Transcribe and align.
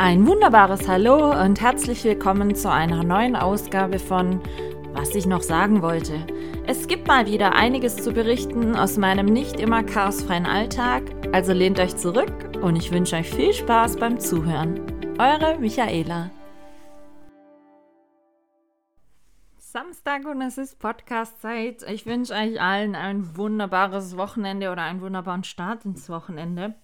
Ein 0.00 0.28
wunderbares 0.28 0.86
Hallo 0.86 1.32
und 1.42 1.60
herzlich 1.60 2.04
willkommen 2.04 2.54
zu 2.54 2.70
einer 2.70 3.02
neuen 3.02 3.34
Ausgabe 3.34 3.98
von 3.98 4.40
Was 4.92 5.12
ich 5.16 5.26
noch 5.26 5.42
sagen 5.42 5.82
wollte. 5.82 6.24
Es 6.68 6.86
gibt 6.86 7.08
mal 7.08 7.26
wieder 7.26 7.56
einiges 7.56 7.96
zu 7.96 8.12
berichten 8.12 8.76
aus 8.76 8.96
meinem 8.96 9.26
nicht 9.26 9.58
immer 9.58 9.82
chaosfreien 9.82 10.46
Alltag, 10.46 11.02
also 11.32 11.52
lehnt 11.52 11.80
euch 11.80 11.96
zurück 11.96 12.32
und 12.62 12.76
ich 12.76 12.92
wünsche 12.92 13.16
euch 13.16 13.28
viel 13.28 13.52
Spaß 13.52 13.96
beim 13.96 14.20
Zuhören. 14.20 14.80
Eure 15.18 15.58
Michaela. 15.58 16.30
Samstag 19.56 20.26
und 20.26 20.40
es 20.42 20.58
ist 20.58 20.78
Podcast-Zeit. 20.78 21.82
Ich 21.90 22.06
wünsche 22.06 22.34
euch 22.34 22.60
allen 22.60 22.94
ein 22.94 23.36
wunderbares 23.36 24.16
Wochenende 24.16 24.70
oder 24.70 24.82
einen 24.82 25.00
wunderbaren 25.00 25.42
Start 25.42 25.84
ins 25.84 26.08
Wochenende. 26.08 26.76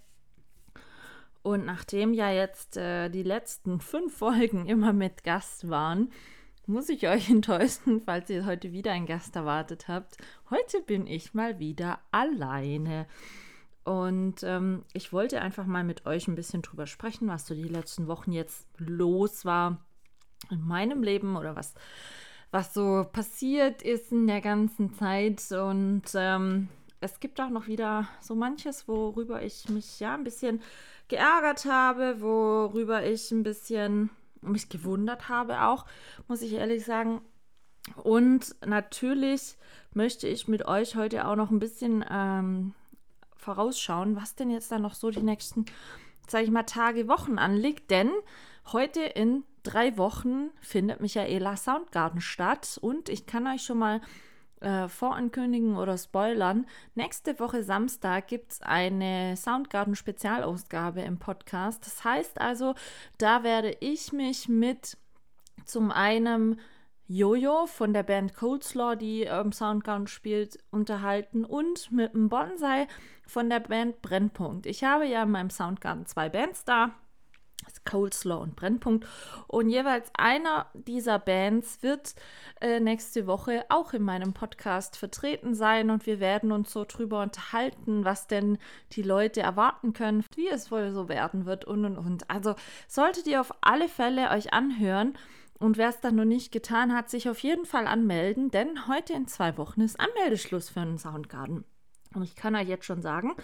Und 1.44 1.66
nachdem 1.66 2.14
ja 2.14 2.30
jetzt 2.30 2.78
äh, 2.78 3.10
die 3.10 3.22
letzten 3.22 3.78
fünf 3.92 4.16
Folgen 4.16 4.66
immer 4.66 4.92
mit 4.94 5.24
Gast 5.24 5.68
waren, 5.68 6.10
muss 6.66 6.88
ich 6.88 7.06
euch 7.06 7.28
enttäuschen, 7.30 8.00
falls 8.04 8.30
ihr 8.30 8.46
heute 8.46 8.72
wieder 8.72 8.92
einen 8.92 9.06
Gast 9.06 9.36
erwartet 9.36 9.86
habt. 9.86 10.16
Heute 10.48 10.80
bin 10.80 11.06
ich 11.06 11.34
mal 11.34 11.58
wieder 11.58 12.00
alleine. 12.10 13.06
Und 13.84 14.42
ähm, 14.42 14.84
ich 14.94 15.12
wollte 15.12 15.42
einfach 15.42 15.66
mal 15.66 15.84
mit 15.84 16.06
euch 16.06 16.26
ein 16.28 16.34
bisschen 16.34 16.62
drüber 16.62 16.86
sprechen, 16.86 17.28
was 17.28 17.46
so 17.46 17.54
die 17.54 17.64
letzten 17.64 18.08
Wochen 18.08 18.32
jetzt 18.32 18.66
los 18.78 19.44
war 19.44 19.84
in 20.50 20.66
meinem 20.66 21.02
Leben 21.02 21.36
oder 21.36 21.56
was, 21.56 21.74
was 22.52 22.72
so 22.72 23.06
passiert 23.12 23.82
ist 23.82 24.12
in 24.12 24.26
der 24.26 24.40
ganzen 24.40 24.94
Zeit. 24.94 25.42
Und 25.52 26.04
ähm, 26.14 26.70
es 27.04 27.20
gibt 27.20 27.38
auch 27.40 27.50
noch 27.50 27.66
wieder 27.66 28.08
so 28.20 28.34
manches, 28.34 28.88
worüber 28.88 29.42
ich 29.42 29.68
mich 29.68 30.00
ja 30.00 30.14
ein 30.14 30.24
bisschen 30.24 30.62
geärgert 31.08 31.66
habe, 31.66 32.22
worüber 32.22 33.04
ich 33.04 33.30
ein 33.30 33.42
bisschen 33.42 34.08
mich 34.40 34.70
gewundert 34.70 35.28
habe 35.28 35.62
auch, 35.62 35.84
muss 36.28 36.40
ich 36.40 36.54
ehrlich 36.54 36.84
sagen. 36.84 37.20
Und 38.02 38.56
natürlich 38.64 39.56
möchte 39.92 40.26
ich 40.26 40.48
mit 40.48 40.66
euch 40.66 40.96
heute 40.96 41.28
auch 41.28 41.36
noch 41.36 41.50
ein 41.50 41.58
bisschen 41.58 42.02
ähm, 42.10 42.74
vorausschauen, 43.36 44.16
was 44.16 44.34
denn 44.34 44.50
jetzt 44.50 44.72
da 44.72 44.78
noch 44.78 44.94
so 44.94 45.10
die 45.10 45.22
nächsten, 45.22 45.66
sage 46.26 46.44
ich 46.44 46.50
mal, 46.50 46.62
Tage, 46.62 47.06
Wochen 47.06 47.38
anliegt. 47.38 47.90
Denn 47.90 48.10
heute 48.72 49.02
in 49.02 49.44
drei 49.62 49.98
Wochen 49.98 50.50
findet 50.62 51.02
Michaela 51.02 51.58
Soundgarden 51.58 52.22
statt 52.22 52.78
und 52.80 53.10
ich 53.10 53.26
kann 53.26 53.46
euch 53.46 53.62
schon 53.62 53.78
mal 53.78 54.00
äh, 54.64 54.88
vorankündigen 54.88 55.76
oder 55.76 55.98
spoilern. 55.98 56.66
Nächste 56.94 57.38
Woche 57.38 57.62
Samstag 57.62 58.28
gibt 58.28 58.52
es 58.52 58.62
eine 58.62 59.36
Soundgarden-Spezialausgabe 59.36 61.02
im 61.02 61.18
Podcast. 61.18 61.86
Das 61.86 62.02
heißt 62.04 62.40
also, 62.40 62.74
da 63.18 63.42
werde 63.42 63.76
ich 63.80 64.12
mich 64.12 64.48
mit 64.48 64.96
zum 65.64 65.90
einen 65.92 66.58
Jojo 67.06 67.66
von 67.66 67.92
der 67.92 68.02
Band 68.02 68.34
Coldslaw, 68.34 68.96
die 68.96 69.24
ähm, 69.24 69.52
Soundgarden 69.52 70.06
spielt, 70.06 70.58
unterhalten 70.70 71.44
und 71.44 71.92
mit 71.92 72.14
dem 72.14 72.30
Bonsai 72.30 72.88
von 73.26 73.50
der 73.50 73.60
Band 73.60 74.00
Brennpunkt. 74.00 74.64
Ich 74.64 74.84
habe 74.84 75.06
ja 75.06 75.24
in 75.24 75.30
meinem 75.30 75.50
Soundgarden 75.50 76.06
zwei 76.06 76.30
Bands 76.30 76.64
da. 76.64 76.92
Coleslaw 77.84 78.42
und 78.42 78.56
Brennpunkt. 78.56 79.06
Und 79.46 79.68
jeweils 79.68 80.10
einer 80.16 80.66
dieser 80.74 81.18
Bands 81.18 81.82
wird 81.82 82.14
äh, 82.60 82.80
nächste 82.80 83.26
Woche 83.26 83.64
auch 83.68 83.92
in 83.92 84.02
meinem 84.02 84.32
Podcast 84.32 84.96
vertreten 84.96 85.54
sein 85.54 85.90
und 85.90 86.06
wir 86.06 86.20
werden 86.20 86.52
uns 86.52 86.72
so 86.72 86.84
drüber 86.84 87.22
unterhalten, 87.22 88.04
was 88.04 88.26
denn 88.26 88.58
die 88.92 89.02
Leute 89.02 89.40
erwarten 89.40 89.92
können, 89.92 90.24
wie 90.36 90.48
es 90.48 90.70
wohl 90.70 90.92
so 90.92 91.08
werden 91.08 91.46
wird 91.46 91.64
und 91.64 91.84
und 91.84 91.98
und. 91.98 92.30
Also 92.30 92.54
solltet 92.88 93.26
ihr 93.26 93.40
auf 93.40 93.52
alle 93.60 93.88
Fälle 93.88 94.30
euch 94.30 94.52
anhören. 94.52 95.14
Und 95.58 95.78
wer 95.78 95.88
es 95.88 96.00
dann 96.00 96.16
noch 96.16 96.24
nicht 96.24 96.52
getan 96.52 96.92
hat, 96.92 97.08
sich 97.08 97.28
auf 97.28 97.38
jeden 97.38 97.64
Fall 97.64 97.86
anmelden, 97.86 98.50
denn 98.50 98.88
heute 98.88 99.12
in 99.12 99.28
zwei 99.28 99.56
Wochen 99.56 99.80
ist 99.82 99.98
Anmeldeschluss 100.00 100.68
für 100.68 100.80
einen 100.80 100.98
Soundgarden. 100.98 101.64
Und 102.14 102.22
ich 102.22 102.34
kann 102.34 102.56
euch 102.56 102.68
jetzt 102.68 102.84
schon 102.84 103.02
sagen, 103.02 103.34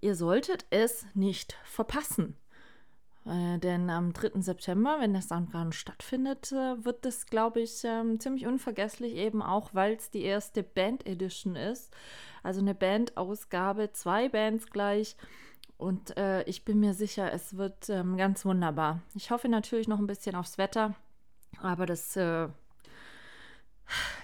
ihr 0.00 0.14
solltet 0.14 0.66
es 0.70 1.06
nicht 1.14 1.56
verpassen. 1.64 2.36
Äh, 3.26 3.58
denn 3.58 3.88
am 3.88 4.12
3. 4.12 4.40
September, 4.40 4.98
wenn 5.00 5.14
der 5.14 5.22
Soundgarden 5.22 5.72
stattfindet, 5.72 6.52
äh, 6.52 6.84
wird 6.84 7.04
das, 7.04 7.26
glaube 7.26 7.60
ich, 7.60 7.82
ähm, 7.84 8.20
ziemlich 8.20 8.46
unvergesslich, 8.46 9.14
eben 9.14 9.42
auch, 9.42 9.70
weil 9.72 9.94
es 9.94 10.10
die 10.10 10.22
erste 10.22 10.62
Band 10.62 11.06
Edition 11.06 11.56
ist. 11.56 11.94
Also 12.42 12.60
eine 12.60 12.74
Bandausgabe, 12.74 13.92
zwei 13.92 14.28
Bands 14.28 14.66
gleich. 14.66 15.16
Und 15.76 16.16
äh, 16.16 16.42
ich 16.44 16.64
bin 16.64 16.80
mir 16.80 16.94
sicher, 16.94 17.32
es 17.32 17.56
wird 17.56 17.88
ähm, 17.88 18.16
ganz 18.16 18.44
wunderbar. 18.44 19.00
Ich 19.14 19.30
hoffe 19.30 19.48
natürlich 19.48 19.88
noch 19.88 19.98
ein 19.98 20.06
bisschen 20.06 20.36
aufs 20.36 20.58
Wetter, 20.58 20.94
aber 21.60 21.86
das 21.86 22.16
äh, 22.16 22.48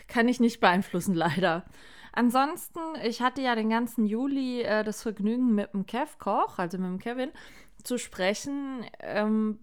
kann 0.08 0.28
ich 0.28 0.40
nicht 0.40 0.60
beeinflussen, 0.60 1.14
leider. 1.16 1.64
Ansonsten, 2.12 2.80
ich 3.04 3.22
hatte 3.22 3.40
ja 3.40 3.54
den 3.54 3.70
ganzen 3.70 4.04
Juli 4.04 4.62
äh, 4.62 4.84
das 4.84 5.02
Vergnügen 5.02 5.54
mit 5.54 5.72
dem 5.72 5.86
Kev 5.86 6.18
Koch, 6.18 6.58
also 6.58 6.76
mit 6.76 6.88
dem 6.88 6.98
Kevin, 6.98 7.30
zu 7.82 7.98
sprechen. 7.98 8.84
Ähm, 9.00 9.58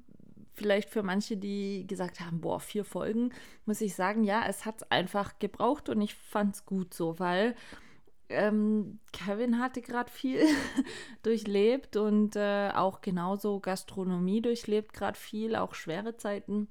vielleicht 0.53 0.89
für 0.89 1.03
manche, 1.03 1.37
die 1.37 1.85
gesagt 1.87 2.19
haben, 2.19 2.41
boah, 2.41 2.59
vier 2.59 2.83
Folgen, 2.83 3.31
muss 3.65 3.81
ich 3.81 3.95
sagen, 3.95 4.23
ja, 4.23 4.43
es 4.47 4.65
hat 4.65 4.81
es 4.81 4.91
einfach 4.91 5.39
gebraucht 5.39 5.89
und 5.89 6.01
ich 6.01 6.15
fand 6.15 6.55
es 6.55 6.65
gut 6.65 6.93
so, 6.93 7.19
weil 7.19 7.55
ähm, 8.29 8.99
Kevin 9.13 9.59
hatte 9.59 9.81
gerade 9.81 10.11
viel 10.11 10.41
durchlebt 11.23 11.95
und 11.95 12.35
äh, 12.35 12.71
auch 12.73 13.01
genauso 13.01 13.59
Gastronomie 13.59 14.41
durchlebt 14.41 14.93
gerade 14.93 15.17
viel, 15.17 15.55
auch 15.55 15.75
schwere 15.75 16.17
Zeiten 16.17 16.67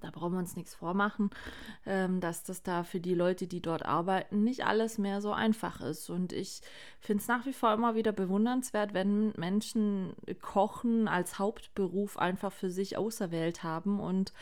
da 0.00 0.10
brauchen 0.10 0.32
wir 0.32 0.38
uns 0.38 0.56
nichts 0.56 0.74
vormachen, 0.74 1.30
ähm, 1.86 2.20
dass 2.20 2.44
das 2.44 2.62
da 2.62 2.84
für 2.84 3.00
die 3.00 3.14
Leute, 3.14 3.46
die 3.46 3.60
dort 3.60 3.84
arbeiten, 3.84 4.44
nicht 4.44 4.66
alles 4.66 4.98
mehr 4.98 5.20
so 5.20 5.32
einfach 5.32 5.80
ist. 5.80 6.10
Und 6.10 6.32
ich 6.32 6.60
finde 7.00 7.22
es 7.22 7.28
nach 7.28 7.46
wie 7.46 7.52
vor 7.52 7.72
immer 7.72 7.94
wieder 7.94 8.12
bewundernswert, 8.12 8.94
wenn 8.94 9.32
Menschen 9.36 10.14
Kochen 10.40 11.08
als 11.08 11.38
Hauptberuf 11.38 12.18
einfach 12.18 12.52
für 12.52 12.70
sich 12.70 12.96
auserwählt 12.96 13.62
haben. 13.62 14.00
Und 14.00 14.32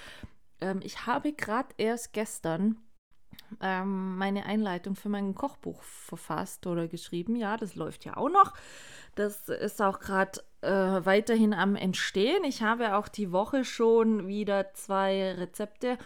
ähm, 0.61 0.81
ich 0.83 1.07
habe 1.07 1.33
gerade 1.33 1.75
erst 1.77 2.13
gestern 2.13 2.79
ähm, 3.61 4.17
meine 4.17 4.47
Einleitung 4.47 4.95
für 4.95 5.09
mein 5.09 5.35
Kochbuch 5.35 5.83
verfasst 5.83 6.67
oder 6.67 6.89
geschrieben. 6.89 7.37
Ja, 7.37 7.57
das 7.57 7.75
läuft 7.75 8.05
ja 8.05 8.17
auch 8.17 8.29
noch. 8.29 8.55
Das 9.15 9.49
ist 9.49 9.81
auch 9.81 10.01
gerade 10.01 10.41
äh, 10.61 11.05
weiterhin 11.05 11.55
am 11.55 11.77
Entstehen. 11.77 12.45
Ich 12.45 12.63
habe 12.63 12.97
auch 12.97 13.09
die 13.09 13.33
Woche 13.33 13.65
schon 13.65 14.27
wieder 14.27 14.73
zwei 14.75 15.33
Rezepte 15.33 15.99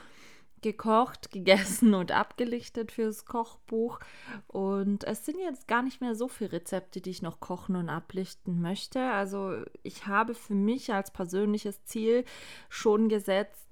gekocht, 0.60 1.30
gegessen 1.32 1.94
und 1.94 2.12
abgelichtet 2.12 2.92
fürs 2.92 3.24
Kochbuch. 3.24 4.00
Und 4.46 5.04
es 5.04 5.24
sind 5.24 5.38
jetzt 5.38 5.68
gar 5.68 5.82
nicht 5.82 6.00
mehr 6.00 6.14
so 6.14 6.28
viele 6.28 6.52
Rezepte, 6.52 7.00
die 7.00 7.10
ich 7.10 7.22
noch 7.22 7.40
kochen 7.40 7.76
und 7.76 7.88
ablichten 7.88 8.60
möchte. 8.60 9.00
Also 9.00 9.62
ich 9.82 10.06
habe 10.06 10.34
für 10.34 10.54
mich 10.54 10.92
als 10.92 11.10
persönliches 11.10 11.84
Ziel 11.84 12.24
schon 12.68 13.08
gesetzt, 13.08 13.68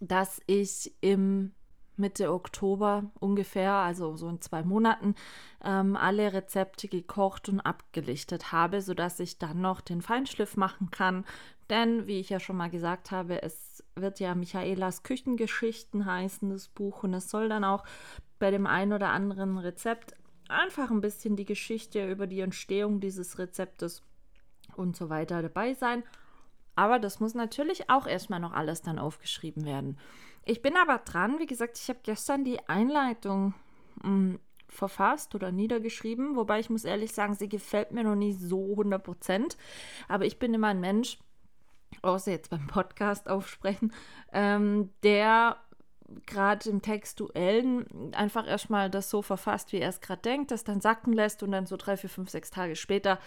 dass 0.00 0.40
ich 0.46 0.92
im 1.00 1.52
Mitte 1.96 2.32
Oktober 2.32 3.10
ungefähr, 3.20 3.72
also 3.72 4.16
so 4.16 4.28
in 4.28 4.40
zwei 4.40 4.62
Monaten, 4.62 5.14
ähm, 5.64 5.96
alle 5.96 6.32
Rezepte 6.32 6.88
gekocht 6.88 7.48
und 7.48 7.60
abgelichtet 7.60 8.52
habe, 8.52 8.82
sodass 8.82 9.20
ich 9.20 9.38
dann 9.38 9.60
noch 9.60 9.80
den 9.80 10.02
Feinschliff 10.02 10.56
machen 10.56 10.90
kann. 10.90 11.24
Denn, 11.70 12.06
wie 12.06 12.20
ich 12.20 12.30
ja 12.30 12.38
schon 12.38 12.56
mal 12.56 12.70
gesagt 12.70 13.10
habe, 13.10 13.42
es 13.42 13.82
wird 13.96 14.20
ja 14.20 14.34
Michaelas 14.34 15.02
Küchengeschichten 15.02 16.06
heißen, 16.06 16.50
das 16.50 16.68
Buch, 16.68 17.02
und 17.02 17.14
es 17.14 17.30
soll 17.30 17.48
dann 17.48 17.64
auch 17.64 17.84
bei 18.38 18.50
dem 18.50 18.66
einen 18.66 18.92
oder 18.92 19.08
anderen 19.08 19.58
Rezept 19.58 20.14
einfach 20.48 20.90
ein 20.90 21.00
bisschen 21.00 21.36
die 21.36 21.44
Geschichte 21.44 22.08
über 22.08 22.26
die 22.26 22.40
Entstehung 22.40 23.00
dieses 23.00 23.38
Rezeptes 23.38 24.02
und 24.76 24.96
so 24.96 25.08
weiter 25.08 25.42
dabei 25.42 25.74
sein. 25.74 26.04
Aber 26.76 26.98
das 26.98 27.20
muss 27.20 27.34
natürlich 27.34 27.90
auch 27.90 28.06
erstmal 28.06 28.38
noch 28.38 28.52
alles 28.52 28.82
dann 28.82 28.98
aufgeschrieben 28.98 29.64
werden. 29.64 29.98
Ich 30.44 30.62
bin 30.62 30.76
aber 30.76 30.98
dran, 30.98 31.40
wie 31.40 31.46
gesagt, 31.46 31.78
ich 31.78 31.88
habe 31.88 31.98
gestern 32.04 32.44
die 32.44 32.68
Einleitung 32.68 33.54
mh, 34.02 34.04
hm, 34.04 34.40
verfasst 34.68 35.34
oder 35.34 35.50
niedergeschrieben, 35.50 36.36
wobei 36.36 36.60
ich 36.60 36.70
muss 36.70 36.84
ehrlich 36.84 37.12
sagen, 37.12 37.34
sie 37.34 37.48
gefällt 37.48 37.92
mir 37.92 38.04
noch 38.04 38.14
nicht 38.14 38.38
so 38.38 38.70
100 38.70 39.02
Prozent. 39.02 39.56
Aber 40.06 40.24
ich 40.24 40.38
bin 40.38 40.54
immer 40.54 40.68
ein 40.68 40.80
Mensch, 40.80 41.18
außer 42.02 42.30
jetzt 42.30 42.50
beim 42.50 42.66
Podcast 42.66 43.28
aufsprechen, 43.28 43.92
ähm, 44.32 44.90
der 45.02 45.56
gerade 46.26 46.70
im 46.70 46.82
Textuellen 46.82 48.14
einfach 48.14 48.46
erstmal 48.46 48.90
das 48.90 49.10
so 49.10 49.22
verfasst, 49.22 49.72
wie 49.72 49.78
er 49.78 49.88
es 49.88 50.00
gerade 50.00 50.22
denkt, 50.22 50.50
das 50.50 50.62
dann 50.62 50.80
sacken 50.80 51.12
lässt 51.12 51.42
und 51.42 51.50
dann 51.50 51.66
so 51.66 51.76
drei, 51.76 51.96
vier, 51.96 52.10
fünf, 52.10 52.30
sechs 52.30 52.50
Tage 52.50 52.76
später 52.76 53.18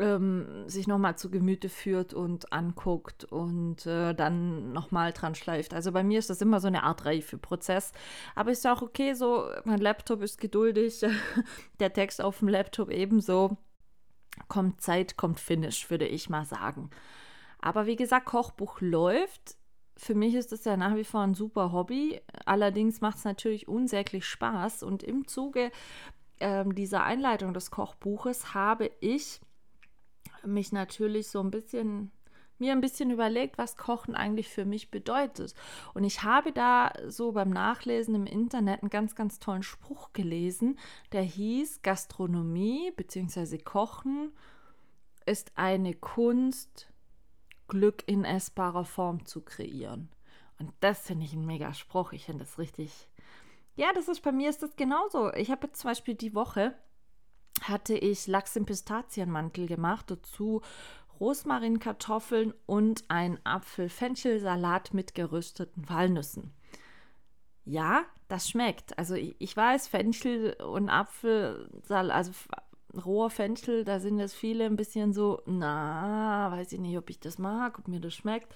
ähm, 0.00 0.64
sich 0.66 0.86
nochmal 0.86 1.16
zu 1.16 1.30
Gemüte 1.30 1.68
führt 1.68 2.14
und 2.14 2.52
anguckt 2.52 3.24
und 3.24 3.86
äh, 3.86 4.14
dann 4.14 4.72
nochmal 4.72 5.12
dran 5.12 5.34
schleift. 5.34 5.74
Also 5.74 5.92
bei 5.92 6.02
mir 6.02 6.18
ist 6.18 6.30
das 6.30 6.40
immer 6.40 6.58
so 6.58 6.66
eine 6.66 6.82
Art 6.82 7.04
Reifeprozess. 7.04 7.92
Aber 8.34 8.50
ist 8.50 8.64
ja 8.64 8.72
auch 8.72 8.82
okay, 8.82 9.12
so 9.12 9.48
mein 9.64 9.78
Laptop 9.78 10.22
ist 10.22 10.40
geduldig, 10.40 11.04
der 11.80 11.92
Text 11.92 12.20
auf 12.22 12.38
dem 12.38 12.48
Laptop 12.48 12.90
ebenso. 12.90 13.58
Kommt 14.48 14.80
Zeit, 14.80 15.16
kommt 15.16 15.38
Finish, 15.38 15.90
würde 15.90 16.06
ich 16.06 16.30
mal 16.30 16.46
sagen. 16.46 16.90
Aber 17.60 17.86
wie 17.86 17.96
gesagt, 17.96 18.26
Kochbuch 18.26 18.80
läuft. 18.80 19.56
Für 19.96 20.14
mich 20.14 20.34
ist 20.34 20.50
es 20.50 20.64
ja 20.64 20.78
nach 20.78 20.94
wie 20.94 21.04
vor 21.04 21.20
ein 21.20 21.34
super 21.34 21.72
Hobby. 21.72 22.22
Allerdings 22.46 23.02
macht 23.02 23.18
es 23.18 23.24
natürlich 23.24 23.68
unsäglich 23.68 24.24
Spaß. 24.24 24.82
Und 24.82 25.02
im 25.02 25.28
Zuge 25.28 25.70
äh, 26.38 26.64
dieser 26.66 27.04
Einleitung 27.04 27.52
des 27.52 27.70
Kochbuches 27.70 28.54
habe 28.54 28.90
ich 29.00 29.42
mich 30.46 30.72
natürlich 30.72 31.28
so 31.28 31.40
ein 31.40 31.50
bisschen 31.50 32.10
mir 32.60 32.72
ein 32.72 32.80
bisschen 32.80 33.10
überlegt, 33.10 33.58
was 33.58 33.76
Kochen 33.76 34.14
eigentlich 34.14 34.48
für 34.48 34.64
mich 34.64 34.90
bedeutet. 34.90 35.54
Und 35.94 36.04
ich 36.04 36.22
habe 36.22 36.52
da 36.52 36.92
so 37.08 37.32
beim 37.32 37.50
Nachlesen 37.50 38.14
im 38.14 38.26
Internet 38.26 38.82
einen 38.82 38.90
ganz, 38.90 39.14
ganz 39.14 39.38
tollen 39.38 39.62
Spruch 39.62 40.12
gelesen, 40.12 40.78
der 41.12 41.22
hieß, 41.22 41.82
Gastronomie 41.82 42.92
bzw. 42.94 43.58
Kochen 43.58 44.32
ist 45.26 45.52
eine 45.56 45.94
Kunst, 45.94 46.88
Glück 47.68 48.02
in 48.06 48.24
essbarer 48.24 48.84
Form 48.84 49.24
zu 49.26 49.40
kreieren. 49.42 50.10
Und 50.58 50.72
das 50.80 51.00
finde 51.00 51.24
ich 51.24 51.32
ein 51.32 51.46
mega 51.46 51.72
Spruch. 51.72 52.12
Ich 52.12 52.26
finde 52.26 52.44
das 52.44 52.58
richtig. 52.58 53.08
Ja, 53.76 53.92
das 53.94 54.08
ist 54.08 54.20
bei 54.20 54.32
mir 54.32 54.50
ist 54.50 54.62
das 54.62 54.76
genauso. 54.76 55.32
Ich 55.32 55.50
habe 55.50 55.66
jetzt 55.66 55.80
zum 55.80 55.90
Beispiel 55.90 56.14
die 56.14 56.34
Woche 56.34 56.74
hatte 57.60 57.94
ich 57.94 58.26
Lachs 58.26 58.56
im 58.56 58.66
Pistazienmantel 58.66 59.66
gemacht, 59.66 60.10
dazu 60.10 60.62
Rosmarinkartoffeln 61.20 62.54
und 62.66 63.04
ein 63.08 63.38
Apfel-Fenchelsalat 63.44 64.94
mit 64.94 65.14
gerösteten 65.14 65.88
Walnüssen. 65.88 66.52
Ja, 67.64 68.04
das 68.28 68.48
schmeckt. 68.48 68.98
Also 68.98 69.14
ich, 69.14 69.36
ich 69.38 69.56
weiß, 69.56 69.88
Fenchel 69.88 70.54
und 70.54 70.88
Apfelsalat, 70.88 72.16
also 72.16 72.32
roher 72.94 73.30
Fenchel, 73.30 73.84
da 73.84 74.00
sind 74.00 74.18
jetzt 74.18 74.34
viele 74.34 74.64
ein 74.64 74.76
bisschen 74.76 75.12
so, 75.12 75.42
na, 75.46 76.50
weiß 76.52 76.72
ich 76.72 76.80
nicht, 76.80 76.96
ob 76.96 77.10
ich 77.10 77.20
das 77.20 77.38
mag, 77.38 77.78
ob 77.78 77.88
mir 77.88 78.00
das 78.00 78.14
schmeckt. 78.14 78.52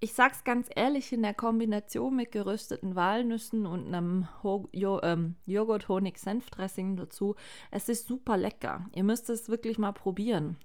Ich 0.00 0.12
sag's 0.12 0.44
ganz 0.44 0.68
ehrlich, 0.76 1.12
in 1.12 1.22
der 1.22 1.34
Kombination 1.34 2.14
mit 2.14 2.30
gerösteten 2.30 2.94
Walnüssen 2.94 3.66
und 3.66 3.88
einem 3.88 4.28
ähm, 4.44 5.34
Joghurt-Honig-Senfdressing 5.44 6.96
dazu, 6.96 7.34
es 7.72 7.88
ist 7.88 8.06
super 8.06 8.36
lecker. 8.36 8.86
Ihr 8.94 9.02
müsst 9.02 9.28
es 9.28 9.48
wirklich 9.48 9.76
mal 9.76 9.92
probieren. 9.92 10.56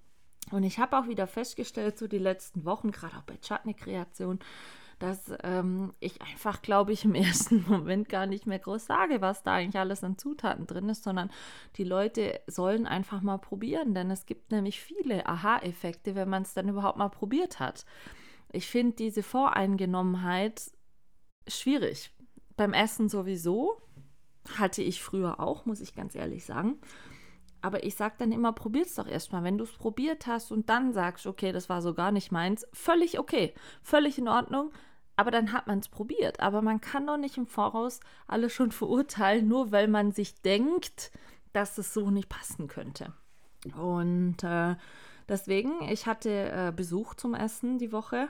Und 0.51 0.61
ich 0.61 0.77
habe 0.77 0.99
auch 0.99 1.07
wieder 1.07 1.25
festgestellt, 1.25 1.97
so 1.97 2.07
die 2.07 2.19
letzten 2.19 2.63
Wochen, 2.63 2.91
gerade 2.91 3.17
auch 3.17 3.23
bei 3.23 3.37
Chutney-Kreation, 3.37 4.37
dass 4.99 5.31
ähm, 5.41 5.93
ich 5.99 6.21
einfach, 6.21 6.61
glaube 6.61 6.93
ich, 6.93 7.03
im 7.03 7.15
ersten 7.15 7.65
Moment 7.67 8.09
gar 8.09 8.27
nicht 8.27 8.45
mehr 8.45 8.59
groß 8.59 8.85
sage, 8.85 9.19
was 9.21 9.41
da 9.41 9.53
eigentlich 9.53 9.79
alles 9.79 10.03
an 10.03 10.19
Zutaten 10.19 10.67
drin 10.67 10.89
ist, 10.89 11.03
sondern 11.03 11.31
die 11.77 11.85
Leute 11.85 12.39
sollen 12.45 12.85
einfach 12.85 13.21
mal 13.21 13.39
probieren, 13.39 13.95
denn 13.95 14.11
es 14.11 14.27
gibt 14.27 14.51
nämlich 14.51 14.79
viele 14.79 15.25
Aha-Effekte, 15.25 16.13
wenn 16.13 16.29
man 16.29 16.43
es 16.43 16.53
dann 16.53 16.69
überhaupt 16.69 16.99
mal 16.99 17.09
probiert 17.09 17.59
hat. 17.59 17.85
Ich 18.53 18.67
finde 18.67 18.95
diese 18.95 19.23
Voreingenommenheit 19.23 20.71
schwierig. 21.47 22.11
Beim 22.55 22.73
Essen 22.73 23.09
sowieso, 23.09 23.81
hatte 24.57 24.81
ich 24.81 25.01
früher 25.01 25.39
auch, 25.39 25.65
muss 25.65 25.81
ich 25.81 25.95
ganz 25.95 26.15
ehrlich 26.15 26.45
sagen. 26.45 26.79
Aber 27.61 27.83
ich 27.83 27.95
sage 27.95 28.15
dann 28.17 28.31
immer, 28.31 28.51
probier 28.51 28.83
es 28.83 28.95
doch 28.95 29.07
erstmal. 29.07 29.43
Wenn 29.43 29.57
du 29.57 29.63
es 29.63 29.71
probiert 29.71 30.27
hast 30.27 30.51
und 30.51 30.69
dann 30.69 30.93
sagst, 30.93 31.25
okay, 31.25 31.51
das 31.51 31.69
war 31.69 31.81
so 31.81 31.93
gar 31.93 32.11
nicht 32.11 32.31
meins, 32.31 32.67
völlig 32.73 33.19
okay, 33.19 33.53
völlig 33.81 34.17
in 34.17 34.27
Ordnung. 34.27 34.71
Aber 35.15 35.31
dann 35.31 35.53
hat 35.53 35.67
man 35.67 35.79
es 35.79 35.87
probiert. 35.87 36.41
Aber 36.41 36.61
man 36.61 36.81
kann 36.81 37.07
doch 37.07 37.17
nicht 37.17 37.37
im 37.37 37.47
Voraus 37.47 38.01
alles 38.27 38.53
schon 38.53 38.71
verurteilen, 38.71 39.47
nur 39.47 39.71
weil 39.71 39.87
man 39.87 40.11
sich 40.11 40.41
denkt, 40.41 41.11
dass 41.53 41.77
es 41.77 41.93
so 41.93 42.11
nicht 42.11 42.29
passen 42.29 42.67
könnte. 42.67 43.13
Und 43.77 44.43
äh, 44.43 44.75
deswegen, 45.29 45.81
ich 45.89 46.05
hatte 46.05 46.29
äh, 46.29 46.73
Besuch 46.75 47.13
zum 47.15 47.33
Essen 47.33 47.77
die 47.77 47.93
Woche. 47.93 48.27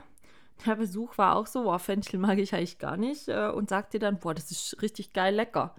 Der 0.66 0.76
Besuch 0.76 1.18
war 1.18 1.36
auch 1.36 1.48
so, 1.48 1.64
boah, 1.64 1.80
Fenchel 1.80 2.20
mag 2.20 2.38
ich 2.38 2.54
eigentlich 2.54 2.80
gar 2.80 2.98
nicht. 2.98 3.28
Äh, 3.28 3.50
und 3.50 3.70
sagte 3.70 4.00
dann, 4.00 4.20
boah, 4.20 4.34
das 4.34 4.52
ist 4.52 4.82
richtig 4.82 5.14
geil 5.14 5.36
lecker. 5.36 5.76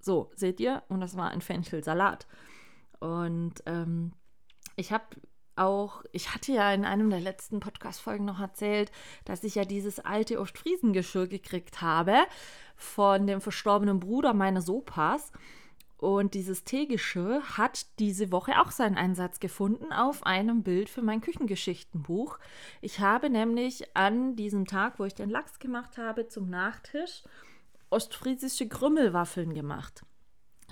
So, 0.00 0.30
seht 0.34 0.60
ihr? 0.60 0.82
Und 0.88 1.00
das 1.00 1.16
war 1.16 1.30
ein 1.30 1.40
Fenchelsalat. 1.40 2.26
Und 3.00 3.54
ähm, 3.66 4.12
ich 4.76 4.92
habe 4.92 5.04
auch, 5.56 6.04
ich 6.12 6.34
hatte 6.34 6.52
ja 6.52 6.72
in 6.72 6.84
einem 6.84 7.10
der 7.10 7.20
letzten 7.20 7.60
Podcast-Folgen 7.60 8.24
noch 8.24 8.40
erzählt, 8.40 8.92
dass 9.24 9.44
ich 9.44 9.56
ja 9.56 9.64
dieses 9.64 9.98
alte 9.98 10.40
Ostfriesengeschirr 10.40 11.26
gekriegt 11.26 11.82
habe 11.82 12.16
von 12.76 13.26
dem 13.26 13.40
verstorbenen 13.40 13.98
Bruder 13.98 14.34
meines 14.34 14.68
Opas. 14.68 15.32
Und 15.98 16.34
dieses 16.34 16.62
Teegeschirr 16.62 17.42
hat 17.58 17.86
diese 17.98 18.30
Woche 18.30 18.60
auch 18.60 18.70
seinen 18.70 18.96
Einsatz 18.96 19.40
gefunden 19.40 19.92
auf 19.92 20.24
einem 20.24 20.62
Bild 20.62 20.88
für 20.88 21.02
mein 21.02 21.20
Küchengeschichtenbuch. 21.20 22.38
Ich 22.80 23.00
habe 23.00 23.28
nämlich 23.28 23.96
an 23.96 24.36
diesem 24.36 24.66
Tag, 24.66 25.00
wo 25.00 25.04
ich 25.04 25.14
den 25.14 25.28
Lachs 25.28 25.58
gemacht 25.58 25.98
habe, 25.98 26.28
zum 26.28 26.48
Nachtisch 26.48 27.24
ostfriesische 27.90 28.68
Krümmelwaffeln 28.68 29.54
gemacht. 29.54 30.04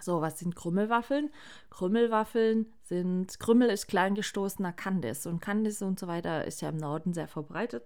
So, 0.00 0.20
was 0.20 0.38
sind 0.38 0.55
Krümmelwaffeln? 0.55 1.31
Krümmelwaffeln 1.70 2.73
sind, 2.82 3.40
Krümmel 3.40 3.70
ist 3.70 3.88
kleingestoßener 3.88 4.73
Kandis 4.73 5.26
und 5.26 5.40
Kandis 5.40 5.82
und 5.82 5.99
so 5.99 6.06
weiter 6.06 6.44
ist 6.44 6.61
ja 6.62 6.69
im 6.69 6.76
Norden 6.76 7.14
sehr 7.14 7.26
verbreitet. 7.26 7.84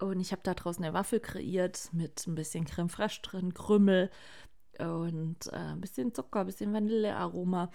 Und 0.00 0.18
ich 0.18 0.32
habe 0.32 0.40
da 0.42 0.54
draußen 0.54 0.82
eine 0.82 0.94
Waffel 0.94 1.20
kreiert 1.20 1.90
mit 1.92 2.26
ein 2.26 2.34
bisschen 2.34 2.64
Creme 2.64 2.88
fraiche 2.88 3.20
drin, 3.20 3.52
Krümmel 3.52 4.10
und 4.78 5.46
äh, 5.52 5.56
ein 5.56 5.80
bisschen 5.80 6.14
Zucker, 6.14 6.40
ein 6.40 6.46
bisschen 6.46 6.72
Vanillearoma. 6.72 7.70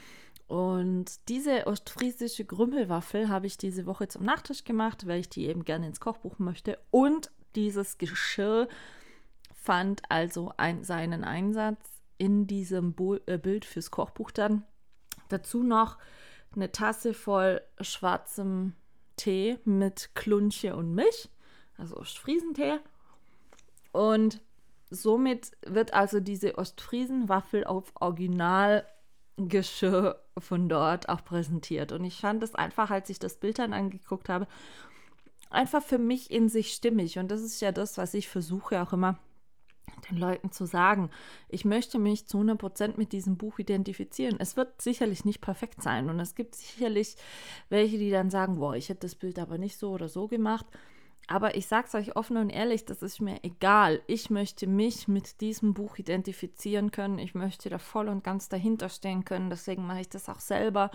Und 0.47 1.27
diese 1.27 1.65
ostfriesische 1.65 2.45
Krümmelwaffel 2.45 3.29
habe 3.29 3.47
ich 3.47 3.57
diese 3.57 3.85
Woche 3.85 4.07
zum 4.07 4.23
Nachtisch 4.23 4.63
gemacht, 4.63 5.07
weil 5.07 5.19
ich 5.19 5.29
die 5.29 5.47
eben 5.47 5.65
gerne 5.65 5.87
ins 5.87 5.99
Kochbuch 5.99 6.37
möchte. 6.39 6.77
Und 6.91 7.31
dieses 7.55 7.97
Geschirr 7.97 8.67
fand 9.53 10.03
also 10.09 10.53
ein, 10.57 10.83
seinen 10.83 11.23
Einsatz 11.23 11.79
in 12.17 12.45
diesem 12.47 12.93
Bo 12.93 13.15
äh, 13.25 13.37
Bild 13.37 13.65
fürs 13.65 13.89
Kochbuch 13.89 14.31
dann. 14.31 14.63
Dazu 15.29 15.63
noch 15.63 15.97
eine 16.55 16.71
Tasse 16.71 17.13
voll 17.13 17.61
schwarzem 17.81 18.73
Tee 19.17 19.57
mit 19.65 20.11
Klunche 20.13 20.75
und 20.75 20.93
Milch, 20.93 21.29
also 21.77 21.97
Ostfriesentee. 21.97 22.77
Und 23.91 24.41
somit 24.95 25.51
wird 25.65 25.93
also 25.93 26.19
diese 26.19 26.57
Ostfriesenwaffel 26.57 27.65
auf 27.65 27.91
Originalgeschirr 27.99 30.19
von 30.37 30.69
dort 30.69 31.09
auch 31.09 31.23
präsentiert. 31.23 31.91
Und 31.91 32.03
ich 32.03 32.21
fand 32.21 32.41
es 32.43 32.55
einfach, 32.55 32.89
als 32.89 33.09
ich 33.09 33.19
das 33.19 33.39
Bild 33.39 33.59
dann 33.59 33.73
angeguckt 33.73 34.29
habe, 34.29 34.47
einfach 35.49 35.83
für 35.83 35.99
mich 35.99 36.31
in 36.31 36.49
sich 36.49 36.73
stimmig. 36.73 37.19
Und 37.19 37.29
das 37.29 37.41
ist 37.41 37.61
ja 37.61 37.71
das, 37.71 37.97
was 37.97 38.13
ich 38.13 38.27
versuche 38.27 38.81
auch 38.81 38.93
immer 38.93 39.17
den 40.09 40.17
Leuten 40.17 40.51
zu 40.51 40.65
sagen, 40.65 41.09
ich 41.47 41.65
möchte 41.65 41.99
mich 41.99 42.27
zu 42.27 42.39
100% 42.39 42.93
mit 42.97 43.11
diesem 43.11 43.37
Buch 43.37 43.59
identifizieren. 43.59 44.37
Es 44.39 44.57
wird 44.57 44.81
sicherlich 44.81 45.25
nicht 45.25 45.41
perfekt 45.41 45.81
sein 45.81 46.09
und 46.09 46.19
es 46.19 46.35
gibt 46.35 46.55
sicherlich 46.55 47.15
welche, 47.69 47.97
die 47.97 48.11
dann 48.11 48.29
sagen, 48.29 48.57
boah, 48.57 48.75
ich 48.75 48.89
hätte 48.89 49.01
das 49.01 49.15
Bild 49.15 49.39
aber 49.39 49.57
nicht 49.57 49.77
so 49.77 49.91
oder 49.91 50.09
so 50.09 50.27
gemacht. 50.27 50.65
Aber 51.27 51.55
ich 51.55 51.65
sage 51.65 51.87
es 51.87 51.95
euch 51.95 52.15
offen 52.15 52.37
und 52.37 52.49
ehrlich, 52.51 52.85
das 52.85 53.01
ist 53.01 53.19
mir 53.19 53.43
egal. 53.43 54.01
Ich 54.05 54.29
möchte 54.29 54.67
mich 54.67 55.07
mit 55.07 55.41
diesem 55.41 55.73
Buch 55.73 55.97
identifizieren 55.97 56.91
können. 56.91 57.17
Ich 57.17 57.33
möchte 57.33 57.69
da 57.69 57.79
voll 57.79 58.09
und 58.09 58.23
ganz 58.23 58.47
dahinter 58.47 58.89
stehen 58.89 59.25
können. 59.25 59.49
Deswegen 59.49 59.87
mache 59.87 60.01
ich 60.01 60.09
das 60.09 60.29
auch 60.29 60.39
selber 60.39 60.91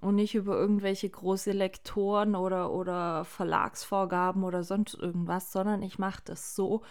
und 0.00 0.14
nicht 0.14 0.34
über 0.34 0.56
irgendwelche 0.56 1.10
große 1.10 1.52
Lektoren 1.52 2.34
oder, 2.34 2.72
oder 2.72 3.24
Verlagsvorgaben 3.24 4.44
oder 4.44 4.62
sonst 4.62 4.94
irgendwas, 4.94 5.52
sondern 5.52 5.82
ich 5.82 5.98
mache 5.98 6.22
das 6.24 6.54
so, 6.54 6.82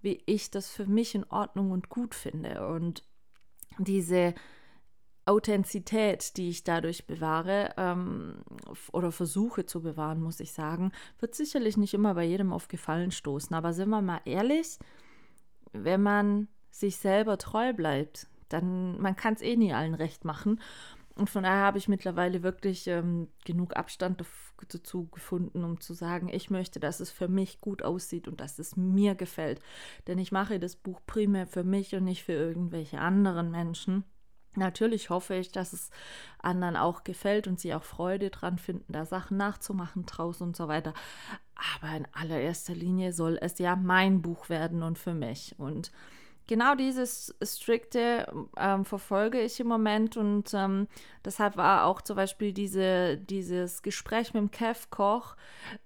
wie 0.00 0.22
ich 0.26 0.50
das 0.50 0.70
für 0.70 0.86
mich 0.86 1.14
in 1.14 1.24
Ordnung 1.24 1.70
und 1.70 1.88
gut 1.88 2.14
finde. 2.14 2.68
Und 2.68 3.04
diese 3.78 4.34
Authentizität, 5.24 6.36
die 6.36 6.48
ich 6.48 6.64
dadurch 6.64 7.06
bewahre 7.06 7.74
ähm, 7.76 8.42
oder 8.92 9.12
versuche 9.12 9.66
zu 9.66 9.82
bewahren, 9.82 10.20
muss 10.20 10.40
ich 10.40 10.52
sagen, 10.52 10.92
wird 11.20 11.34
sicherlich 11.34 11.76
nicht 11.76 11.94
immer 11.94 12.14
bei 12.14 12.24
jedem 12.24 12.52
auf 12.52 12.68
Gefallen 12.68 13.12
stoßen. 13.12 13.54
Aber 13.54 13.72
sind 13.72 13.90
wir 13.90 14.02
mal 14.02 14.20
ehrlich, 14.24 14.78
wenn 15.72 16.02
man 16.02 16.48
sich 16.70 16.96
selber 16.96 17.38
treu 17.38 17.72
bleibt, 17.72 18.28
dann 18.48 19.00
man 19.00 19.16
kann 19.16 19.34
es 19.34 19.42
eh 19.42 19.56
nie 19.56 19.72
allen 19.72 19.94
recht 19.94 20.24
machen. 20.24 20.60
Und 21.14 21.28
von 21.28 21.42
daher 21.42 21.62
habe 21.62 21.78
ich 21.78 21.88
mittlerweile 21.88 22.42
wirklich 22.42 22.86
ähm, 22.86 23.28
genug 23.44 23.76
Abstand 23.76 24.24
dazu 24.68 25.08
gefunden, 25.08 25.62
um 25.62 25.80
zu 25.80 25.92
sagen, 25.92 26.28
ich 26.28 26.48
möchte, 26.48 26.80
dass 26.80 27.00
es 27.00 27.10
für 27.10 27.28
mich 27.28 27.60
gut 27.60 27.82
aussieht 27.82 28.28
und 28.28 28.40
dass 28.40 28.58
es 28.58 28.76
mir 28.76 29.14
gefällt. 29.14 29.60
Denn 30.06 30.18
ich 30.18 30.32
mache 30.32 30.58
das 30.58 30.76
Buch 30.76 31.00
primär 31.06 31.46
für 31.46 31.64
mich 31.64 31.94
und 31.94 32.04
nicht 32.04 32.24
für 32.24 32.32
irgendwelche 32.32 32.98
anderen 32.98 33.50
Menschen. 33.50 34.04
Natürlich 34.54 35.10
hoffe 35.10 35.34
ich, 35.34 35.50
dass 35.50 35.72
es 35.72 35.90
anderen 36.38 36.76
auch 36.76 37.04
gefällt 37.04 37.46
und 37.46 37.58
sie 37.58 37.74
auch 37.74 37.84
Freude 37.84 38.30
dran 38.30 38.58
finden, 38.58 38.92
da 38.92 39.06
Sachen 39.06 39.36
nachzumachen 39.36 40.04
draußen 40.04 40.46
und 40.46 40.56
so 40.56 40.68
weiter. 40.68 40.92
Aber 41.78 41.96
in 41.96 42.06
allererster 42.12 42.74
Linie 42.74 43.12
soll 43.12 43.38
es 43.40 43.58
ja 43.58 43.76
mein 43.76 44.20
Buch 44.20 44.48
werden 44.48 44.82
und 44.82 44.98
für 44.98 45.14
mich. 45.14 45.54
Und 45.58 45.90
genau 46.46 46.74
dieses 46.74 47.34
strikte 47.42 48.26
ähm, 48.58 48.84
verfolge 48.84 49.40
ich 49.40 49.58
im 49.60 49.68
Moment 49.68 50.16
und 50.16 50.52
ähm, 50.54 50.88
deshalb 51.24 51.56
war 51.56 51.86
auch 51.86 52.02
zum 52.02 52.16
Beispiel 52.16 52.52
diese, 52.52 53.16
dieses 53.16 53.82
Gespräch 53.82 54.34
mit 54.34 54.42
dem 54.42 54.50
Kev 54.50 54.88
Koch 54.90 55.36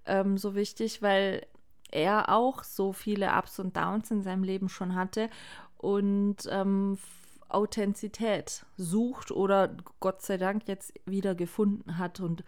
ähm, 0.07 0.39
so 0.39 0.55
wichtig, 0.55 1.03
weil 1.03 1.47
er 1.91 2.31
auch 2.31 2.65
so 2.65 2.93
viele 2.93 3.33
Ups 3.33 3.59
und 3.59 3.77
Downs 3.77 4.11
in 4.11 4.23
seinem 4.23 4.43
Leben 4.43 4.69
schon 4.69 4.95
hatte 4.95 5.31
und 5.77 6.37
ähm, 6.51 6.99
Authentizität 7.49 8.65
sucht 8.77 9.31
oder 9.31 9.77
Gott 10.01 10.23
sei 10.23 10.37
Dank 10.37 10.69
jetzt 10.69 10.93
wieder 11.05 11.35
gefunden 11.35 11.99
hat 11.99 12.21
und 12.21 12.45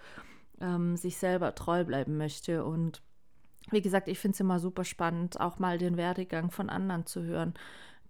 ähm, 0.60 0.96
sich 0.96 1.16
selber 1.16 1.54
treu 1.54 1.84
bleiben 1.84 2.16
möchte. 2.16 2.64
Und 2.64 3.02
wie 3.70 3.82
gesagt, 3.82 4.08
ich 4.08 4.18
finde 4.18 4.34
es 4.34 4.40
immer 4.40 4.58
super 4.58 4.84
spannend, 4.84 5.40
auch 5.40 5.58
mal 5.58 5.78
den 5.78 5.96
Werdegang 5.96 6.50
von 6.50 6.70
anderen 6.70 7.06
zu 7.06 7.22
hören, 7.22 7.54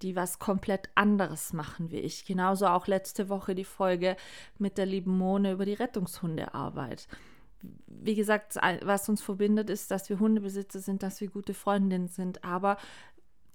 die 0.02 0.14
was 0.14 0.38
komplett 0.38 0.90
anderes 0.95 1.52
machen 1.52 1.90
wie 1.90 1.99
ich. 1.99 2.25
Genauso 2.25 2.66
auch 2.66 2.87
letzte 2.87 3.28
Woche 3.28 3.54
die 3.54 3.64
Folge 3.64 4.16
mit 4.59 4.78
der 4.78 4.87
lieben 4.87 5.16
Mone 5.16 5.52
über 5.52 5.64
die 5.64 5.75
Rettungshundearbeit. 5.75 7.09
Wie 7.88 8.14
gesagt, 8.14 8.54
was 8.83 9.09
uns 9.09 9.21
verbindet, 9.21 9.68
ist, 9.68 9.90
dass 9.90 10.09
wir 10.09 10.21
Hundebesitzer 10.21 10.78
sind, 10.78 11.02
dass 11.02 11.21
wir 11.21 11.28
gute 11.28 11.54
Freundinnen 11.54 12.07
sind. 12.07 12.45
Aber 12.45 12.76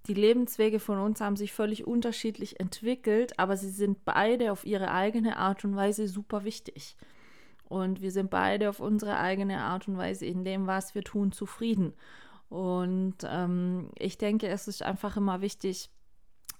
die 0.07 0.13
Lebenswege 0.13 0.79
von 0.79 0.99
uns 0.99 1.21
haben 1.21 1.37
sich 1.37 1.53
völlig 1.53 1.87
unterschiedlich 1.87 2.59
entwickelt, 2.59 3.39
aber 3.39 3.55
sie 3.55 3.69
sind 3.69 4.03
beide 4.03 4.51
auf 4.51 4.65
ihre 4.65 4.91
eigene 4.91 5.37
Art 5.37 5.63
und 5.63 5.75
Weise 5.75 6.07
super 6.07 6.43
wichtig. 6.43 6.97
Und 7.69 8.01
wir 8.01 8.11
sind 8.11 8.29
beide 8.29 8.69
auf 8.69 8.79
unsere 8.79 9.17
eigene 9.17 9.61
Art 9.61 9.87
und 9.87 9.97
Weise 9.97 10.25
in 10.25 10.43
dem, 10.43 10.67
was 10.67 10.93
wir 10.93 11.03
tun, 11.03 11.31
zufrieden. 11.31 11.93
Und 12.49 13.15
ähm, 13.25 13.89
ich 13.97 14.17
denke, 14.17 14.47
es 14.47 14.67
ist 14.67 14.83
einfach 14.83 15.15
immer 15.15 15.41
wichtig, 15.41 15.89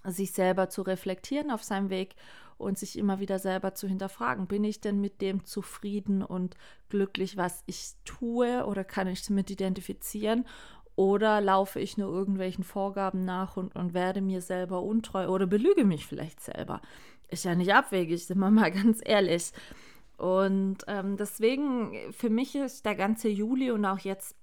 sich 0.04 0.32
selber 0.32 0.70
zu 0.70 0.82
reflektieren 0.82 1.50
auf 1.50 1.62
seinem 1.62 1.90
Weg 1.90 2.16
und 2.56 2.78
sich 2.78 2.98
immer 2.98 3.20
wieder 3.20 3.38
selber 3.38 3.74
zu 3.74 3.86
hinterfragen, 3.86 4.46
bin 4.46 4.64
ich 4.64 4.80
denn 4.80 5.00
mit 5.00 5.20
dem 5.20 5.44
zufrieden 5.44 6.22
und 6.22 6.56
glücklich, 6.88 7.36
was 7.36 7.62
ich 7.66 7.92
tue 8.04 8.64
oder 8.66 8.84
kann 8.84 9.08
ich 9.08 9.20
es 9.20 9.30
mit 9.30 9.50
identifizieren 9.50 10.46
oder 10.96 11.40
laufe 11.40 11.80
ich 11.80 11.96
nur 11.96 12.12
irgendwelchen 12.12 12.64
Vorgaben 12.64 13.24
nach 13.24 13.56
und, 13.56 13.74
und 13.74 13.94
werde 13.94 14.20
mir 14.20 14.40
selber 14.40 14.82
untreu 14.82 15.28
oder 15.28 15.46
belüge 15.46 15.84
mich 15.84 16.06
vielleicht 16.06 16.40
selber? 16.40 16.80
Ist 17.28 17.44
ja 17.44 17.54
nicht 17.54 17.74
abwegig, 17.74 18.24
sind 18.24 18.38
wir 18.38 18.50
mal 18.50 18.70
ganz 18.72 19.00
ehrlich. 19.04 19.52
Und 20.16 20.78
ähm, 20.86 21.16
deswegen, 21.16 22.12
für 22.12 22.30
mich 22.30 22.54
ist 22.54 22.86
der 22.86 22.94
ganze 22.94 23.28
Juli 23.28 23.70
und 23.70 23.84
auch 23.84 23.98
jetzt 23.98 24.36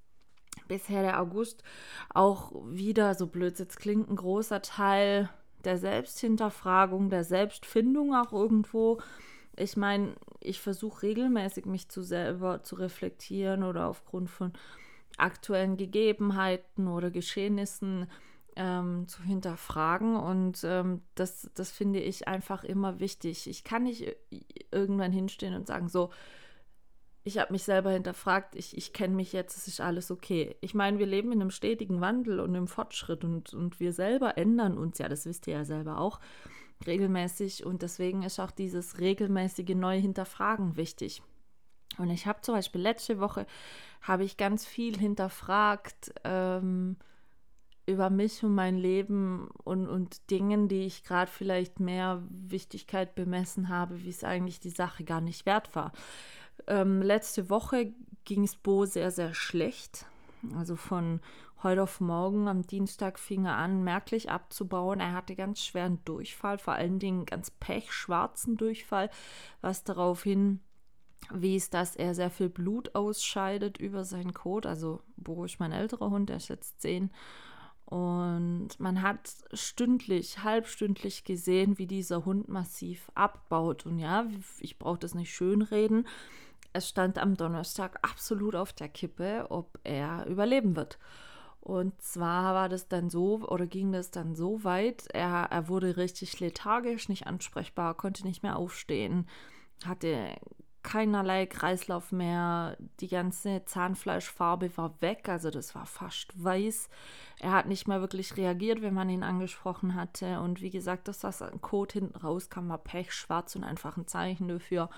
bisher 0.67 1.01
der 1.01 1.21
August 1.21 1.63
auch 2.13 2.51
wieder, 2.65 3.15
so 3.15 3.27
blöd 3.27 3.57
jetzt 3.57 3.79
klingt, 3.79 4.09
ein 4.09 4.17
großer 4.17 4.61
Teil 4.61 5.29
der 5.63 5.77
Selbsthinterfragung, 5.77 7.09
der 7.09 7.23
Selbstfindung 7.23 8.15
auch 8.15 8.33
irgendwo. 8.33 8.99
Ich 9.55 9.77
meine, 9.77 10.15
ich 10.39 10.59
versuche 10.59 11.03
regelmäßig 11.03 11.65
mich 11.65 11.87
zu 11.89 12.01
selber 12.01 12.63
zu 12.63 12.75
reflektieren 12.75 13.63
oder 13.63 13.87
aufgrund 13.87 14.29
von 14.29 14.53
aktuellen 15.17 15.77
Gegebenheiten 15.77 16.87
oder 16.87 17.11
Geschehnissen 17.11 18.07
ähm, 18.55 19.07
zu 19.07 19.23
hinterfragen. 19.23 20.15
Und 20.15 20.63
ähm, 20.63 21.01
das, 21.15 21.49
das 21.55 21.71
finde 21.71 21.99
ich 21.99 22.27
einfach 22.27 22.63
immer 22.63 22.99
wichtig. 22.99 23.47
Ich 23.47 23.63
kann 23.63 23.83
nicht 23.83 24.15
irgendwann 24.71 25.11
hinstehen 25.11 25.55
und 25.55 25.67
sagen, 25.67 25.87
so, 25.87 26.09
ich 27.23 27.37
habe 27.37 27.53
mich 27.53 27.63
selber 27.63 27.91
hinterfragt, 27.91 28.55
ich, 28.55 28.75
ich 28.75 28.93
kenne 28.93 29.15
mich 29.15 29.31
jetzt, 29.31 29.55
es 29.55 29.67
ist 29.67 29.81
alles 29.81 30.09
okay. 30.09 30.55
Ich 30.61 30.73
meine, 30.73 30.97
wir 30.97 31.05
leben 31.05 31.31
in 31.31 31.41
einem 31.41 31.51
stetigen 31.51 32.01
Wandel 32.01 32.39
und 32.39 32.55
im 32.55 32.67
Fortschritt 32.67 33.23
und, 33.23 33.53
und 33.53 33.79
wir 33.79 33.93
selber 33.93 34.37
ändern 34.37 34.77
uns 34.77 34.97
ja, 34.97 35.07
das 35.07 35.25
wisst 35.25 35.45
ihr 35.47 35.53
ja 35.53 35.65
selber 35.65 35.99
auch, 35.99 36.19
regelmäßig. 36.87 37.65
Und 37.65 37.83
deswegen 37.83 38.23
ist 38.23 38.39
auch 38.39 38.51
dieses 38.51 38.99
regelmäßige 38.99 39.75
Neue 39.75 39.99
hinterfragen 39.99 40.77
wichtig. 40.77 41.21
Und 41.97 42.09
ich 42.09 42.27
habe 42.27 42.41
zum 42.41 42.55
Beispiel 42.55 42.81
letzte 42.81 43.19
Woche 43.19 43.45
habe 44.01 44.23
ich 44.23 44.37
ganz 44.37 44.65
viel 44.65 44.97
hinterfragt 44.97 46.13
ähm, 46.23 46.95
über 47.85 48.09
mich 48.09 48.43
und 48.43 48.55
mein 48.55 48.77
Leben 48.77 49.49
und, 49.63 49.87
und 49.87 50.29
Dingen, 50.31 50.67
die 50.67 50.85
ich 50.85 51.03
gerade 51.03 51.29
vielleicht 51.29 51.79
mehr 51.79 52.23
Wichtigkeit 52.29 53.15
bemessen 53.15 53.69
habe, 53.69 54.03
wie 54.03 54.09
es 54.09 54.23
eigentlich 54.23 54.59
die 54.59 54.69
Sache 54.69 55.03
gar 55.03 55.21
nicht 55.21 55.45
wert 55.45 55.75
war. 55.75 55.91
Ähm, 56.67 57.01
letzte 57.01 57.49
Woche 57.49 57.93
ging 58.23 58.43
es 58.43 58.55
Bo 58.55 58.85
sehr, 58.85 59.11
sehr 59.11 59.33
schlecht. 59.33 60.05
Also 60.55 60.75
von 60.75 61.21
heute 61.63 61.83
auf 61.83 61.99
morgen 61.99 62.47
am 62.47 62.65
Dienstag 62.65 63.19
fing 63.19 63.45
er 63.45 63.57
an, 63.57 63.83
merklich 63.83 64.31
abzubauen. 64.31 64.99
Er 64.99 65.13
hatte 65.13 65.35
ganz 65.35 65.63
schweren 65.63 66.03
Durchfall, 66.05 66.57
vor 66.57 66.73
allen 66.73 66.99
Dingen 66.99 67.25
ganz 67.25 67.51
pechschwarzen 67.51 68.57
Durchfall, 68.57 69.09
was 69.61 69.83
darauf 69.83 70.25
hin 71.29 71.41
wies, 71.41 71.69
dass 71.69 71.95
er 71.95 72.13
sehr 72.13 72.29
viel 72.29 72.49
Blut 72.49 72.95
ausscheidet 72.95 73.77
über 73.77 74.03
seinen 74.03 74.33
Kot. 74.33 74.65
Also 74.65 75.01
Bo 75.17 75.45
ist 75.45 75.59
mein 75.59 75.71
älterer 75.71 76.09
Hund, 76.09 76.29
der 76.29 76.37
ist 76.37 76.49
jetzt 76.49 76.81
zehn. 76.81 77.11
Und 77.85 78.69
man 78.79 79.01
hat 79.01 79.29
stündlich, 79.51 80.43
halbstündlich 80.43 81.25
gesehen, 81.25 81.77
wie 81.77 81.87
dieser 81.87 82.25
Hund 82.25 82.47
massiv 82.47 83.11
abbaut. 83.15 83.85
Und 83.85 83.99
ja, 83.99 84.27
ich 84.59 84.79
brauche 84.79 84.99
das 84.99 85.13
nicht 85.13 85.33
schönreden. 85.33 86.07
Es 86.73 86.87
stand 86.87 87.17
am 87.17 87.35
Donnerstag 87.35 87.99
absolut 88.01 88.55
auf 88.55 88.71
der 88.71 88.87
Kippe, 88.87 89.47
ob 89.49 89.77
er 89.83 90.25
überleben 90.27 90.77
wird. 90.77 90.99
Und 91.59 92.01
zwar 92.01 92.55
war 92.55 92.69
das 92.69 92.87
dann 92.87 93.09
so, 93.09 93.41
oder 93.41 93.67
ging 93.67 93.91
das 93.91 94.09
dann 94.09 94.35
so 94.35 94.63
weit, 94.63 95.07
er, 95.13 95.47
er 95.51 95.67
wurde 95.67 95.95
richtig 95.95 96.39
lethargisch, 96.39 97.07
nicht 97.07 97.27
ansprechbar, 97.27 97.93
konnte 97.93 98.25
nicht 98.25 98.41
mehr 98.41 98.55
aufstehen, 98.55 99.27
hatte 99.85 100.35
keinerlei 100.83 101.45
Kreislauf 101.45 102.11
mehr. 102.11 102.77
Die 102.99 103.07
ganze 103.07 103.63
Zahnfleischfarbe 103.65 104.75
war 104.77 105.01
weg, 105.01 105.29
also 105.29 105.49
das 105.49 105.75
war 105.75 105.85
fast 105.85 106.31
weiß. 106.41 106.89
Er 107.39 107.51
hat 107.51 107.67
nicht 107.67 107.87
mehr 107.87 108.01
wirklich 108.01 108.37
reagiert, 108.37 108.81
wenn 108.81 108.93
man 108.93 109.09
ihn 109.09 109.23
angesprochen 109.23 109.95
hatte. 109.95 110.39
Und 110.41 110.61
wie 110.61 110.69
gesagt, 110.69 111.07
das, 111.07 111.23
was 111.23 111.41
ein 111.41 111.61
Code 111.61 111.93
hinten 111.93 112.17
rauskam, 112.17 112.69
war 112.69 112.77
pechschwarz 112.77 113.55
und 113.55 113.63
einfach 113.63 113.97
ein 113.97 114.07
Zeichen 114.07 114.47
dafür, 114.47 114.89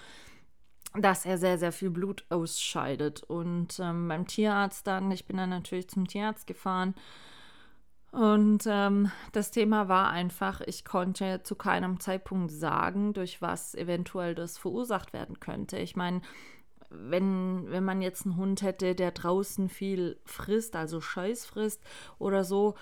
dass 0.95 1.25
er 1.25 1.37
sehr, 1.37 1.57
sehr 1.57 1.71
viel 1.71 1.89
Blut 1.89 2.25
ausscheidet. 2.29 3.23
Und 3.23 3.79
ähm, 3.79 4.07
beim 4.07 4.27
Tierarzt 4.27 4.87
dann, 4.87 5.11
ich 5.11 5.25
bin 5.25 5.37
dann 5.37 5.49
natürlich 5.49 5.89
zum 5.89 6.07
Tierarzt 6.07 6.47
gefahren 6.47 6.95
und 8.13 8.65
ähm, 8.67 9.09
das 9.31 9.49
Thema 9.49 9.89
war 9.89 10.11
einfach, 10.11 10.61
ich 10.61 10.85
konnte 10.85 11.41
zu 11.41 11.55
keinem 11.55 11.99
Zeitpunkt 11.99 12.51
sagen, 12.51 13.13
durch 13.13 13.41
was 13.41 13.73
eventuell 13.73 14.35
das 14.35 14.59
verursacht 14.59 15.13
werden 15.13 15.39
könnte. 15.39 15.79
Ich 15.79 15.95
meine, 15.95 16.21
wenn, 16.91 17.71
wenn 17.71 17.83
man 17.83 18.03
jetzt 18.03 18.27
einen 18.27 18.37
Hund 18.37 18.61
hätte, 18.61 18.93
der 18.93 19.13
draußen 19.13 19.67
viel 19.67 20.19
frisst, 20.25 20.75
also 20.75 21.01
Scheiß 21.01 21.47
frisst 21.47 21.81
oder 22.19 22.43
so, 22.43 22.75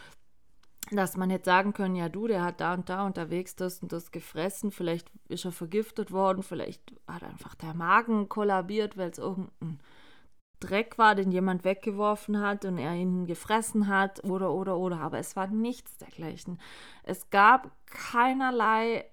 dass 0.91 1.15
man 1.15 1.29
hätte 1.29 1.45
sagen 1.45 1.71
können, 1.71 1.95
ja 1.95 2.09
du, 2.09 2.27
der 2.27 2.43
hat 2.43 2.59
da 2.59 2.73
und 2.73 2.89
da 2.89 3.05
unterwegs 3.05 3.55
das 3.55 3.81
und 3.81 3.93
das 3.93 4.11
gefressen, 4.11 4.69
vielleicht 4.69 5.09
ist 5.29 5.45
er 5.45 5.53
vergiftet 5.53 6.11
worden, 6.11 6.43
vielleicht 6.43 6.93
hat 7.07 7.23
einfach 7.23 7.55
der 7.55 7.73
Magen 7.73 8.27
kollabiert, 8.27 8.97
weil 8.97 9.11
es 9.11 9.17
irgendein 9.17 9.79
Dreck 10.62 10.98
war, 10.98 11.15
den 11.15 11.32
jemand 11.32 11.65
weggeworfen 11.65 12.39
hat 12.39 12.63
und 12.63 12.77
er 12.77 12.94
ihn 12.94 13.25
gefressen 13.25 13.88
hat 13.88 14.24
oder 14.24 14.53
oder 14.53 14.77
oder. 14.77 15.00
Aber 15.00 15.20
es 15.20 15.36
war 15.36 15.48
nichts 15.48 15.98
dergleichen. 15.98 16.62
Es 17.03 17.30
gab 17.30 17.72
keinerlei, 17.88 19.03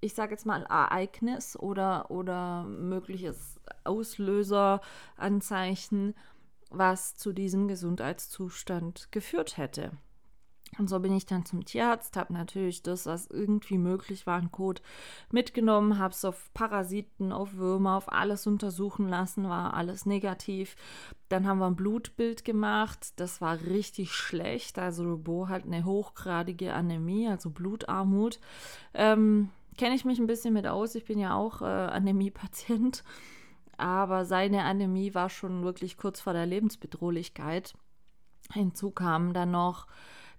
ich 0.00 0.14
sage 0.14 0.30
jetzt 0.32 0.46
mal, 0.46 0.62
Ereignis 0.64 1.58
oder, 1.58 2.08
oder 2.10 2.64
mögliches 2.64 3.60
Auslöseranzeichen, 3.84 6.14
was 6.70 7.16
zu 7.16 7.32
diesem 7.32 7.66
Gesundheitszustand 7.66 9.10
geführt 9.10 9.56
hätte. 9.56 9.92
Und 10.76 10.88
so 10.88 11.00
bin 11.00 11.12
ich 11.16 11.24
dann 11.24 11.46
zum 11.46 11.64
Tierarzt, 11.64 12.16
habe 12.16 12.32
natürlich 12.32 12.82
das, 12.82 13.06
was 13.06 13.26
irgendwie 13.26 13.78
möglich 13.78 14.26
war, 14.26 14.38
ein 14.38 14.52
Code 14.52 14.82
mitgenommen, 15.32 15.98
habe 15.98 16.12
es 16.12 16.24
auf 16.24 16.50
Parasiten, 16.52 17.32
auf 17.32 17.54
Würmer, 17.54 17.96
auf 17.96 18.12
alles 18.12 18.46
untersuchen 18.46 19.08
lassen, 19.08 19.48
war 19.48 19.74
alles 19.74 20.04
negativ. 20.04 20.76
Dann 21.30 21.46
haben 21.46 21.58
wir 21.58 21.66
ein 21.66 21.76
Blutbild 21.76 22.44
gemacht, 22.44 23.14
das 23.16 23.40
war 23.40 23.60
richtig 23.62 24.12
schlecht. 24.12 24.78
Also 24.78 25.16
Bo 25.16 25.48
hat 25.48 25.64
eine 25.64 25.84
hochgradige 25.84 26.74
Anämie, 26.74 27.28
also 27.28 27.50
Blutarmut. 27.50 28.38
Ähm, 28.94 29.50
Kenne 29.78 29.94
ich 29.94 30.04
mich 30.04 30.18
ein 30.18 30.26
bisschen 30.26 30.54
mit 30.54 30.66
aus, 30.66 30.96
ich 30.96 31.04
bin 31.04 31.20
ja 31.20 31.36
auch 31.36 31.62
äh, 31.62 31.64
Anämie-Patient. 31.64 33.04
Aber 33.76 34.24
seine 34.24 34.64
Anämie 34.64 35.14
war 35.14 35.30
schon 35.30 35.62
wirklich 35.62 35.96
kurz 35.96 36.20
vor 36.20 36.32
der 36.32 36.46
Lebensbedrohlichkeit. 36.46 37.74
Hinzu 38.52 38.90
kamen 38.90 39.32
dann 39.32 39.52
noch 39.52 39.86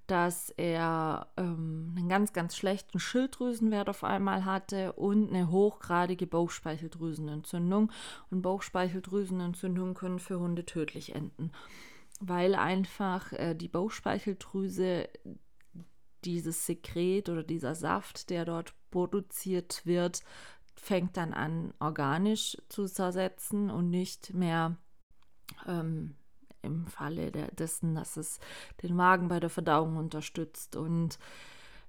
dass 0.10 0.50
er 0.58 1.28
ähm, 1.38 1.94
einen 1.96 2.10
ganz, 2.10 2.34
ganz 2.34 2.56
schlechten 2.56 3.00
Schilddrüsenwert 3.00 3.90
auf 3.90 4.04
einmal 4.04 4.44
hatte 4.44 4.94
und 4.94 5.30
eine 5.30 5.52
hochgradige 5.52 6.26
Bauchspeicheldrüsenentzündung. 6.26 7.92
Und 8.32 8.42
Bauchspeicheldrüsenentzündungen 8.42 9.94
können 9.94 10.20
für 10.20 10.40
Hunde 10.40 10.66
tödlich 10.66 11.14
enden, 11.14 11.52
weil 12.20 12.56
einfach 12.56 13.32
äh, 13.34 13.54
die 13.54 13.68
Bauchspeicheldrüse 13.68 15.10
dieses 16.26 16.66
Sekret 16.66 17.30
oder 17.30 17.44
dieser 17.44 17.76
Saft, 17.76 18.30
der 18.30 18.46
dort 18.46 18.74
produziert 18.90 19.86
wird, 19.86 20.22
fängt 20.76 21.18
dann 21.18 21.34
an, 21.34 21.74
organisch 21.80 22.58
zu 22.68 22.86
zersetzen 22.88 23.70
und 23.70 23.90
nicht 23.90 24.34
mehr 24.34 24.78
ähm, 25.68 26.16
im 26.62 26.88
Falle 26.88 27.32
dessen, 27.32 27.96
dass 27.96 28.18
es 28.18 28.40
den 28.82 28.96
Magen 28.96 29.28
bei 29.28 29.40
der 29.40 29.50
Verdauung 29.50 29.98
unterstützt. 29.98 30.76
Und 30.76 31.20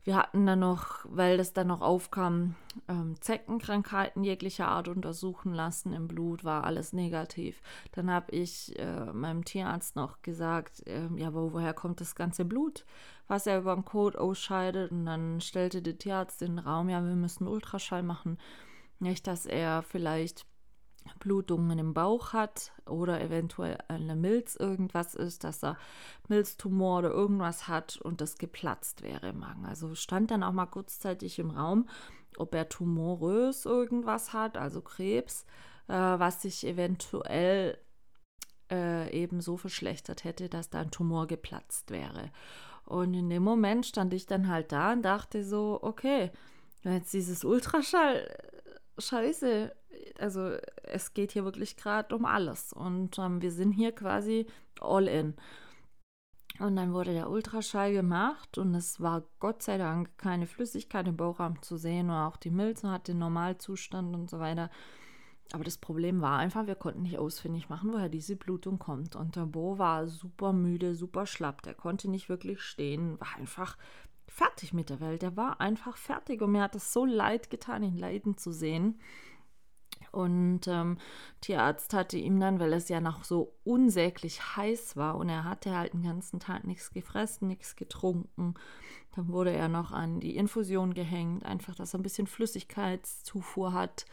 wir 0.03 0.17
hatten 0.17 0.47
dann 0.47 0.61
noch, 0.61 1.05
weil 1.05 1.37
das 1.37 1.53
dann 1.53 1.67
noch 1.67 1.83
aufkam, 1.83 2.55
ähm, 2.89 3.21
Zeckenkrankheiten 3.21 4.25
jeglicher 4.25 4.69
Art 4.69 4.89
untersuchen 4.89 5.53
lassen 5.53 5.93
im 5.93 6.09
Blut, 6.09 6.43
war 6.43 6.65
alles 6.65 6.95
negativ. 6.95 7.61
Dann 7.93 8.11
habe 8.11 8.33
ich 8.33 8.79
äh, 8.79 9.13
meinem 9.13 9.45
Tierarzt 9.45 9.97
noch 9.97 10.23
gesagt, 10.23 10.87
äh, 10.87 11.09
ja, 11.17 11.29
aber 11.29 11.53
woher 11.53 11.75
kommt 11.75 12.01
das 12.01 12.15
ganze 12.15 12.47
Blut, 12.47 12.87
was 13.29 13.47
er 13.47 13.59
über 13.59 13.75
den 13.75 13.85
Kot 13.85 14.17
ausscheidet? 14.17 14.91
Und 14.91 15.05
dann 15.05 15.43
stellte 15.43 15.83
der 15.83 15.99
Tierarzt 15.99 16.41
den 16.41 16.59
Raum, 16.59 16.89
ja, 16.89 17.05
wir 17.05 17.17
müssen 17.17 17.47
Ultraschall 17.47 18.03
machen. 18.03 18.39
Nicht, 19.01 19.27
dass 19.27 19.45
er 19.45 19.83
vielleicht 19.83 20.47
Blutungen 21.19 21.79
im 21.79 21.95
Bauch 21.95 22.33
hat 22.33 22.73
oder 22.87 23.21
eventuell 23.21 23.79
eine 23.89 24.17
Milz 24.17 24.57
irgendwas 24.57 25.15
ist, 25.15 25.45
dass 25.45 25.63
er 25.63 25.77
Milztumor 26.29 27.01
oder 27.01 27.11
irgendwas 27.11 27.69
hat 27.69 27.99
und 27.99 28.21
das 28.21 28.39
geplatzt 28.39 29.03
wäre 29.03 29.29
im 29.29 29.41
Magen. 29.41 29.67
Also 29.67 29.95
stand 29.95 30.31
dann 30.31 30.43
auch 30.43 30.53
mal 30.53 30.67
kurzzeitig 30.67 31.39
im 31.39 31.51
Raum, 31.51 31.89
ob 32.37 32.55
er 32.55 32.69
tumorös 32.69 33.65
irgendwas 33.65 34.33
hat, 34.33 34.57
also 34.57 34.81
Krebs, 34.81 35.45
äh, 35.89 35.95
was 35.95 36.43
sich 36.43 36.67
eventuell 36.67 37.79
äh, 38.71 39.11
eben 39.13 39.41
so 39.41 39.57
verschlechtert 39.57 40.25
hätte, 40.25 40.49
dass 40.49 40.71
da 40.71 40.81
ein 40.81 40.91
Tumor 40.91 41.27
geplatzt 41.27 41.91
wäre. 41.91 42.31
Und 42.85 43.15
in 43.15 43.29
dem 43.29 43.43
Moment 43.43 43.87
stand 43.87 44.15
ich 44.15 44.27
dann 44.27 44.49
halt 44.49 44.73
da 44.73 44.93
und 44.93 45.03
dachte 45.03 45.45
so, 45.45 45.79
okay, 45.83 46.31
jetzt 46.83 47.13
dieses 47.13 47.45
Ultraschall, 47.45 48.29
scheiße, 48.99 49.75
also 50.19 50.57
es 50.83 51.15
geht 51.15 51.33
hier 51.33 51.45
wirklich 51.45 51.77
gerade 51.77 52.15
um 52.15 52.25
alles. 52.25 52.73
Und 52.73 53.19
ähm, 53.19 53.43
wir 53.43 53.53
sind 53.53 53.73
hier 53.73 53.93
quasi 53.93 54.47
all 54.81 55.09
in. 55.09 55.35
Und 56.59 56.77
dann 56.77 56.93
wurde 56.93 57.15
der 57.15 57.31
Ultraschall 57.31 57.93
gemacht 57.93 58.59
und 58.59 58.75
es 58.75 59.01
war 59.01 59.23
Gott 59.39 59.63
sei 59.63 59.79
Dank 59.79 60.19
keine 60.19 60.47
Flüssigkeit 60.47 61.07
im 61.09 61.17
Bauchraum 61.17 61.63
zu 61.63 61.79
sehen 61.79 62.11
oder 62.11 62.27
auch 62.27 62.37
die 62.37 62.51
Milze 62.51 62.91
hat 62.91 63.09
den 63.09 63.19
Normalzustand 63.19 64.15
und 64.15 64.29
so 64.29 64.41
weiter. 64.41 64.69
Aber 65.53 65.65
das 65.65 65.79
Problem 65.79 66.21
war 66.21 66.39
einfach, 66.39 66.67
wir 66.67 66.77
konnten 66.77 67.03
nicht 67.03 67.19
ausfindig 67.19 67.69
machen, 67.69 67.93
woher 67.93 68.09
diese 68.09 68.37
Blutung 68.37 68.79
kommt. 68.79 69.17
Und 69.17 69.37
der 69.37 69.47
Bo 69.47 69.79
war 69.79 70.07
super 70.07 70.53
müde, 70.53 70.95
super 70.95 71.27
schlapp. 71.27 71.63
Der 71.63 71.75
konnte 71.75 72.09
nicht 72.09 72.29
wirklich 72.29 72.61
stehen, 72.61 73.19
war 73.19 73.37
einfach 73.37 73.77
fertig 74.31 74.73
mit 74.73 74.91
der 74.91 75.01
Welt. 75.01 75.23
Der 75.23 75.37
war 75.37 75.61
einfach 75.61 75.97
fertig 75.97 76.41
und 76.41 76.53
mir 76.53 76.63
hat 76.63 76.75
es 76.75 76.93
so 76.93 77.05
leid 77.05 77.51
getan, 77.51 77.83
ihn 77.83 77.99
leiden 77.99 78.39
zu 78.39 78.53
sehen. 78.53 79.01
Und 80.13 80.67
ähm, 80.67 80.99
Tierarzt 81.41 81.93
hatte 81.95 82.17
ihm 82.17 82.41
dann, 82.41 82.59
weil 82.59 82.73
es 82.73 82.89
ja 82.89 83.01
noch 83.01 83.23
so 83.23 83.55
unsäglich 83.65 84.57
heiß 84.57 84.97
war 84.97 85.17
und 85.17 85.29
er 85.29 85.45
hatte 85.45 85.77
halt 85.77 85.93
den 85.93 86.03
ganzen 86.03 86.41
Tag 86.41 86.65
nichts 86.65 86.91
gefressen, 86.91 87.49
nichts 87.49 87.77
getrunken, 87.77 88.55
dann 89.15 89.29
wurde 89.29 89.53
er 89.53 89.69
noch 89.69 89.93
an 89.93 90.21
die 90.21 90.37
Infusion 90.37 90.95
gehängt, 90.95 91.45
einfach, 91.45 91.75
dass 91.75 91.95
er 91.95 92.01
ein 92.01 92.05
bisschen 92.05 92.27
Flüssigkeitszufuhr 92.27 93.73
hat. 93.73 94.07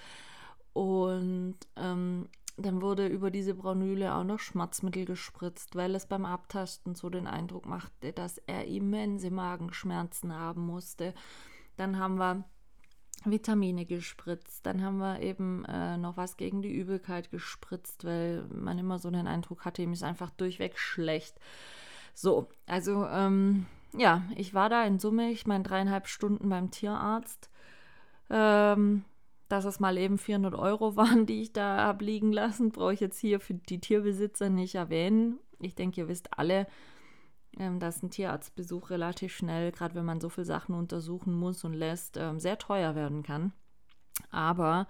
Und 0.73 1.57
ähm, 1.75 2.27
dann 2.57 2.81
wurde 2.81 3.07
über 3.07 3.29
diese 3.29 3.53
Braunüle 3.53 4.13
auch 4.15 4.23
noch 4.23 4.39
Schmerzmittel 4.39 5.05
gespritzt, 5.05 5.75
weil 5.75 5.93
es 5.95 6.07
beim 6.07 6.25
Abtasten 6.25 6.95
so 6.95 7.09
den 7.09 7.27
Eindruck 7.27 7.67
machte, 7.67 8.13
dass 8.13 8.39
er 8.39 8.65
immense 8.65 9.29
Magenschmerzen 9.29 10.33
haben 10.33 10.65
musste. 10.65 11.13
Dann 11.77 11.99
haben 11.99 12.17
wir 12.17 12.43
Vitamine 13.25 13.85
gespritzt. 13.85 14.65
Dann 14.65 14.83
haben 14.83 14.97
wir 14.97 15.21
eben 15.21 15.65
äh, 15.65 15.97
noch 15.97 16.17
was 16.17 16.37
gegen 16.37 16.61
die 16.61 16.73
Übelkeit 16.73 17.29
gespritzt, 17.29 18.05
weil 18.05 18.43
man 18.49 18.79
immer 18.79 18.99
so 18.99 19.11
den 19.11 19.27
Eindruck 19.27 19.65
hatte, 19.65 19.81
ihm 19.81 19.93
ist 19.93 20.03
einfach 20.03 20.31
durchweg 20.31 20.77
schlecht. 20.77 21.39
So, 22.13 22.49
also 22.65 23.05
ähm, 23.05 23.67
ja, 23.95 24.23
ich 24.35 24.53
war 24.53 24.69
da 24.69 24.83
in 24.83 24.99
Summe, 24.99 25.31
ich 25.31 25.45
meine, 25.45 25.63
dreieinhalb 25.63 26.07
Stunden 26.07 26.49
beim 26.49 26.71
Tierarzt. 26.71 27.49
Ähm, 28.29 29.05
dass 29.49 29.65
es 29.65 29.79
mal 29.79 29.97
eben 29.97 30.17
400 30.17 30.55
Euro 30.55 30.95
waren, 30.97 31.25
die 31.25 31.41
ich 31.41 31.53
da 31.53 31.77
habe 31.77 32.05
liegen 32.05 32.31
lassen, 32.31 32.71
brauche 32.71 32.93
ich 32.93 32.99
jetzt 32.99 33.19
hier 33.19 33.39
für 33.39 33.53
die 33.53 33.79
Tierbesitzer 33.79 34.49
nicht 34.49 34.75
erwähnen. 34.75 35.39
Ich 35.59 35.75
denke, 35.75 36.01
ihr 36.01 36.07
wisst 36.07 36.37
alle, 36.37 36.67
ähm, 37.57 37.79
dass 37.79 38.03
ein 38.03 38.11
Tierarztbesuch 38.11 38.89
relativ 38.89 39.35
schnell, 39.35 39.71
gerade 39.71 39.95
wenn 39.95 40.05
man 40.05 40.21
so 40.21 40.29
viele 40.29 40.45
Sachen 40.45 40.75
untersuchen 40.75 41.33
muss 41.33 41.63
und 41.63 41.73
lässt, 41.73 42.17
ähm, 42.17 42.39
sehr 42.39 42.57
teuer 42.57 42.95
werden 42.95 43.23
kann. 43.23 43.53
Aber 44.31 44.87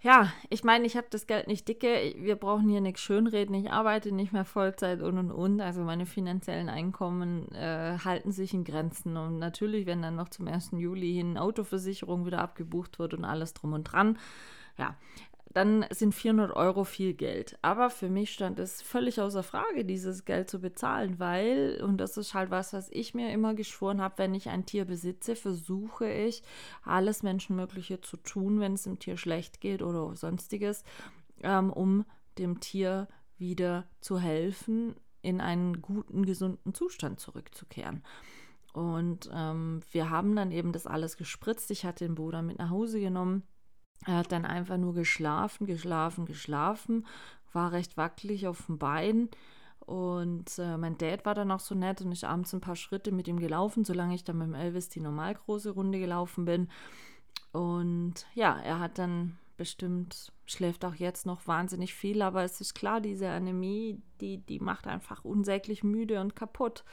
ja, 0.00 0.32
ich 0.48 0.62
meine, 0.62 0.86
ich 0.86 0.96
habe 0.96 1.08
das 1.10 1.26
Geld 1.26 1.48
nicht 1.48 1.66
dicke. 1.66 2.14
Wir 2.18 2.36
brauchen 2.36 2.68
hier 2.68 2.80
nichts 2.80 3.00
schönreden. 3.00 3.54
Ich 3.54 3.72
arbeite 3.72 4.12
nicht 4.12 4.32
mehr 4.32 4.44
Vollzeit 4.44 5.02
und 5.02 5.18
und 5.18 5.32
und. 5.32 5.60
Also 5.60 5.82
meine 5.82 6.06
finanziellen 6.06 6.68
Einkommen 6.68 7.50
äh, 7.52 7.98
halten 8.04 8.30
sich 8.30 8.54
in 8.54 8.62
Grenzen. 8.62 9.16
Und 9.16 9.38
natürlich, 9.40 9.86
wenn 9.86 10.00
dann 10.00 10.14
noch 10.14 10.28
zum 10.28 10.46
1. 10.46 10.70
Juli 10.72 11.14
hin 11.14 11.36
Autoversicherung 11.36 12.26
wieder 12.26 12.38
abgebucht 12.38 13.00
wird 13.00 13.12
und 13.14 13.24
alles 13.24 13.54
drum 13.54 13.72
und 13.72 13.84
dran, 13.84 14.18
ja, 14.78 14.94
dann 15.50 15.86
sind 15.90 16.14
400 16.14 16.54
Euro 16.54 16.84
viel 16.84 17.14
Geld. 17.14 17.58
Aber 17.62 17.90
für 17.90 18.10
mich 18.10 18.32
stand 18.32 18.58
es 18.58 18.82
völlig 18.82 19.20
außer 19.20 19.42
Frage, 19.42 19.84
dieses 19.84 20.24
Geld 20.24 20.50
zu 20.50 20.60
bezahlen, 20.60 21.18
weil, 21.18 21.80
und 21.82 21.98
das 21.98 22.16
ist 22.16 22.34
halt 22.34 22.50
was, 22.50 22.72
was 22.72 22.90
ich 22.90 23.14
mir 23.14 23.32
immer 23.32 23.54
geschworen 23.54 24.00
habe, 24.00 24.18
wenn 24.18 24.34
ich 24.34 24.48
ein 24.48 24.66
Tier 24.66 24.84
besitze, 24.84 25.36
versuche 25.36 26.10
ich, 26.10 26.42
alles 26.84 27.22
Menschenmögliche 27.22 28.00
zu 28.00 28.18
tun, 28.18 28.60
wenn 28.60 28.74
es 28.74 28.82
dem 28.82 28.98
Tier 28.98 29.16
schlecht 29.16 29.60
geht 29.60 29.82
oder 29.82 30.14
sonstiges, 30.16 30.84
ähm, 31.42 31.72
um 31.72 32.04
dem 32.38 32.60
Tier 32.60 33.08
wieder 33.38 33.88
zu 34.00 34.18
helfen, 34.18 34.96
in 35.22 35.40
einen 35.40 35.80
guten, 35.80 36.26
gesunden 36.26 36.74
Zustand 36.74 37.20
zurückzukehren. 37.20 38.02
Und 38.74 39.30
ähm, 39.32 39.80
wir 39.90 40.10
haben 40.10 40.36
dann 40.36 40.52
eben 40.52 40.72
das 40.72 40.86
alles 40.86 41.16
gespritzt. 41.16 41.70
Ich 41.70 41.84
hatte 41.84 42.04
den 42.04 42.14
Bruder 42.14 42.42
mit 42.42 42.58
nach 42.58 42.70
Hause 42.70 43.00
genommen 43.00 43.42
er 44.06 44.16
hat 44.16 44.32
dann 44.32 44.44
einfach 44.44 44.76
nur 44.76 44.94
geschlafen, 44.94 45.66
geschlafen, 45.66 46.26
geschlafen, 46.26 47.06
war 47.52 47.72
recht 47.72 47.96
wackelig 47.96 48.46
auf 48.46 48.66
dem 48.66 48.78
Bein. 48.78 49.28
Und 49.80 50.58
äh, 50.58 50.76
mein 50.76 50.98
Dad 50.98 51.24
war 51.24 51.34
dann 51.34 51.50
auch 51.50 51.60
so 51.60 51.74
nett 51.74 52.02
und 52.02 52.12
ich 52.12 52.26
abends 52.26 52.52
ein 52.52 52.60
paar 52.60 52.76
Schritte 52.76 53.10
mit 53.10 53.26
ihm 53.26 53.40
gelaufen, 53.40 53.84
solange 53.84 54.14
ich 54.14 54.22
dann 54.22 54.38
mit 54.38 54.48
dem 54.48 54.54
Elvis 54.54 54.90
die 54.90 55.00
normal 55.00 55.34
große 55.34 55.70
Runde 55.70 55.98
gelaufen 55.98 56.44
bin. 56.44 56.68
Und 57.52 58.26
ja, 58.34 58.58
er 58.58 58.80
hat 58.80 58.98
dann 58.98 59.38
bestimmt, 59.56 60.32
schläft 60.46 60.84
auch 60.84 60.94
jetzt 60.94 61.26
noch 61.26 61.46
wahnsinnig 61.46 61.94
viel, 61.94 62.22
aber 62.22 62.44
es 62.44 62.60
ist 62.60 62.74
klar, 62.74 63.00
diese 63.00 63.28
Anämie, 63.30 64.00
die, 64.20 64.38
die 64.38 64.60
macht 64.60 64.86
einfach 64.86 65.24
unsäglich 65.24 65.82
müde 65.82 66.20
und 66.20 66.36
kaputt. 66.36 66.84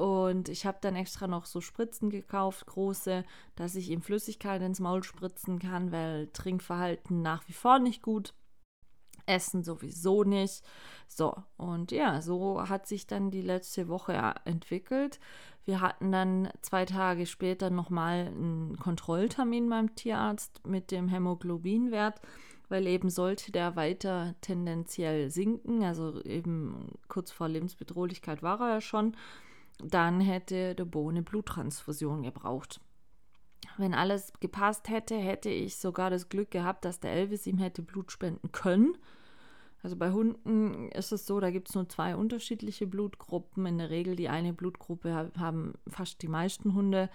Und 0.00 0.48
ich 0.48 0.64
habe 0.64 0.78
dann 0.80 0.96
extra 0.96 1.26
noch 1.26 1.44
so 1.44 1.60
Spritzen 1.60 2.08
gekauft, 2.08 2.64
große, 2.64 3.22
dass 3.54 3.74
ich 3.74 3.90
ihm 3.90 4.00
Flüssigkeit 4.00 4.62
ins 4.62 4.80
Maul 4.80 5.02
spritzen 5.02 5.58
kann, 5.58 5.92
weil 5.92 6.28
Trinkverhalten 6.28 7.20
nach 7.20 7.46
wie 7.48 7.52
vor 7.52 7.78
nicht 7.80 8.00
gut. 8.00 8.32
Essen 9.26 9.62
sowieso 9.62 10.24
nicht. 10.24 10.62
So, 11.06 11.34
und 11.58 11.92
ja, 11.92 12.22
so 12.22 12.66
hat 12.66 12.86
sich 12.86 13.06
dann 13.08 13.30
die 13.30 13.42
letzte 13.42 13.88
Woche 13.88 14.14
entwickelt. 14.46 15.20
Wir 15.66 15.82
hatten 15.82 16.10
dann 16.10 16.48
zwei 16.62 16.86
Tage 16.86 17.26
später 17.26 17.68
nochmal 17.68 18.28
einen 18.28 18.78
Kontrolltermin 18.78 19.68
beim 19.68 19.94
Tierarzt 19.96 20.66
mit 20.66 20.92
dem 20.92 21.08
Hämoglobinwert, 21.08 22.22
weil 22.70 22.86
eben 22.86 23.10
sollte 23.10 23.52
der 23.52 23.76
weiter 23.76 24.34
tendenziell 24.40 25.30
sinken, 25.30 25.84
also 25.84 26.22
eben 26.22 26.88
kurz 27.08 27.30
vor 27.30 27.48
Lebensbedrohlichkeit 27.48 28.42
war 28.42 28.62
er 28.62 28.68
ja 28.70 28.80
schon 28.80 29.14
dann 29.84 30.20
hätte 30.20 30.74
der 30.74 30.84
Bo 30.84 31.08
eine 31.08 31.22
Bluttransfusion 31.22 32.22
gebraucht. 32.22 32.80
Wenn 33.76 33.94
alles 33.94 34.32
gepasst 34.40 34.88
hätte, 34.88 35.16
hätte 35.16 35.50
ich 35.50 35.76
sogar 35.76 36.10
das 36.10 36.28
Glück 36.28 36.50
gehabt, 36.50 36.84
dass 36.84 37.00
der 37.00 37.12
Elvis 37.12 37.46
ihm 37.46 37.58
hätte 37.58 37.82
Blut 37.82 38.12
spenden 38.12 38.52
können. 38.52 38.96
Also 39.82 39.96
bei 39.96 40.12
Hunden 40.12 40.90
ist 40.90 41.12
es 41.12 41.26
so, 41.26 41.40
da 41.40 41.50
gibt 41.50 41.68
es 41.68 41.74
nur 41.74 41.88
zwei 41.88 42.14
unterschiedliche 42.14 42.86
Blutgruppen. 42.86 43.64
In 43.66 43.78
der 43.78 43.90
Regel 43.90 44.16
die 44.16 44.28
eine 44.28 44.52
Blutgruppe 44.52 45.30
haben 45.38 45.74
fast 45.88 46.20
die 46.22 46.28
meisten 46.28 46.74
Hunde. 46.74 47.08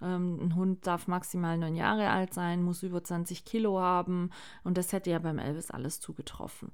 Ähm, 0.00 0.38
ein 0.40 0.54
Hund 0.54 0.86
darf 0.86 1.08
maximal 1.08 1.58
neun 1.58 1.74
Jahre 1.74 2.10
alt 2.10 2.34
sein, 2.34 2.62
muss 2.62 2.82
über 2.82 3.02
20 3.02 3.44
Kilo 3.44 3.80
haben 3.80 4.30
und 4.62 4.76
das 4.78 4.92
hätte 4.92 5.10
ja 5.10 5.18
beim 5.18 5.38
Elvis 5.38 5.70
alles 5.70 6.00
zugetroffen. 6.00 6.70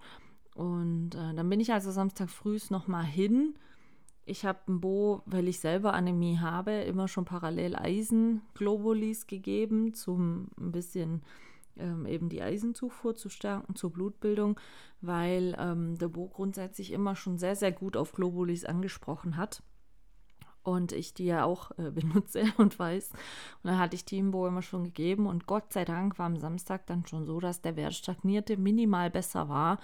Und 0.55 1.15
äh, 1.15 1.35
dann 1.35 1.49
bin 1.49 1.61
ich 1.61 1.73
also 1.73 1.91
Samstag 1.91 2.29
früh 2.29 2.59
nochmal 2.69 3.05
hin 3.05 3.55
ich 4.25 4.45
habe 4.45 4.61
ein 4.69 4.81
Bo, 4.81 5.23
weil 5.27 5.49
ich 5.49 5.61
selber 5.61 5.95
Anämie 5.95 6.39
habe, 6.39 6.73
immer 6.73 7.09
schon 7.09 7.25
parallel 7.25 7.77
Eisenglobulis 7.77 9.27
gegeben, 9.27 9.95
zum 9.95 10.49
ein 10.59 10.73
bisschen 10.73 11.23
ähm, 11.77 12.07
eben 12.07 12.29
die 12.29 12.43
Eisenzufuhr 12.43 13.15
zu 13.15 13.29
stärken, 13.29 13.75
zur 13.75 13.93
Blutbildung, 13.93 14.59
weil 15.01 15.57
ähm, 15.59 15.99
der 15.99 16.09
Bo 16.09 16.29
grundsätzlich 16.29 16.93
immer 16.93 17.17
schon 17.17 17.39
sehr, 17.39 17.57
sehr 17.57 17.73
gut 17.73 17.97
auf 17.97 18.13
Globulis 18.13 18.65
angesprochen 18.65 19.37
hat. 19.37 19.63
und 20.65 20.93
ich 20.93 21.13
die 21.15 21.25
ja 21.25 21.45
auch 21.45 21.73
äh, 21.79 21.91
benutze 21.95 22.45
und 22.57 22.79
weiß. 22.79 23.11
Und 23.11 23.71
dann 23.71 23.79
hatte 23.79 23.97
ich 23.97 24.05
die 24.05 24.19
im 24.19 24.31
Bo 24.31 24.47
immer 24.47 24.63
schon 24.63 24.85
gegeben 24.85 25.27
und 25.27 25.47
Gott 25.47 25.73
sei 25.73 25.85
Dank 25.85 26.19
war 26.19 26.27
am 26.27 26.37
Samstag 26.37 26.87
dann 26.87 27.07
schon 27.07 27.27
so, 27.27 27.41
dass 27.41 27.63
der 27.63 27.77
Wert 27.77 27.95
stagnierte, 27.95 28.57
minimal 28.57 29.11
besser 29.11 29.49
war, 29.49 29.79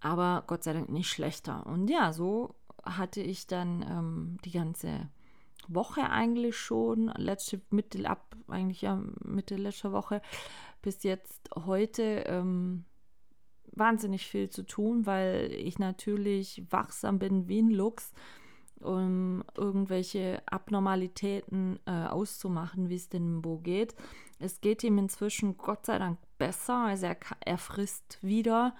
aber 0.00 0.44
Gott 0.46 0.64
sei 0.64 0.72
Dank 0.72 0.88
nicht 0.88 1.08
schlechter. 1.08 1.66
Und 1.66 1.88
ja, 1.88 2.12
so 2.12 2.54
hatte 2.82 3.20
ich 3.20 3.46
dann 3.46 3.82
ähm, 3.88 4.38
die 4.44 4.52
ganze 4.52 5.08
Woche 5.68 6.10
eigentlich 6.10 6.56
schon, 6.56 7.08
letzte 7.16 7.60
Mitte 7.70 8.08
ab, 8.08 8.36
eigentlich 8.48 8.82
ja 8.82 9.00
Mitte 9.24 9.56
letzter 9.56 9.92
Woche 9.92 10.20
bis 10.82 11.02
jetzt 11.04 11.50
heute 11.54 12.24
ähm, 12.26 12.84
wahnsinnig 13.72 14.26
viel 14.26 14.50
zu 14.50 14.64
tun, 14.64 15.06
weil 15.06 15.52
ich 15.52 15.78
natürlich 15.78 16.64
wachsam 16.70 17.18
bin 17.18 17.48
wie 17.48 17.62
ein 17.62 17.70
Luchs 17.70 18.12
um 18.80 19.44
irgendwelche 19.56 20.42
Abnormalitäten 20.46 21.78
äh, 21.86 22.06
auszumachen, 22.06 22.88
wie 22.88 22.96
es 22.96 23.08
dem 23.08 23.40
Bo 23.40 23.58
geht. 23.58 23.94
Es 24.38 24.60
geht 24.60 24.82
ihm 24.82 24.98
inzwischen 24.98 25.56
Gott 25.56 25.86
sei 25.86 25.98
Dank 25.98 26.18
besser. 26.36 26.86
Also 26.86 27.06
er, 27.06 27.16
er 27.40 27.58
frisst 27.58 28.18
wieder 28.22 28.74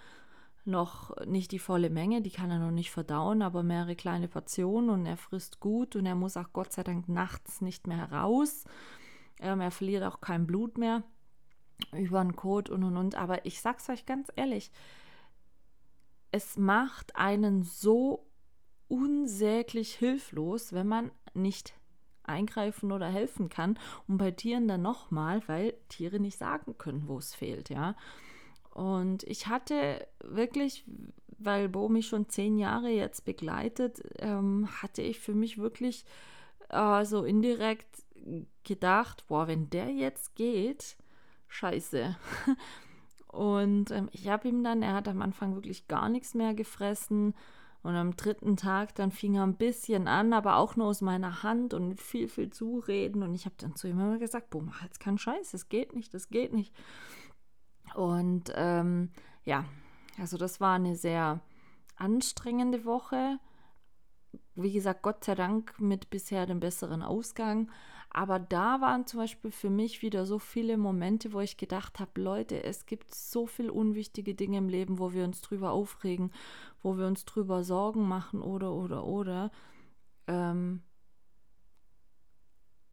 noch 0.65 1.15
nicht 1.27 1.51
die 1.53 1.59
volle 1.59 1.91
Menge, 1.91 2.23
die 2.23 2.31
kann 2.31 2.51
er 2.51 2.59
noch 2.59 2.71
nicht 2.71 2.91
verdauen, 2.91 3.43
aber 3.43 3.63
mehrere 3.63 3.97
kleine 3.97 4.29
Portionen 4.29 4.91
und 4.91 5.07
er 5.07 5.17
frisst 5.17 5.61
gut 5.61 5.97
und 5.97 6.07
er 6.07 6.15
muss 6.15 6.37
auch 6.37 6.53
Gott 6.53 6.73
sei 6.73 6.85
Dank 6.85 7.09
nachts 7.09 7.61
nicht 7.61 7.87
mehr 7.87 7.97
heraus. 7.97 8.65
Ähm, 9.41 9.61
er 9.61 9.71
verliert 9.71 10.05
auch 10.05 10.21
kein 10.21 10.47
Blut 10.47 10.79
mehr 10.79 11.03
über 11.93 12.23
den 12.23 12.37
Kot 12.37 12.71
und 12.71 12.85
und 12.85 12.97
und. 12.97 13.17
Aber 13.17 13.45
ich 13.45 13.61
sag's 13.61 13.89
euch 13.89 14.07
ganz 14.07 14.29
ehrlich, 14.37 14.71
es 16.31 16.57
macht 16.57 17.17
einen 17.17 17.63
so 17.63 18.27
unsäglich 18.89 19.95
hilflos, 19.95 20.73
wenn 20.73 20.87
man 20.87 21.11
nicht 21.35 21.75
eingreifen 22.25 22.93
oder 22.93 23.09
helfen 23.09 23.49
kann. 23.49 23.79
Und 24.07 24.19
bei 24.19 24.31
Tieren 24.31 24.69
dann 24.69 24.83
nochmal, 24.83 25.43
weil 25.47 25.75
Tiere 25.89 26.21
nicht 26.21 26.39
sagen 26.39 26.79
können, 26.79 27.09
wo 27.09 27.19
es 27.19 27.35
fehlt, 27.35 27.69
ja. 27.69 27.97
Und 28.73 29.23
ich 29.25 29.49
hatte 29.49 30.07
wirklich, 30.23 30.85
weil 31.39 31.69
Bo 31.69 31.89
mich 31.89 32.07
schon 32.07 32.29
zehn 32.29 32.59
Jahre 32.59 32.89
jetzt 32.89 33.25
begleitet, 33.25 34.03
ähm, 34.19 34.69
hatte 34.81 35.03
ich 35.03 35.21
für 35.21 35.35
mich 35.35 35.59
wirklich 35.59 36.05
äh, 36.71 37.05
so 37.05 37.25
indirekt 37.25 38.05
gedacht, 38.65 39.25
boah, 39.27 39.47
wenn 39.49 39.69
der 39.71 39.91
jetzt 39.91 40.35
geht, 40.37 40.97
scheiße. 41.49 42.17
Und 43.27 43.91
ähm, 43.91 44.09
ich 44.13 44.29
habe 44.29 44.49
ihm 44.49 44.63
dann, 44.63 44.83
er 44.83 44.95
hat 44.95 45.09
am 45.09 45.23
Anfang 45.23 45.55
wirklich 45.55 45.89
gar 45.89 46.09
nichts 46.09 46.35
mehr 46.35 46.55
gefressen 46.55 47.35
und 47.83 47.97
am 47.97 48.15
dritten 48.15 48.57
Tag 48.57 48.95
dann 48.95 49.11
fing 49.11 49.35
er 49.35 49.43
ein 49.43 49.57
bisschen 49.57 50.07
an, 50.07 50.33
aber 50.33 50.57
auch 50.57 50.77
nur 50.77 50.87
aus 50.87 51.01
meiner 51.01 51.43
Hand 51.43 51.75
und 51.75 51.89
mit 51.89 52.01
viel, 52.01 52.29
viel 52.29 52.51
Zureden. 52.51 53.23
Und 53.23 53.35
ich 53.35 53.45
habe 53.45 53.57
dann 53.59 53.75
zu 53.75 53.89
ihm 53.89 53.99
immer 53.99 54.19
gesagt, 54.19 54.51
boah, 54.51 54.63
mach 54.63 54.83
jetzt 54.83 55.01
keinen 55.01 55.19
Scheiß, 55.19 55.51
das 55.51 55.69
geht 55.69 55.95
nicht, 55.95 56.15
das 56.15 56.29
geht 56.29 56.53
nicht. 56.53 56.73
Und 57.95 58.53
ähm, 58.55 59.11
ja, 59.45 59.65
also 60.19 60.37
das 60.37 60.61
war 60.61 60.75
eine 60.75 60.97
sehr 60.97 61.41
anstrengende 61.97 62.85
Woche. 62.85 63.39
Wie 64.55 64.73
gesagt, 64.73 65.03
Gott 65.03 65.25
sei 65.25 65.35
Dank 65.35 65.81
mit 65.81 66.11
bisher 66.11 66.47
dem 66.47 66.61
besseren 66.61 67.03
Ausgang. 67.03 67.71
Aber 68.15 68.39
da 68.39 68.83
waren 68.83 69.07
zum 69.07 69.21
Beispiel 69.21 69.51
für 69.51 69.71
mich 69.71 70.03
wieder 70.03 70.27
so 70.27 70.39
viele 70.39 70.77
Momente, 70.77 71.33
wo 71.33 71.41
ich 71.41 71.57
gedacht 71.57 71.99
habe, 71.99 72.21
Leute, 72.21 72.63
es 72.63 72.85
gibt 72.85 73.15
so 73.15 73.47
viel 73.47 73.71
unwichtige 73.71 74.35
Dinge 74.35 74.59
im 74.59 74.69
Leben, 74.69 74.99
wo 74.99 75.15
wir 75.15 75.25
uns 75.25 75.41
drüber 75.41 75.73
aufregen, 75.73 76.31
wo 76.83 76.99
wir 76.99 77.07
uns 77.07 77.25
drüber 77.25 77.65
Sorgen 77.65 78.07
machen 78.07 78.43
oder 78.43 78.75
oder 78.75 79.07
oder. 79.07 79.51
Ähm, 80.27 80.83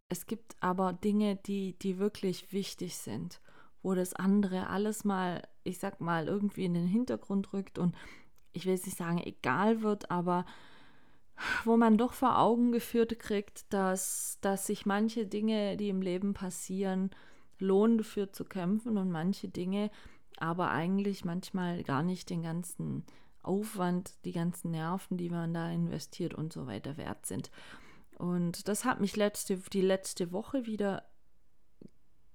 es 0.08 0.26
gibt 0.26 0.56
aber 0.60 0.94
Dinge, 0.94 1.36
die, 1.36 1.78
die 1.78 1.98
wirklich 1.98 2.52
wichtig 2.52 2.96
sind, 2.96 3.42
wo 3.82 3.94
das 3.94 4.14
andere 4.14 4.68
alles 4.68 5.04
mal, 5.04 5.42
ich 5.64 5.78
sag 5.78 6.00
mal, 6.00 6.28
irgendwie 6.28 6.64
in 6.64 6.74
den 6.74 6.86
Hintergrund 6.86 7.52
rückt 7.52 7.78
und 7.78 7.94
ich 8.52 8.66
will 8.66 8.74
jetzt 8.74 8.86
nicht 8.86 8.98
sagen, 8.98 9.18
egal 9.18 9.82
wird, 9.82 10.10
aber 10.10 10.44
wo 11.64 11.76
man 11.76 11.96
doch 11.96 12.12
vor 12.12 12.38
Augen 12.38 12.72
geführt 12.72 13.18
kriegt, 13.18 13.72
dass, 13.72 14.38
dass 14.40 14.66
sich 14.66 14.84
manche 14.84 15.26
Dinge, 15.26 15.76
die 15.76 15.88
im 15.88 16.02
Leben 16.02 16.34
passieren, 16.34 17.10
lohnen 17.58 17.98
dafür 17.98 18.32
zu 18.32 18.44
kämpfen 18.44 18.98
und 18.98 19.10
manche 19.10 19.48
Dinge 19.48 19.90
aber 20.36 20.70
eigentlich 20.70 21.24
manchmal 21.24 21.82
gar 21.82 22.02
nicht 22.02 22.30
den 22.30 22.42
ganzen 22.42 23.04
Aufwand, 23.42 24.12
die 24.24 24.32
ganzen 24.32 24.70
Nerven, 24.70 25.16
die 25.16 25.30
man 25.30 25.54
da 25.54 25.70
investiert 25.70 26.34
und 26.34 26.52
so 26.52 26.66
weiter 26.66 26.96
wert 26.96 27.26
sind. 27.26 27.50
Und 28.18 28.68
das 28.68 28.84
hat 28.84 29.00
mich 29.00 29.16
letzte, 29.16 29.58
die 29.72 29.80
letzte 29.80 30.32
Woche 30.32 30.66
wieder 30.66 31.04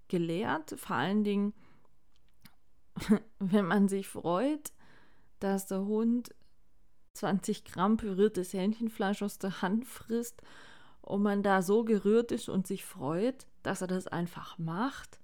gelehrt, 0.07 0.75
vor 0.77 0.95
allen 0.95 1.23
Dingen, 1.23 1.53
wenn 3.39 3.65
man 3.65 3.87
sich 3.87 4.07
freut, 4.07 4.71
dass 5.39 5.67
der 5.67 5.85
Hund 5.85 6.33
20 7.13 7.65
Gramm 7.65 7.97
püriertes 7.97 8.53
Hähnchenfleisch 8.53 9.23
aus 9.23 9.39
der 9.39 9.61
Hand 9.61 9.85
frisst 9.85 10.41
und 11.01 11.21
man 11.21 11.43
da 11.43 11.61
so 11.61 11.83
gerührt 11.83 12.31
ist 12.31 12.49
und 12.49 12.67
sich 12.67 12.83
freut, 12.83 13.47
dass 13.63 13.81
er 13.81 13.87
das 13.87 14.07
einfach 14.07 14.57
macht, 14.57 15.19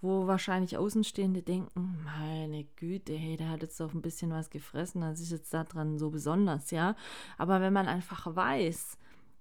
wo 0.00 0.26
wahrscheinlich 0.26 0.76
Außenstehende 0.76 1.42
denken, 1.42 2.02
meine 2.04 2.64
Güte, 2.76 3.14
hey, 3.14 3.36
der 3.36 3.50
hat 3.50 3.62
jetzt 3.62 3.78
doch 3.78 3.94
ein 3.94 4.02
bisschen 4.02 4.30
was 4.30 4.50
gefressen, 4.50 5.00
das 5.00 5.20
ist 5.20 5.30
jetzt 5.30 5.54
daran 5.54 5.98
so 5.98 6.10
besonders, 6.10 6.70
ja. 6.70 6.96
Aber 7.38 7.60
wenn 7.60 7.72
man 7.72 7.86
einfach 7.86 8.34
weiß, 8.34 8.98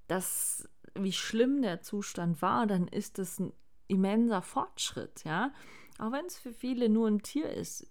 dass 0.07 0.69
wie 0.95 1.13
schlimm 1.13 1.61
der 1.61 1.81
Zustand 1.81 2.41
war, 2.41 2.67
dann 2.67 2.87
ist 2.87 3.17
das 3.17 3.39
ein 3.39 3.53
immenser 3.91 4.41
Fortschritt, 4.41 5.23
ja. 5.23 5.51
Auch 5.99 6.11
wenn 6.11 6.25
es 6.25 6.39
für 6.39 6.53
viele 6.53 6.89
nur 6.89 7.07
ein 7.07 7.21
Tier 7.21 7.49
ist, 7.49 7.87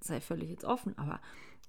sei 0.00 0.20
völlig 0.20 0.50
jetzt 0.50 0.64
offen, 0.64 0.96
aber 0.98 1.20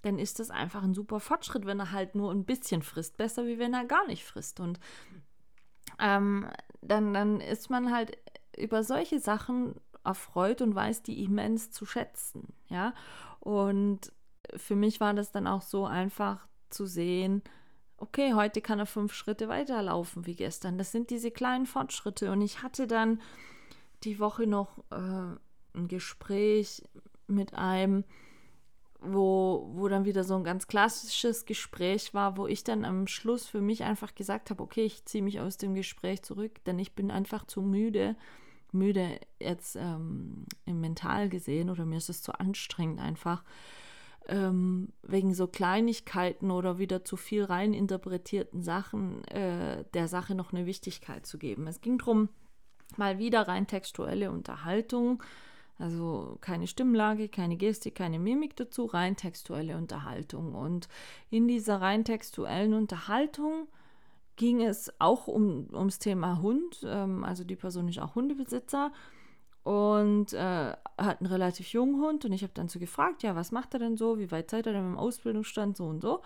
dann 0.02 0.19
ist 0.19 0.39
das 0.39 0.50
einfach 0.50 0.84
ein 0.84 0.93
super 0.93 1.19
Fortschritt, 1.19 1.65
wenn 1.65 1.80
er 1.80 1.91
halt 1.91 2.15
nur 2.15 2.32
ein 2.32 2.46
bisschen 2.46 2.82
frisst. 2.82 3.17
Besser, 3.17 3.46
wie 3.46 3.60
wenn 3.60 3.74
er 3.74 3.86
gar 3.86 4.06
nicht 4.08 4.26
frisst. 4.26 4.60
Und 4.60 4.80
ähm, 6.00 6.48
dann, 6.82 7.13
dann 7.13 7.39
ist 7.39 7.69
man 7.69 7.91
halt 7.91 8.17
über 8.58 8.84
solche 8.84 9.19
Sachen 9.19 9.76
erfreut 10.04 10.62
und 10.62 10.76
weiß 10.76 11.04
die 11.04 11.24
immens 11.24 11.72
zu 11.72 11.86
schätzen. 11.86 12.54
Ja. 12.67 12.93
Und 13.39 14.12
für 14.56 14.76
mich 14.76 15.00
war 15.00 15.13
das 15.13 15.32
dann 15.32 15.48
auch 15.48 15.62
so 15.62 15.86
einfach 15.86 16.48
zu 16.69 16.86
sehen, 16.86 17.41
okay, 17.98 18.34
heute 18.34 18.60
kann 18.60 18.80
er 18.80 18.86
fünf 18.86 19.13
Schritte 19.13 19.48
weiterlaufen 19.48 20.26
wie 20.26 20.36
gestern. 20.36 20.78
Das 20.78 20.91
sind 20.91 21.10
diese 21.10 21.32
kleinen 21.32 21.65
Fortschritte. 21.65 22.32
Und 22.32 22.41
ich 22.41 22.62
hatte 22.62 22.88
dann 22.88 23.22
die 24.04 24.20
Woche 24.20 24.48
noch 24.48 24.78
äh, 24.92 25.36
ein 25.76 25.88
Gespräch 25.88 26.84
mit 27.28 27.54
einem, 27.54 28.04
wo, 29.00 29.70
wo 29.74 29.88
dann 29.88 30.06
wieder 30.06 30.24
so 30.24 30.36
ein 30.36 30.44
ganz 30.44 30.68
klassisches 30.68 31.46
Gespräch 31.46 32.13
war, 32.13 32.38
wo 32.38 32.48
ich 32.48 32.63
dann 32.63 32.86
am 32.86 33.08
Schluss 33.08 33.46
für 33.46 33.62
mich 33.62 33.84
einfach 33.84 34.16
gesagt 34.16 34.50
habe, 34.50 34.63
okay, 34.63 34.86
ich 34.86 35.06
ziehe 35.06 35.24
mich 35.24 35.39
aus 35.39 35.58
dem 35.58 35.76
Gespräch 35.76 36.22
zurück, 36.24 36.63
denn 36.66 36.80
ich 36.80 36.94
bin 36.94 37.12
einfach 37.12 37.46
zu 37.46 37.62
müde, 37.62 38.16
müde 38.72 39.20
jetzt 39.39 39.76
ähm, 39.76 40.46
im 40.66 40.80
Mental 40.82 41.30
gesehen 41.30 41.70
oder 41.70 41.86
mir 41.86 41.98
ist 41.98 42.10
es 42.10 42.22
zu 42.22 42.34
anstrengend 42.39 43.00
einfach, 43.00 43.44
ähm, 44.28 44.94
wegen 45.02 45.34
so 45.34 45.48
Kleinigkeiten 45.48 46.50
oder 46.50 46.78
wieder 46.78 47.04
zu 47.04 47.18
viel 47.18 47.44
rein 47.44 47.74
interpretierten 47.74 48.62
Sachen 48.62 49.24
äh, 49.26 49.84
der 49.94 50.08
Sache 50.08 50.34
noch 50.34 50.54
eine 50.54 50.66
Wichtigkeit 50.66 51.26
zu 51.26 51.38
geben. 51.38 51.68
Es 51.68 51.82
ging 51.82 51.98
darum, 51.98 52.30
mal 52.97 53.19
wieder 53.19 53.47
rein 53.47 53.67
textuelle 53.67 54.32
Unterhaltung 54.32 55.21
also 55.79 56.38
keine 56.41 56.67
Stimmlage, 56.67 57.29
keine 57.29 57.58
Gestik, 57.58 57.95
keine 57.95 58.19
Mimik 58.19 58.56
dazu, 58.56 58.86
rein 58.86 59.15
textuelle 59.15 59.75
Unterhaltung. 59.75 60.53
Und 60.53 60.88
in 61.29 61.47
dieser 61.47 61.82
rein 61.82 62.06
textuellen 62.06 62.73
Unterhaltung 62.73 63.67
ging 64.36 64.62
es 64.62 64.91
auch 64.99 65.27
um, 65.27 65.67
ums 65.73 65.99
Thema 65.99 66.41
Hund. 66.41 66.86
Ähm, 66.86 67.23
also 67.23 67.43
die 67.43 67.56
Person 67.56 67.88
ist 67.88 67.99
auch 67.99 68.15
Hundebesitzer 68.15 68.91
und 69.63 70.34
äh, 70.34 70.73
hat 70.97 71.21
einen 71.21 71.32
relativ 71.32 71.73
jungen 71.73 72.01
Hund. 72.01 72.23
Und 72.23 72.34
ich 72.34 72.43
habe 72.43 72.53
dann 72.53 72.69
so 72.69 72.79
gefragt, 72.79 73.23
ja, 73.23 73.36
was 73.36 73.51
macht 73.51 73.73
er 73.73 73.79
denn 73.79 73.97
so? 73.97 74.19
Wie 74.19 74.32
weit 74.32 74.51
seid 74.51 74.67
ihr 74.67 74.73
denn 74.73 74.91
im 74.91 74.97
Ausbildungsstand? 74.97 75.75
So 75.75 75.86
und 75.86 76.01
so. 76.01 76.21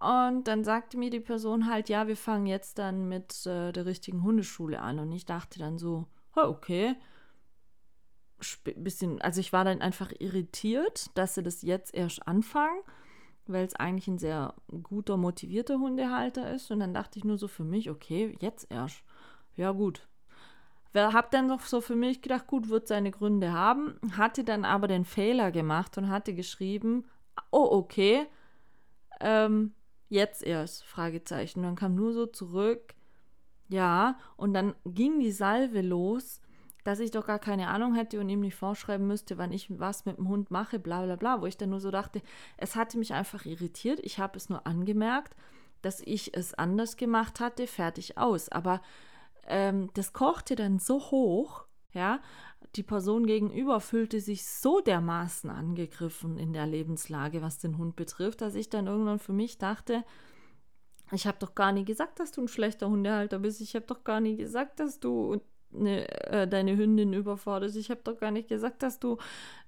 Und 0.00 0.44
dann 0.44 0.62
sagte 0.62 0.96
mir 0.96 1.10
die 1.10 1.20
Person 1.20 1.68
halt, 1.68 1.88
ja, 1.88 2.06
wir 2.06 2.16
fangen 2.16 2.46
jetzt 2.46 2.78
dann 2.78 3.08
mit 3.08 3.46
äh, 3.46 3.72
der 3.72 3.86
richtigen 3.86 4.22
Hundeschule 4.22 4.80
an. 4.80 4.98
Und 4.98 5.10
ich 5.12 5.26
dachte 5.26 5.58
dann 5.58 5.78
so, 5.78 6.06
okay, 6.34 6.94
bisschen, 8.76 9.20
also 9.20 9.40
ich 9.40 9.52
war 9.52 9.64
dann 9.64 9.80
einfach 9.80 10.12
irritiert, 10.18 11.10
dass 11.14 11.34
sie 11.34 11.42
das 11.42 11.62
jetzt 11.62 11.94
erst 11.94 12.26
anfangen, 12.28 12.80
weil 13.46 13.64
es 13.64 13.74
eigentlich 13.74 14.06
ein 14.06 14.18
sehr 14.18 14.54
guter, 14.84 15.16
motivierter 15.16 15.78
Hundehalter 15.78 16.52
ist. 16.52 16.70
Und 16.70 16.80
dann 16.80 16.94
dachte 16.94 17.18
ich 17.18 17.24
nur 17.24 17.38
so 17.38 17.48
für 17.48 17.64
mich, 17.64 17.90
okay, 17.90 18.36
jetzt 18.40 18.70
erst. 18.70 19.02
Ja, 19.56 19.72
gut. 19.72 20.06
Hab 20.94 21.30
dann 21.30 21.46
noch 21.46 21.62
so 21.62 21.80
für 21.80 21.94
mich 21.94 22.22
gedacht, 22.22 22.46
gut, 22.46 22.68
wird 22.68 22.88
seine 22.88 23.10
Gründe 23.10 23.52
haben, 23.52 24.00
hatte 24.16 24.42
dann 24.42 24.64
aber 24.64 24.88
den 24.88 25.04
Fehler 25.04 25.52
gemacht 25.52 25.96
und 25.96 26.08
hatte 26.08 26.34
geschrieben, 26.34 27.04
oh, 27.52 27.68
okay, 27.70 28.26
ähm, 29.20 29.74
jetzt 30.08 30.42
erst, 30.42 30.84
Fragezeichen. 30.84 31.60
Und 31.60 31.64
dann 31.66 31.76
kam 31.76 31.94
nur 31.94 32.12
so 32.12 32.26
zurück, 32.26 32.94
Ja, 33.68 34.18
und 34.36 34.54
dann 34.54 34.74
ging 34.86 35.20
die 35.20 35.32
Salve 35.32 35.82
los, 35.82 36.40
dass 36.84 37.00
ich 37.00 37.10
doch 37.10 37.26
gar 37.26 37.38
keine 37.38 37.68
Ahnung 37.68 37.94
hätte 37.94 38.18
und 38.18 38.28
ihm 38.30 38.40
nicht 38.40 38.54
vorschreiben 38.54 39.06
müsste, 39.06 39.36
wann 39.36 39.52
ich 39.52 39.78
was 39.78 40.06
mit 40.06 40.16
dem 40.16 40.28
Hund 40.28 40.50
mache, 40.50 40.78
bla 40.78 41.04
bla 41.04 41.16
bla, 41.16 41.42
wo 41.42 41.46
ich 41.46 41.58
dann 41.58 41.70
nur 41.70 41.80
so 41.80 41.90
dachte, 41.90 42.22
es 42.56 42.76
hatte 42.76 42.96
mich 42.98 43.12
einfach 43.12 43.44
irritiert, 43.44 44.00
ich 44.02 44.18
habe 44.18 44.38
es 44.38 44.48
nur 44.48 44.66
angemerkt, 44.66 45.36
dass 45.82 46.00
ich 46.00 46.34
es 46.34 46.54
anders 46.54 46.96
gemacht 46.96 47.40
hatte, 47.40 47.66
fertig 47.66 48.16
aus. 48.16 48.48
Aber 48.48 48.80
ähm, 49.46 49.90
das 49.94 50.14
kochte 50.14 50.56
dann 50.56 50.78
so 50.78 50.98
hoch, 51.10 51.66
ja, 51.92 52.20
die 52.76 52.82
Person 52.82 53.26
gegenüber 53.26 53.80
fühlte 53.80 54.20
sich 54.20 54.46
so 54.46 54.80
dermaßen 54.80 55.50
angegriffen 55.50 56.38
in 56.38 56.52
der 56.52 56.66
Lebenslage, 56.66 57.40
was 57.42 57.58
den 57.58 57.78
Hund 57.78 57.96
betrifft, 57.96 58.40
dass 58.40 58.54
ich 58.54 58.68
dann 58.68 58.86
irgendwann 58.86 59.18
für 59.18 59.32
mich 59.32 59.58
dachte, 59.58 60.04
ich 61.12 61.26
habe 61.26 61.38
doch 61.38 61.54
gar 61.54 61.72
nie 61.72 61.84
gesagt, 61.84 62.20
dass 62.20 62.32
du 62.32 62.42
ein 62.42 62.48
schlechter 62.48 62.88
Hundehalter 62.88 63.38
bist. 63.38 63.60
Ich 63.62 63.74
habe 63.74 63.86
doch 63.86 64.04
gar 64.04 64.20
nie 64.20 64.36
gesagt, 64.36 64.78
dass 64.78 65.00
du 65.00 65.40
ne, 65.70 66.06
äh, 66.30 66.46
deine 66.46 66.76
Hündin 66.76 67.12
überforderst. 67.12 67.76
Ich 67.76 67.90
habe 67.90 68.00
doch 68.04 68.18
gar 68.18 68.30
nicht 68.30 68.48
gesagt, 68.48 68.82
dass 68.82 68.98
du 68.98 69.16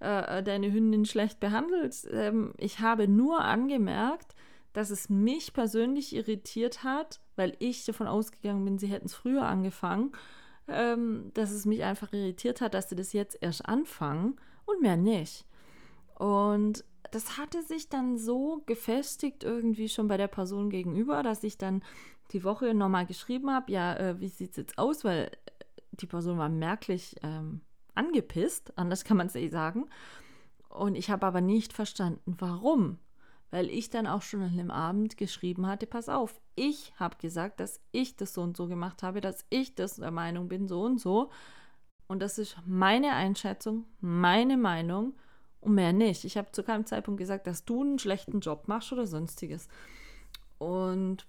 äh, 0.01 0.43
deine 0.43 0.73
Hündin 0.73 1.07
schlecht 1.07 1.41
behandelst. 1.41 2.09
Ähm, 2.13 2.53
ich 2.59 2.81
habe 2.81 3.09
nur 3.09 3.41
angemerkt, 3.41 4.35
dass 4.73 4.91
es 4.91 5.09
mich 5.09 5.53
persönlich 5.53 6.15
irritiert 6.15 6.85
hat, 6.85 7.21
weil 7.37 7.57
ich 7.59 7.85
davon 7.85 8.07
ausgegangen 8.07 8.65
bin, 8.65 8.79
sie 8.79 8.87
hätten 8.87 9.07
es 9.07 9.15
früher 9.15 9.43
angefangen, 9.47 10.13
ähm, 10.69 11.31
dass 11.35 11.51
es 11.51 11.67
mich 11.67 11.83
einfach 11.85 12.13
irritiert 12.13 12.61
hat, 12.61 12.75
dass 12.75 12.89
sie 12.89 12.97
das 12.97 13.13
jetzt 13.13 13.39
erst 13.41 13.67
anfangen 13.67 14.37
und 14.67 14.81
mehr 14.81 14.97
nicht. 14.97 15.45
Und 16.15 16.85
das 17.11 17.39
hatte 17.39 17.63
sich 17.63 17.89
dann 17.89 18.19
so 18.19 18.63
gefestigt 18.67 19.43
irgendwie 19.43 19.89
schon 19.89 20.09
bei 20.09 20.17
der 20.17 20.29
Person 20.29 20.71
gegenüber, 20.71 21.23
dass 21.23 21.43
ich 21.43 21.59
dann 21.59 21.83
die 22.33 22.45
Woche 22.45 22.75
nochmal 22.75 23.07
geschrieben 23.07 23.51
habe, 23.51 23.73
ja, 23.73 23.97
äh, 23.97 24.21
wie 24.21 24.29
sieht 24.29 24.51
es 24.51 24.57
jetzt 24.57 24.79
aus, 24.79 25.05
weil 25.05 25.31
die 25.93 26.07
Person 26.07 26.39
war 26.39 26.49
merklich 26.49 27.17
ähm, 27.23 27.63
angepisst, 27.95 28.77
anders 28.79 29.05
kann 29.05 29.17
man 29.17 29.27
es 29.27 29.35
nicht 29.35 29.53
sagen. 29.53 29.89
Und 30.69 30.95
ich 30.95 31.11
habe 31.11 31.27
aber 31.27 31.41
nicht 31.41 31.73
verstanden, 31.73 32.37
warum 32.39 32.99
weil 33.51 33.69
ich 33.69 33.91
dann 33.91 34.07
auch 34.07 34.23
schon 34.23 34.43
an 34.43 34.57
dem 34.57 34.71
Abend 34.71 35.17
geschrieben 35.17 35.67
hatte, 35.67 35.87
pass 35.87 36.09
auf, 36.09 36.41
ich 36.55 36.93
habe 36.97 37.17
gesagt, 37.19 37.61
dass 37.61 37.81
ich 37.93 38.17
das 38.17 38.35
so 38.35 38.43
und 38.43 38.57
so 38.57 38.69
gemacht 38.69 39.03
habe, 39.03 39.21
dass 39.21 39.45
ich 39.51 39.75
das 39.75 39.97
der 39.97 40.11
Meinung 40.11 40.49
bin, 40.49 40.69
so 40.69 40.83
und 40.83 41.01
so. 41.01 41.31
Und 42.07 42.21
das 42.21 42.39
ist 42.39 42.57
meine 42.67 43.13
Einschätzung, 43.13 43.85
meine 44.01 44.57
Meinung 44.57 45.15
und 45.61 45.75
mehr 45.75 45.93
nicht. 45.93 46.25
Ich 46.25 46.37
habe 46.37 46.53
zu 46.53 46.63
keinem 46.63 46.87
Zeitpunkt 46.87 47.19
gesagt, 47.19 47.47
dass 47.47 47.65
du 47.65 47.83
einen 47.83 47.99
schlechten 47.99 48.41
Job 48.41 48.69
machst 48.69 48.93
oder 48.93 49.07
sonstiges. 49.07 49.69
Und 50.59 51.27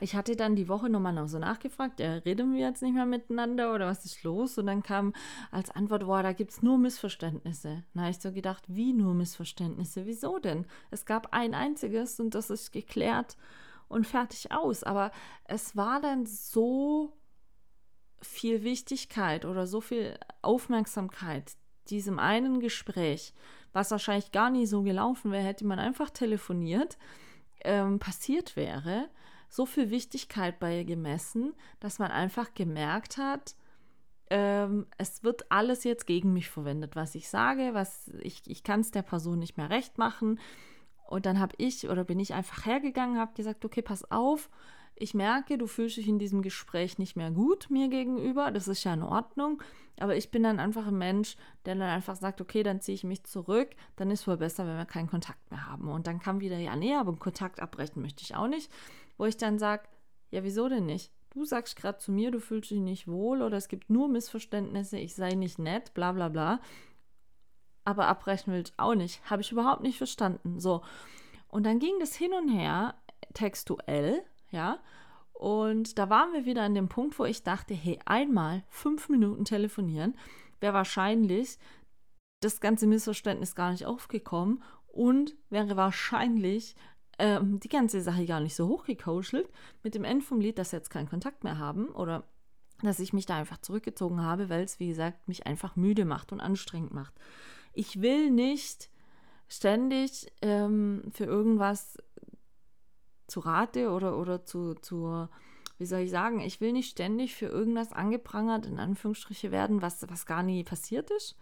ich 0.00 0.14
hatte 0.14 0.36
dann 0.36 0.56
die 0.56 0.68
Woche 0.68 0.88
nochmal 0.88 1.12
noch 1.12 1.28
so 1.28 1.38
nachgefragt, 1.38 2.00
ja, 2.00 2.14
reden 2.14 2.54
wir 2.54 2.60
jetzt 2.60 2.82
nicht 2.82 2.94
mehr 2.94 3.04
miteinander 3.04 3.74
oder 3.74 3.86
was 3.86 4.04
ist 4.06 4.22
los? 4.22 4.56
Und 4.56 4.66
dann 4.66 4.82
kam 4.82 5.12
als 5.50 5.70
Antwort, 5.70 6.06
boah, 6.06 6.22
da 6.22 6.32
gibt 6.32 6.52
es 6.52 6.62
nur 6.62 6.78
Missverständnisse. 6.78 7.84
Na, 7.92 8.08
ich 8.08 8.18
so 8.18 8.32
gedacht, 8.32 8.64
wie 8.68 8.94
nur 8.94 9.12
Missverständnisse? 9.12 10.06
Wieso 10.06 10.38
denn? 10.38 10.64
Es 10.90 11.04
gab 11.04 11.34
ein 11.34 11.54
einziges 11.54 12.18
und 12.20 12.34
das 12.34 12.48
ist 12.48 12.72
geklärt 12.72 13.36
und 13.88 14.06
fertig 14.06 14.50
aus. 14.50 14.82
Aber 14.82 15.10
es 15.44 15.76
war 15.76 16.00
dann 16.00 16.24
so 16.24 17.12
viel 18.22 18.62
Wichtigkeit 18.62 19.44
oder 19.44 19.66
so 19.66 19.82
viel 19.82 20.18
Aufmerksamkeit 20.40 21.52
diesem 21.90 22.18
einen 22.18 22.60
Gespräch, 22.60 23.34
was 23.74 23.90
wahrscheinlich 23.90 24.32
gar 24.32 24.48
nie 24.48 24.64
so 24.66 24.82
gelaufen 24.82 25.32
wäre, 25.32 25.44
hätte 25.44 25.66
man 25.66 25.78
einfach 25.78 26.08
telefoniert, 26.08 26.96
ähm, 27.64 27.98
passiert 27.98 28.56
wäre 28.56 29.10
so 29.52 29.66
viel 29.66 29.90
Wichtigkeit 29.90 30.58
bei 30.58 30.78
ihr 30.78 30.84
gemessen, 30.86 31.52
dass 31.78 31.98
man 31.98 32.10
einfach 32.10 32.54
gemerkt 32.54 33.18
hat, 33.18 33.54
ähm, 34.30 34.86
es 34.96 35.24
wird 35.24 35.52
alles 35.52 35.84
jetzt 35.84 36.06
gegen 36.06 36.32
mich 36.32 36.48
verwendet, 36.48 36.96
was 36.96 37.14
ich 37.14 37.28
sage, 37.28 37.74
was 37.74 38.08
ich, 38.22 38.40
ich 38.46 38.62
kann 38.62 38.80
es 38.80 38.92
der 38.92 39.02
Person 39.02 39.38
nicht 39.38 39.58
mehr 39.58 39.68
recht 39.68 39.98
machen. 39.98 40.40
Und 41.06 41.26
dann 41.26 41.38
habe 41.38 41.54
ich 41.58 41.90
oder 41.90 42.02
bin 42.02 42.18
ich 42.18 42.32
einfach 42.32 42.64
hergegangen, 42.64 43.18
habe 43.18 43.34
gesagt, 43.34 43.66
okay, 43.66 43.82
pass 43.82 44.10
auf, 44.10 44.48
ich 44.94 45.12
merke, 45.12 45.58
du 45.58 45.66
fühlst 45.66 45.98
dich 45.98 46.08
in 46.08 46.18
diesem 46.18 46.40
Gespräch 46.40 46.96
nicht 46.96 47.16
mehr 47.16 47.30
gut 47.30 47.68
mir 47.68 47.88
gegenüber, 47.88 48.52
das 48.52 48.68
ist 48.68 48.84
ja 48.84 48.94
in 48.94 49.02
Ordnung, 49.02 49.62
aber 50.00 50.16
ich 50.16 50.30
bin 50.30 50.44
dann 50.44 50.60
einfach 50.60 50.86
ein 50.86 50.96
Mensch, 50.96 51.36
der 51.66 51.74
dann 51.74 51.90
einfach 51.90 52.16
sagt, 52.16 52.40
okay, 52.40 52.62
dann 52.62 52.80
ziehe 52.80 52.94
ich 52.94 53.04
mich 53.04 53.24
zurück, 53.24 53.68
dann 53.96 54.10
ist 54.10 54.26
wohl 54.26 54.38
besser, 54.38 54.66
wenn 54.66 54.78
wir 54.78 54.86
keinen 54.86 55.10
Kontakt 55.10 55.50
mehr 55.50 55.66
haben. 55.66 55.88
Und 55.88 56.06
dann 56.06 56.20
kam 56.20 56.40
wieder, 56.40 56.56
ja, 56.56 56.74
nee, 56.74 56.94
aber 56.94 57.14
Kontakt 57.16 57.60
abbrechen 57.60 58.00
möchte 58.00 58.22
ich 58.22 58.34
auch 58.34 58.48
nicht 58.48 58.70
wo 59.22 59.26
ich 59.26 59.36
dann 59.36 59.56
sage, 59.56 59.84
ja, 60.32 60.42
wieso 60.42 60.68
denn 60.68 60.84
nicht? 60.84 61.12
Du 61.30 61.44
sagst 61.44 61.76
gerade 61.76 61.98
zu 61.98 62.10
mir, 62.10 62.32
du 62.32 62.40
fühlst 62.40 62.72
dich 62.72 62.80
nicht 62.80 63.06
wohl 63.06 63.40
oder 63.40 63.56
es 63.56 63.68
gibt 63.68 63.88
nur 63.88 64.08
Missverständnisse, 64.08 64.98
ich 64.98 65.14
sei 65.14 65.34
nicht 65.34 65.60
nett, 65.60 65.94
bla 65.94 66.10
bla 66.10 66.28
bla. 66.28 66.60
Aber 67.84 68.08
abbrechen 68.08 68.52
willst 68.52 68.74
auch 68.78 68.96
nicht. 68.96 69.22
Habe 69.30 69.42
ich 69.42 69.52
überhaupt 69.52 69.84
nicht 69.84 69.96
verstanden. 69.96 70.58
So. 70.58 70.82
Und 71.46 71.64
dann 71.66 71.78
ging 71.78 72.00
das 72.00 72.16
hin 72.16 72.32
und 72.32 72.48
her, 72.48 72.96
textuell, 73.32 74.24
ja. 74.50 74.80
Und 75.34 76.00
da 76.00 76.10
waren 76.10 76.32
wir 76.32 76.44
wieder 76.44 76.62
an 76.62 76.74
dem 76.74 76.88
Punkt, 76.88 77.16
wo 77.20 77.24
ich 77.24 77.44
dachte, 77.44 77.74
hey, 77.74 78.00
einmal 78.04 78.64
fünf 78.70 79.08
Minuten 79.08 79.44
telefonieren 79.44 80.18
wäre 80.58 80.74
wahrscheinlich 80.74 81.60
das 82.40 82.58
ganze 82.58 82.88
Missverständnis 82.88 83.54
gar 83.54 83.70
nicht 83.70 83.86
aufgekommen 83.86 84.64
und 84.88 85.36
wäre 85.48 85.76
wahrscheinlich 85.76 86.74
ähm, 87.22 87.60
die 87.60 87.68
ganze 87.68 88.00
Sache 88.02 88.26
gar 88.26 88.40
nicht 88.40 88.56
so 88.56 88.66
hochgekauschelt. 88.66 89.48
Mit 89.84 89.94
dem 89.94 90.02
Ende 90.02 90.24
vom 90.24 90.40
Lied, 90.40 90.58
dass 90.58 90.70
sie 90.70 90.76
jetzt 90.76 90.90
keinen 90.90 91.08
Kontakt 91.08 91.44
mehr 91.44 91.56
haben 91.56 91.86
oder 91.88 92.24
dass 92.82 92.98
ich 92.98 93.12
mich 93.12 93.26
da 93.26 93.36
einfach 93.36 93.58
zurückgezogen 93.58 94.22
habe, 94.22 94.48
weil 94.48 94.64
es, 94.64 94.80
wie 94.80 94.88
gesagt, 94.88 95.28
mich 95.28 95.46
einfach 95.46 95.76
müde 95.76 96.04
macht 96.04 96.32
und 96.32 96.40
anstrengend 96.40 96.92
macht. 96.92 97.14
Ich 97.72 98.02
will 98.02 98.30
nicht 98.32 98.90
ständig 99.46 100.32
ähm, 100.42 101.04
für 101.12 101.24
irgendwas 101.24 101.96
zu 103.28 103.38
Rate 103.38 103.90
oder, 103.90 104.18
oder 104.18 104.44
zu, 104.44 104.74
zu, 104.74 105.28
wie 105.78 105.86
soll 105.86 106.00
ich 106.00 106.10
sagen, 106.10 106.40
ich 106.40 106.60
will 106.60 106.72
nicht 106.72 106.90
ständig 106.90 107.36
für 107.36 107.46
irgendwas 107.46 107.92
angeprangert, 107.92 108.66
in 108.66 108.80
Anführungsstriche 108.80 109.52
werden, 109.52 109.80
was, 109.80 110.04
was 110.10 110.26
gar 110.26 110.42
nie 110.42 110.64
passiert 110.64 111.08
ist 111.12 111.36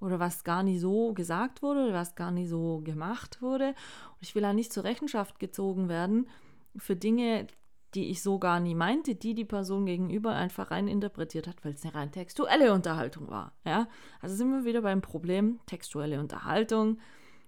oder 0.00 0.20
was 0.20 0.44
gar 0.44 0.62
nicht 0.62 0.80
so 0.80 1.12
gesagt 1.12 1.62
wurde 1.62 1.84
oder 1.84 1.94
was 1.94 2.14
gar 2.14 2.30
nicht 2.30 2.48
so 2.48 2.80
gemacht 2.84 3.42
wurde. 3.42 3.68
Und 3.68 4.22
ich 4.22 4.34
will 4.34 4.42
da 4.42 4.52
nicht 4.52 4.72
zur 4.72 4.84
Rechenschaft 4.84 5.38
gezogen 5.38 5.88
werden 5.88 6.28
für 6.76 6.96
Dinge, 6.96 7.46
die 7.94 8.10
ich 8.10 8.22
so 8.22 8.38
gar 8.38 8.60
nie 8.60 8.74
meinte, 8.74 9.14
die 9.14 9.34
die 9.34 9.44
Person 9.44 9.86
gegenüber 9.86 10.34
einfach 10.34 10.70
rein 10.70 10.88
interpretiert 10.88 11.46
hat, 11.46 11.64
weil 11.64 11.72
es 11.72 11.84
eine 11.84 11.94
rein 11.94 12.12
textuelle 12.12 12.72
Unterhaltung 12.72 13.28
war. 13.28 13.52
Ja? 13.64 13.88
Also 14.20 14.36
sind 14.36 14.50
wir 14.50 14.64
wieder 14.64 14.82
beim 14.82 15.00
Problem 15.00 15.60
textuelle 15.66 16.20
Unterhaltung 16.20 16.98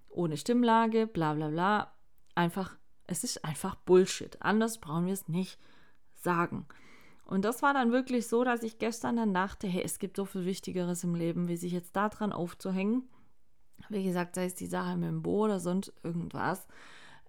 ohne 0.09 0.37
Stimmlage, 0.37 1.07
bla 1.07 1.33
bla 1.33 1.49
bla. 1.49 1.93
Einfach, 2.35 2.77
es 3.05 3.23
ist 3.23 3.45
einfach 3.45 3.75
Bullshit. 3.75 4.41
Anders 4.41 4.79
brauchen 4.79 5.05
wir 5.05 5.13
es 5.13 5.27
nicht 5.27 5.59
sagen. 6.15 6.65
Und 7.31 7.45
das 7.45 7.61
war 7.61 7.73
dann 7.73 7.93
wirklich 7.93 8.27
so, 8.27 8.43
dass 8.43 8.61
ich 8.61 8.77
gestern 8.77 9.15
dann 9.15 9.33
dachte, 9.33 9.65
hey, 9.65 9.81
es 9.85 9.99
gibt 9.99 10.17
so 10.17 10.25
viel 10.25 10.43
Wichtigeres 10.43 11.05
im 11.05 11.15
Leben, 11.15 11.47
wie 11.47 11.55
sich 11.55 11.71
jetzt 11.71 11.95
daran 11.95 12.33
aufzuhängen. 12.33 13.07
Wie 13.87 14.03
gesagt, 14.03 14.35
sei 14.35 14.43
es 14.43 14.53
die 14.53 14.65
Sache 14.65 14.97
mit 14.97 15.07
dem 15.07 15.21
Bo 15.21 15.45
oder 15.45 15.61
sonst 15.61 15.93
irgendwas. 16.03 16.67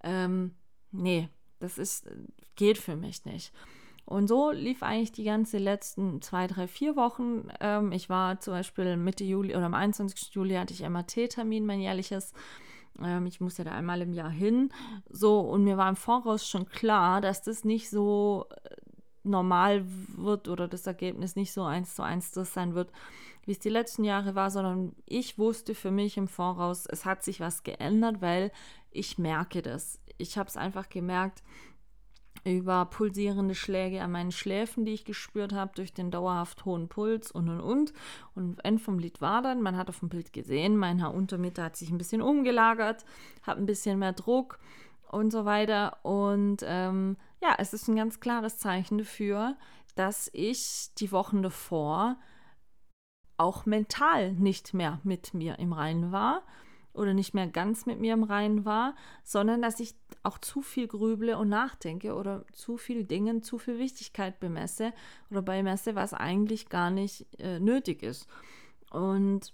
Ähm, 0.03 0.57
nee, 0.91 1.29
das 1.61 1.79
ist, 1.79 2.11
geht 2.57 2.79
für 2.79 2.97
mich 2.97 3.25
nicht. 3.27 3.53
Und 4.05 4.27
so 4.27 4.51
lief 4.51 4.83
eigentlich 4.83 5.13
die 5.13 5.23
ganze 5.23 5.59
letzten 5.59 6.21
zwei, 6.21 6.49
drei, 6.49 6.67
vier 6.67 6.97
Wochen. 6.97 7.47
Ähm, 7.61 7.93
ich 7.93 8.11
war 8.11 8.41
zum 8.41 8.55
Beispiel 8.55 8.97
Mitte 8.97 9.23
Juli 9.23 9.55
oder 9.55 9.67
am 9.67 9.75
21. 9.75 10.35
Juli 10.35 10.55
hatte 10.55 10.75
ich 10.75 10.83
MAT-Termin, 10.83 11.65
mein 11.65 11.81
jährliches. 11.81 12.33
Ähm, 13.01 13.27
ich 13.27 13.41
musste 13.41 13.63
da 13.63 13.71
einmal 13.71 14.03
im 14.03 14.13
Jahr 14.13 14.31
hin. 14.31 14.73
So, 15.09 15.39
und 15.39 15.63
mir 15.63 15.77
war 15.77 15.89
im 15.89 15.95
Voraus 15.95 16.49
schon 16.49 16.69
klar, 16.69 17.21
dass 17.21 17.43
das 17.43 17.63
nicht 17.63 17.89
so 17.89 18.49
normal 19.25 19.85
wird 20.17 20.49
oder 20.49 20.69
das 20.69 20.87
Ergebnis 20.87 21.37
nicht 21.37 21.53
so 21.53 21.63
eins 21.63 21.95
zu 21.95 22.03
eins 22.03 22.33
das 22.33 22.53
sein 22.53 22.75
wird, 22.75 22.91
wie 23.45 23.53
es 23.53 23.59
die 23.59 23.69
letzten 23.69 24.05
Jahre 24.05 24.35
war, 24.35 24.51
sondern 24.51 24.95
ich 25.07 25.39
wusste 25.39 25.75
für 25.75 25.91
mich 25.91 26.17
im 26.17 26.29
Voraus, 26.29 26.87
es 26.87 27.05
hat 27.05 27.23
sich 27.25 27.41
was 27.41 27.63
geändert, 27.63 28.21
weil 28.21 28.53
ich 28.91 29.19
merke 29.19 29.63
das. 29.63 30.01
Ich 30.19 30.39
habe 30.39 30.49
es 30.49 30.57
einfach 30.57 30.89
gemerkt 30.89 31.43
über 32.45 32.87
pulsierende 32.87 33.55
Schläge 33.55 34.03
an 34.03 34.11
meinen 34.11 34.33
Schläfen, 34.33 34.85
die 34.85 34.95
ich 34.95 35.05
gespürt 35.05 35.53
habe, 35.53 35.73
durch 35.75 35.95
den 35.95 36.11
dauerhaft 36.11 36.65
hohen 36.65 36.89
Puls 36.89 37.31
und 37.31 37.49
und 37.49 37.61
und. 37.61 37.93
Und 38.35 38.65
End 38.65 38.81
vom 38.81 38.99
Lied 38.99 39.21
war 39.21 39.43
dann, 39.43 39.63
man 39.63 39.77
hat 39.77 39.89
auf 39.89 40.01
dem 40.01 40.09
Bild 40.09 40.33
gesehen, 40.33 40.77
mein 40.77 41.03
Haar 41.03 41.15
Untermitte 41.15 41.63
hat 41.63 41.77
sich 41.77 41.91
ein 41.91 41.99
bisschen 41.99 42.21
umgelagert, 42.21 43.05
hat 43.43 43.59
ein 43.59 43.67
bisschen 43.67 43.99
mehr 43.99 44.13
Druck 44.13 44.59
und 45.13 45.31
so 45.31 45.45
weiter. 45.45 45.99
Und 46.03 46.59
ähm, 46.65 47.17
ja, 47.41 47.55
es 47.59 47.73
ist 47.73 47.87
ein 47.87 47.97
ganz 47.97 48.19
klares 48.19 48.59
Zeichen 48.59 48.99
dafür, 48.99 49.57
dass 49.95 50.29
ich 50.33 50.91
die 50.99 51.13
Wochen 51.13 51.43
davor 51.43 52.17
auch 53.37 53.67
mental 53.67 54.33
nicht 54.33 54.75
mehr 54.75 55.01
mit 55.05 55.35
mir 55.35 55.59
im 55.59 55.73
Reinen 55.73 56.13
war 56.13 56.43
oder 56.95 57.15
nicht 57.15 57.35
mehr 57.35 57.47
ganz 57.47 57.87
mit 57.87 58.01
mir 58.01 58.15
im 58.15 58.23
Reinen 58.23 58.65
war, 58.65 58.95
sondern 59.25 59.63
dass 59.63 59.81
ich 59.81 59.95
auch 60.23 60.39
zu 60.39 60.63
viel 60.63 60.87
grüble 60.87 61.39
und 61.39 61.49
nachdenke 61.49 62.15
oder 62.15 62.45
zu 62.53 62.77
viel 62.77 63.05
Dingen 63.05 63.43
zu 63.43 63.59
viel 63.59 63.79
Wichtigkeit 63.79 64.41
bemesse 64.41 64.93
oder 65.31 65.43
beimesse, 65.43 65.95
was 65.95 66.15
eigentlich 66.15 66.69
gar 66.69 66.91
nicht 66.91 67.27
äh, 67.39 67.61
nötig 67.61 68.03
ist. 68.03 68.27
Und 68.91 69.53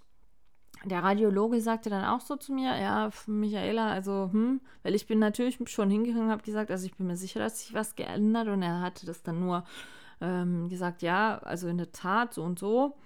der 0.85 1.03
Radiologe 1.03 1.59
sagte 1.61 1.89
dann 1.89 2.05
auch 2.05 2.21
so 2.21 2.35
zu 2.37 2.53
mir, 2.53 2.77
ja, 2.77 3.09
Michaela, 3.27 3.91
also, 3.91 4.29
hm, 4.31 4.61
weil 4.83 4.95
ich 4.95 5.07
bin 5.07 5.19
natürlich 5.19 5.59
schon 5.65 5.89
hingegangen 5.89 6.29
habe 6.29 6.43
gesagt, 6.43 6.71
also 6.71 6.85
ich 6.85 6.95
bin 6.95 7.07
mir 7.07 7.17
sicher, 7.17 7.39
dass 7.39 7.59
sich 7.59 7.73
was 7.73 7.95
geändert 7.95 8.47
und 8.47 8.61
er 8.61 8.81
hatte 8.81 9.05
das 9.05 9.21
dann 9.21 9.41
nur 9.41 9.65
ähm, 10.21 10.69
gesagt, 10.69 11.01
ja, 11.01 11.39
also 11.39 11.67
in 11.67 11.77
der 11.77 11.91
Tat 11.91 12.33
so 12.33 12.43
und 12.43 12.59
so. 12.59 12.97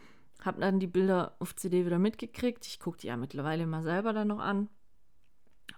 Habe 0.42 0.62
dann 0.62 0.80
die 0.80 0.88
Bilder 0.88 1.36
auf 1.40 1.56
CD 1.56 1.86
wieder 1.86 2.00
mitgekriegt. 2.00 2.66
Ich 2.68 2.80
gucke 2.80 2.98
die 2.98 3.08
ja 3.08 3.18
mittlerweile 3.18 3.66
mal 3.66 3.82
selber 3.82 4.14
dann 4.14 4.28
noch 4.28 4.40
an 4.40 4.70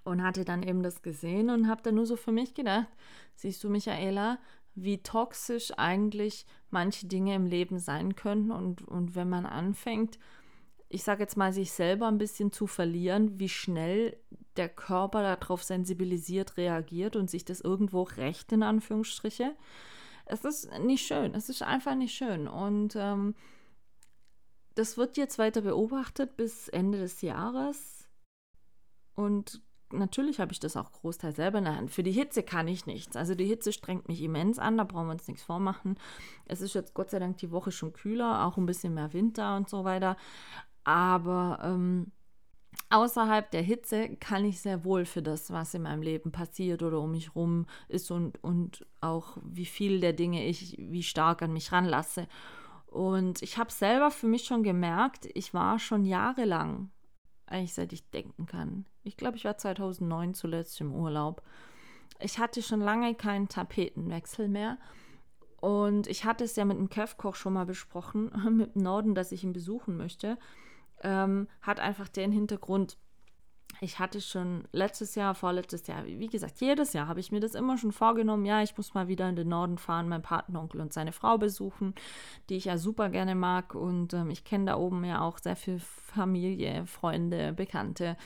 und 0.04 0.24
hatte 0.24 0.44
dann 0.44 0.64
eben 0.64 0.84
das 0.84 1.02
gesehen 1.02 1.50
und 1.50 1.68
habe 1.68 1.82
dann 1.84 1.96
nur 1.96 2.06
so 2.06 2.16
für 2.16 2.32
mich 2.32 2.54
gedacht, 2.54 2.88
siehst 3.36 3.64
du, 3.64 3.70
Michaela, 3.70 4.40
wie 4.74 5.02
toxisch 5.02 5.72
eigentlich 5.78 6.46
manche 6.70 7.08
Dinge 7.08 7.36
im 7.36 7.46
Leben 7.46 7.80
sein 7.80 8.16
können 8.16 8.52
und, 8.52 8.82
und 8.88 9.16
wenn 9.16 9.30
man 9.30 9.46
anfängt, 9.46 10.20
ich 10.90 11.04
sage 11.04 11.24
jetzt 11.24 11.38
mal, 11.38 11.52
sich 11.52 11.72
selber 11.72 12.08
ein 12.08 12.18
bisschen 12.18 12.52
zu 12.52 12.68
verlieren, 12.68 13.40
wie 13.40 13.50
schnell 13.50 14.18
der 14.56 14.70
Körper 14.70 15.22
darauf 15.22 15.64
sensibilisiert 15.64 16.58
reagiert 16.58 17.16
und 17.16 17.30
sich 17.30 17.44
das 17.44 17.62
irgendwo 17.62 18.04
recht 18.04 18.52
in 18.52 18.64
Anführungsstriche. 18.64 19.56
Es 20.26 20.46
ist 20.46 20.72
nicht 20.80 21.06
schön, 21.06 21.36
es 21.36 21.50
ist 21.50 21.62
einfach 21.62 21.96
nicht 21.96 22.16
schön. 22.16 22.48
Und 22.48 22.96
ähm, 22.96 23.36
das 24.76 24.98
wird 24.98 25.18
jetzt 25.18 25.38
weiter 25.38 25.62
beobachtet 25.62 26.38
bis 26.38 26.68
Ende 26.68 27.00
des 27.00 27.22
Jahres. 27.22 28.10
Und 29.16 29.62
natürlich 29.92 30.40
habe 30.40 30.52
ich 30.52 30.60
das 30.60 30.78
auch 30.78 30.92
großteils 30.92 31.36
selber 31.36 31.60
in 31.60 31.66
der 31.66 31.78
Hand. 31.78 31.92
Für 31.92 32.04
die 32.04 32.12
Hitze 32.12 32.44
kann 32.44 32.68
ich 32.68 32.86
nichts. 32.86 33.16
Also 33.16 33.36
die 33.36 33.46
Hitze 33.46 33.72
strengt 33.72 34.08
mich 34.08 34.22
immens 34.22 34.60
an, 34.60 34.78
da 34.78 34.84
brauchen 34.84 35.08
wir 35.08 35.14
uns 35.14 35.28
nichts 35.28 35.44
vormachen. 35.44 35.98
Es 36.46 36.62
ist 36.62 36.76
jetzt 36.76 36.94
Gott 36.94 37.10
sei 37.12 37.20
Dank 37.20 37.38
die 37.38 37.52
Woche 37.52 37.72
schon 37.72 37.94
kühler, 37.94 38.46
auch 38.46 38.58
ein 38.58 38.66
bisschen 38.66 38.94
mehr 38.94 39.14
Winter 39.14 39.56
und 39.56 39.70
so 39.70 39.84
weiter. 39.84 40.18
Aber 40.86 41.60
ähm, 41.64 42.12
außerhalb 42.90 43.50
der 43.52 43.64
Hitze 43.64 44.16
kann 44.18 44.46
ich 44.46 44.62
sehr 44.62 44.86
wohl 44.86 45.06
für 45.06 45.22
das, 45.22 45.52
was 45.52 45.74
in 45.74 45.82
meinem 45.82 46.04
Leben 46.04 46.32
passiert 46.32 46.84
oder 46.84 47.02
um 47.02 47.12
mich 47.12 47.36
rum 47.36 47.66
ist 47.90 48.12
und, 48.12 48.42
und 48.44 48.86
auch 49.02 49.38
wie 49.44 49.66
viel 49.66 50.00
der 50.00 50.14
Dinge 50.14 50.46
ich, 50.46 50.78
wie 50.80 51.04
stark 51.04 51.42
an 51.42 51.54
mich 51.54 51.72
ranlasse. 51.72 52.28
Und 52.86 53.42
ich 53.42 53.58
habe 53.58 53.72
selber 53.72 54.12
für 54.12 54.28
mich 54.28 54.46
schon 54.46 54.64
gemerkt, 54.64 55.28
ich 55.34 55.54
war 55.54 55.80
schon 55.80 56.06
jahrelang, 56.06 56.92
eigentlich 57.48 57.74
seit 57.74 57.92
ich 57.92 58.10
denken 58.12 58.46
kann. 58.46 58.86
Ich 59.04 59.18
glaube, 59.18 59.38
ich 59.38 59.46
war 59.46 59.58
2009 59.58 60.34
zuletzt 60.36 60.80
im 60.80 60.94
Urlaub. 60.94 61.42
Ich 62.20 62.40
hatte 62.40 62.62
schon 62.62 62.80
lange 62.80 63.16
keinen 63.16 63.50
Tapetenwechsel 63.50 64.48
mehr. 64.48 64.78
Und 65.60 66.08
ich 66.08 66.26
hatte 66.26 66.44
es 66.44 66.56
ja 66.56 66.64
mit 66.64 66.78
dem 66.78 66.90
Kevkoch 66.90 67.36
schon 67.36 67.54
mal 67.54 67.66
besprochen, 67.66 68.32
mit 68.56 68.76
Norden, 68.76 69.16
dass 69.16 69.32
ich 69.32 69.44
ihn 69.44 69.54
besuchen 69.54 69.98
möchte 69.98 70.38
ähm, 71.04 71.48
hat 71.62 71.80
einfach 71.80 72.08
den 72.08 72.32
Hintergrund, 72.32 72.98
ich 73.82 74.00
hatte 74.00 74.22
schon 74.22 74.68
letztes 74.72 75.16
Jahr, 75.16 75.36
vorletztes 75.36 75.88
Jahr, 75.88 76.06
wie 76.06 76.28
gesagt, 76.28 76.62
jedes 76.62 76.94
Jahr 76.94 77.08
habe 77.08 77.20
ich 77.20 77.32
mir 77.32 77.40
das 77.40 77.56
immer 77.56 77.78
schon 77.78 77.92
vorgenommen, 77.92 78.46
ja, 78.46 78.62
ich 78.62 78.78
muss 78.78 78.94
mal 78.94 79.08
wieder 79.08 79.28
in 79.28 79.36
den 79.36 79.50
Norden 79.50 79.78
fahren, 79.78 80.08
meinen 80.08 80.22
Patenonkel 80.22 80.80
und 80.82 80.94
seine 80.94 81.12
Frau 81.12 81.38
besuchen, 81.38 81.94
die 82.50 82.56
ich 82.56 82.66
ja 82.66 82.78
super 82.78 83.10
gerne 83.10 83.36
mag 83.36 83.76
und 83.76 84.14
ähm, 84.14 84.30
ich 84.30 84.44
kenne 84.44 84.66
da 84.66 84.78
oben 84.78 85.04
ja 85.04 85.22
auch 85.22 85.40
sehr 85.40 85.56
viel 85.56 85.80
Familie, 85.80 86.86
Freunde, 86.86 87.54
Bekannte, 87.54 88.18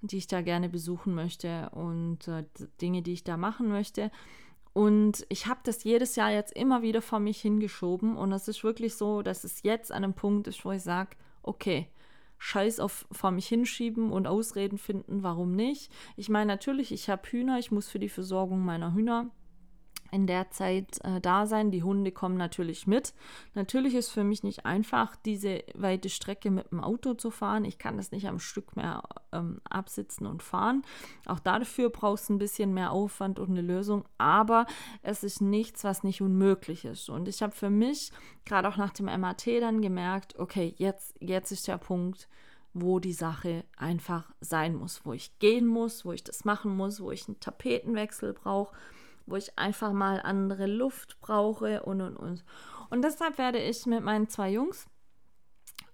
die 0.00 0.18
ich 0.18 0.26
da 0.26 0.42
gerne 0.42 0.68
besuchen 0.68 1.14
möchte 1.14 1.70
und 1.70 2.26
äh, 2.28 2.44
Dinge, 2.80 3.02
die 3.02 3.12
ich 3.12 3.24
da 3.24 3.36
machen 3.36 3.68
möchte. 3.68 4.10
Und 4.72 5.24
ich 5.28 5.46
habe 5.46 5.60
das 5.62 5.84
jedes 5.84 6.16
Jahr 6.16 6.30
jetzt 6.30 6.52
immer 6.56 6.82
wieder 6.82 7.00
vor 7.00 7.20
mich 7.20 7.40
hingeschoben 7.40 8.16
und 8.16 8.32
es 8.32 8.48
ist 8.48 8.64
wirklich 8.64 8.96
so, 8.96 9.22
dass 9.22 9.44
es 9.44 9.62
jetzt 9.62 9.92
an 9.92 10.02
einem 10.02 10.14
Punkt 10.14 10.48
ist, 10.48 10.64
wo 10.64 10.72
ich 10.72 10.82
sage, 10.82 11.10
okay, 11.42 11.88
Scheiß 12.44 12.78
auf 12.78 13.06
vor 13.10 13.30
mich 13.30 13.48
hinschieben 13.48 14.12
und 14.12 14.26
Ausreden 14.26 14.76
finden, 14.76 15.22
warum 15.22 15.56
nicht. 15.56 15.90
Ich 16.14 16.28
meine, 16.28 16.52
natürlich, 16.52 16.92
ich 16.92 17.08
habe 17.08 17.26
Hühner, 17.26 17.58
ich 17.58 17.70
muss 17.70 17.88
für 17.88 17.98
die 17.98 18.10
Versorgung 18.10 18.62
meiner 18.62 18.92
Hühner 18.92 19.30
in 20.14 20.28
der 20.28 20.50
Zeit 20.50 21.00
äh, 21.02 21.20
da 21.20 21.44
sein. 21.44 21.72
Die 21.72 21.82
Hunde 21.82 22.12
kommen 22.12 22.36
natürlich 22.36 22.86
mit. 22.86 23.14
Natürlich 23.54 23.96
ist 23.96 24.10
für 24.10 24.22
mich 24.22 24.44
nicht 24.44 24.64
einfach, 24.64 25.16
diese 25.16 25.64
weite 25.74 26.08
Strecke 26.08 26.52
mit 26.52 26.70
dem 26.70 26.82
Auto 26.82 27.14
zu 27.14 27.32
fahren. 27.32 27.64
Ich 27.64 27.78
kann 27.78 27.96
das 27.96 28.12
nicht 28.12 28.28
am 28.28 28.38
Stück 28.38 28.76
mehr 28.76 29.02
ähm, 29.32 29.60
absitzen 29.68 30.26
und 30.26 30.42
fahren. 30.42 30.82
Auch 31.26 31.40
dafür 31.40 31.90
brauchst 31.90 32.28
du 32.28 32.34
ein 32.34 32.38
bisschen 32.38 32.72
mehr 32.72 32.92
Aufwand 32.92 33.40
und 33.40 33.50
eine 33.50 33.60
Lösung. 33.60 34.04
Aber 34.16 34.66
es 35.02 35.24
ist 35.24 35.40
nichts, 35.40 35.82
was 35.82 36.04
nicht 36.04 36.22
unmöglich 36.22 36.84
ist. 36.84 37.10
Und 37.10 37.26
ich 37.26 37.42
habe 37.42 37.52
für 37.52 37.70
mich 37.70 38.12
gerade 38.44 38.68
auch 38.68 38.76
nach 38.76 38.92
dem 38.92 39.06
MAT 39.06 39.46
dann 39.46 39.82
gemerkt, 39.82 40.38
okay, 40.38 40.74
jetzt, 40.78 41.16
jetzt 41.20 41.50
ist 41.50 41.66
der 41.66 41.78
Punkt, 41.78 42.28
wo 42.72 43.00
die 43.00 43.12
Sache 43.12 43.64
einfach 43.76 44.30
sein 44.40 44.76
muss, 44.76 45.04
wo 45.04 45.12
ich 45.12 45.38
gehen 45.40 45.66
muss, 45.66 46.04
wo 46.04 46.12
ich 46.12 46.22
das 46.22 46.44
machen 46.44 46.76
muss, 46.76 47.00
wo 47.00 47.10
ich 47.10 47.26
einen 47.26 47.40
Tapetenwechsel 47.40 48.32
brauche 48.32 48.74
wo 49.26 49.36
ich 49.36 49.58
einfach 49.58 49.92
mal 49.92 50.20
andere 50.20 50.66
Luft 50.66 51.20
brauche 51.20 51.82
und 51.82 52.00
und 52.00 52.16
und. 52.16 52.44
Und 52.90 53.02
deshalb 53.02 53.38
werde 53.38 53.58
ich 53.58 53.86
mit 53.86 54.02
meinen 54.02 54.28
zwei 54.28 54.50
Jungs 54.50 54.86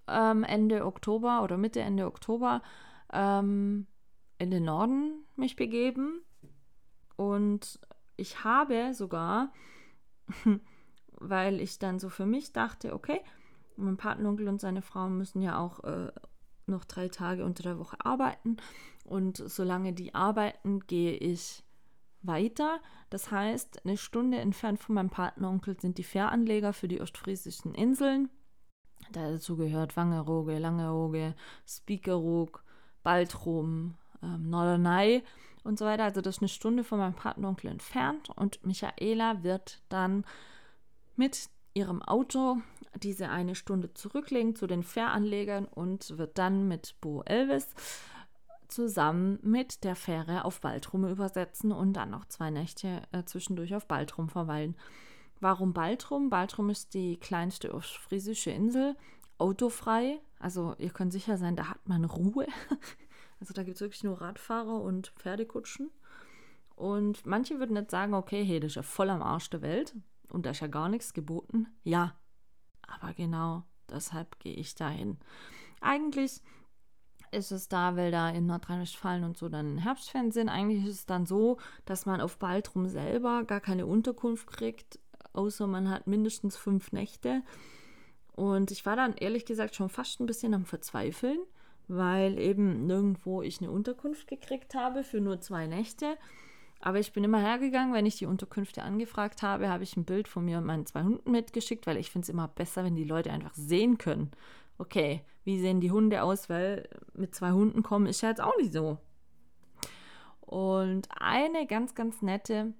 ähm, 0.07 0.45
Ende 0.45 0.85
Oktober 0.85 1.43
oder 1.43 1.57
Mitte, 1.57 1.81
Ende 1.81 2.07
Oktober 2.07 2.62
ähm, 3.12 3.87
in 4.38 4.51
den 4.51 4.64
Norden 4.64 5.25
mich 5.37 5.57
begeben. 5.57 6.23
Und 7.16 7.79
ich 8.16 8.45
habe 8.45 8.95
sogar, 8.95 9.53
weil 11.12 11.61
ich 11.61 11.79
dann 11.79 11.99
so 11.99 12.09
für 12.09 12.27
mich 12.27 12.53
dachte, 12.53 12.95
okay, 12.95 13.21
mein 13.77 13.97
Patenonkel 13.97 14.49
und 14.49 14.61
seine 14.61 14.83
Frau 14.83 15.09
müssen 15.09 15.40
ja 15.40 15.59
auch 15.59 15.85
äh, 15.85 16.12
noch 16.66 16.85
drei 16.85 17.09
Tage 17.09 17.45
unter 17.45 17.62
der 17.62 17.79
Woche 17.79 17.97
arbeiten. 18.05 18.57
Und 19.05 19.37
solange 19.37 19.93
die 19.93 20.14
arbeiten, 20.14 20.81
gehe 20.87 21.16
ich 21.16 21.64
weiter. 22.23 22.81
Das 23.09 23.31
heißt, 23.31 23.85
eine 23.85 23.97
Stunde 23.97 24.39
entfernt 24.39 24.81
von 24.81 24.95
meinem 24.95 25.11
Partneronkel 25.11 25.79
sind 25.81 25.99
die 25.99 26.05
Fähranleger 26.05 26.73
für 26.73 26.89
die 26.89 27.01
ostfriesischen 27.01 27.75
Inseln. 27.75 28.31
Dazu 29.13 29.57
gehört 29.57 29.97
Wangerooge, 29.97 30.59
Langeoge, 30.59 31.35
Spiekeroog, 31.67 32.63
Baltrum, 33.03 33.97
ähm, 34.23 34.51
Norderney 34.51 35.23
und 35.65 35.79
so 35.79 35.85
weiter. 35.85 36.05
Also 36.05 36.21
das 36.21 36.37
ist 36.37 36.43
eine 36.43 36.49
Stunde 36.49 36.85
von 36.85 36.99
meinem 36.99 37.15
Partneronkel 37.15 37.71
entfernt 37.71 38.29
und 38.37 38.65
Michaela 38.65 39.43
wird 39.43 39.83
dann 39.89 40.25
mit 41.17 41.49
ihrem 41.75 42.03
Auto 42.03 42.59
diese 42.97 43.29
eine 43.29 43.55
Stunde 43.55 43.95
zurücklegen 43.95 44.57
zu 44.57 44.67
den 44.67 44.83
Fähranlegern 44.83 45.67
und 45.67 46.19
wird 46.19 46.39
dann 46.39 46.67
mit 46.67 46.97
Bo 47.01 47.23
Elvis 47.23 47.75
zusammen 48.71 49.39
mit 49.43 49.85
der 49.85 49.97
Fähre 49.97 50.45
auf 50.45 50.61
Baltrum 50.61 51.07
übersetzen 51.07 51.73
und 51.73 51.95
dann 51.95 52.11
noch 52.11 52.25
zwei 52.27 52.51
Nächte 52.51 53.03
äh, 53.13 53.25
zwischendurch 53.25 53.75
auf 53.75 53.87
Baltrum 53.87 54.29
verweilen. 54.29 54.77
Warum 55.41 55.73
Baltrum? 55.73 56.31
Baltrum 56.31 56.71
ist 56.71 56.95
die 56.95 57.19
kleinste 57.19 57.75
ostfriesische 57.75 58.51
Insel, 58.51 58.97
autofrei. 59.39 60.21
Also 60.39 60.75
ihr 60.79 60.91
könnt 60.91 61.13
sicher 61.13 61.39
sein, 61.39 61.57
da 61.57 61.69
hat 61.69 61.89
man 61.89 62.05
Ruhe. 62.05 62.47
Also 63.41 63.55
da 63.55 63.63
gibt 63.63 63.77
es 63.77 63.81
wirklich 63.81 64.05
nur 64.05 64.21
Radfahrer 64.21 64.83
und 64.83 65.15
Pferdekutschen. 65.17 65.91
Und 66.77 67.25
manche 67.25 67.59
würden 67.59 67.75
jetzt 67.75 67.91
sagen, 67.91 68.13
okay, 68.13 68.45
hey, 68.45 68.61
das 68.61 68.73
ist 68.73 68.75
ja 68.77 68.83
voll 68.83 69.09
am 69.09 69.23
Arsch 69.23 69.49
der 69.49 69.63
Welt 69.63 69.97
und 70.31 70.45
da 70.45 70.51
ist 70.51 70.61
ja 70.61 70.67
gar 70.67 70.91
nichts 70.91 71.15
geboten. 71.15 71.67
Ja, 71.83 72.15
aber 72.87 73.15
genau 73.15 73.65
deshalb 73.89 74.39
gehe 74.41 74.55
ich 74.55 74.75
dahin. 74.75 75.19
Eigentlich 75.81 76.43
ist 77.33 77.53
es 77.53 77.69
da, 77.69 77.97
weil 77.97 78.11
da 78.11 78.31
in 78.31 78.47
Nordrhein-Westfalen 78.47 79.25
und 79.25 79.37
so 79.37 79.49
dann 79.49 79.79
Herbstferien 79.79 80.33
sind. 80.33 80.49
Eigentlich 80.49 80.85
ist 80.85 80.95
es 80.95 81.07
dann 81.07 81.27
so, 81.27 81.59
dass 81.85 82.07
man 82.07 82.21
auf 82.21 82.38
Baltrum 82.38 82.88
selber 82.88 83.45
gar 83.45 83.61
keine 83.61 83.87
Unterkunft 83.87 84.47
kriegt, 84.49 84.99
außer 85.33 85.66
man 85.66 85.88
hat 85.88 86.07
mindestens 86.07 86.57
fünf 86.57 86.93
Nächte. 86.93 87.43
Und 88.35 88.71
ich 88.71 88.87
war 88.87 88.97
dann 88.97 89.14
ehrlich 89.14 89.45
gesagt 89.45 89.75
schon 89.75 89.88
fast 89.88 90.21
ein 90.21 90.27
bisschen 90.27 90.55
am 90.55 90.64
Verzweifeln, 90.64 91.38
weil 91.88 92.38
eben 92.38 92.87
nirgendwo 92.87 93.43
ich 93.43 93.61
eine 93.61 93.70
Unterkunft 93.70 94.26
gekriegt 94.26 94.74
habe 94.74 95.05
für 95.05 95.20
nur 95.20 95.41
zwei 95.41 95.66
Nächte. 95.66 96.16
Aber 96.83 96.99
ich 96.99 97.12
bin 97.12 97.24
immer 97.24 97.41
hergegangen, 97.41 97.93
wenn 97.93 98.07
ich 98.07 98.16
die 98.16 98.26
Unterkünfte 98.26 98.83
angefragt 98.83 99.43
habe, 99.43 99.68
habe 99.68 99.83
ich 99.83 99.97
ein 99.97 100.07
Bild 100.07 100.28
von 100.28 100.47
mir 100.47 100.59
und 100.59 100.64
meinen 100.64 100.87
zwei 100.87 101.03
Hunden 101.03 101.31
mitgeschickt, 101.31 101.87
weil 101.87 101.99
ich 101.99 102.11
finde 102.11 102.24
es 102.24 102.28
immer 102.31 102.49
besser, 102.49 102.85
wenn 102.85 102.97
die 102.97 103.05
Leute 103.05 103.31
einfach 103.31 103.55
sehen 103.55 103.99
können, 103.99 104.31
okay, 104.81 105.24
wie 105.45 105.61
sehen 105.61 105.81
die 105.81 105.91
Hunde 105.91 106.22
aus, 106.22 106.49
weil 106.49 106.89
mit 107.14 107.35
zwei 107.35 107.53
Hunden 107.53 107.83
kommen 107.83 108.07
ist 108.07 108.22
ja 108.22 108.31
jetzt 108.31 108.41
auch 108.41 108.57
nicht 108.57 108.72
so. 108.72 108.99
Und 110.41 111.09
eine 111.16 111.66
ganz, 111.66 111.95
ganz 111.95 112.22
nette 112.22 112.74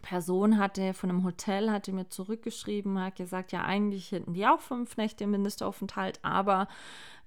Person 0.00 0.58
hatte 0.58 0.94
von 0.94 1.10
einem 1.10 1.24
Hotel, 1.24 1.70
hatte 1.70 1.92
mir 1.92 2.08
zurückgeschrieben, 2.08 3.00
hat 3.00 3.16
gesagt, 3.16 3.52
ja, 3.52 3.62
eigentlich 3.62 4.10
hätten 4.10 4.34
die 4.34 4.46
auch 4.46 4.60
fünf 4.60 4.96
Nächte 4.96 5.26
Mindestaufenthalt, 5.26 6.18
aber 6.22 6.66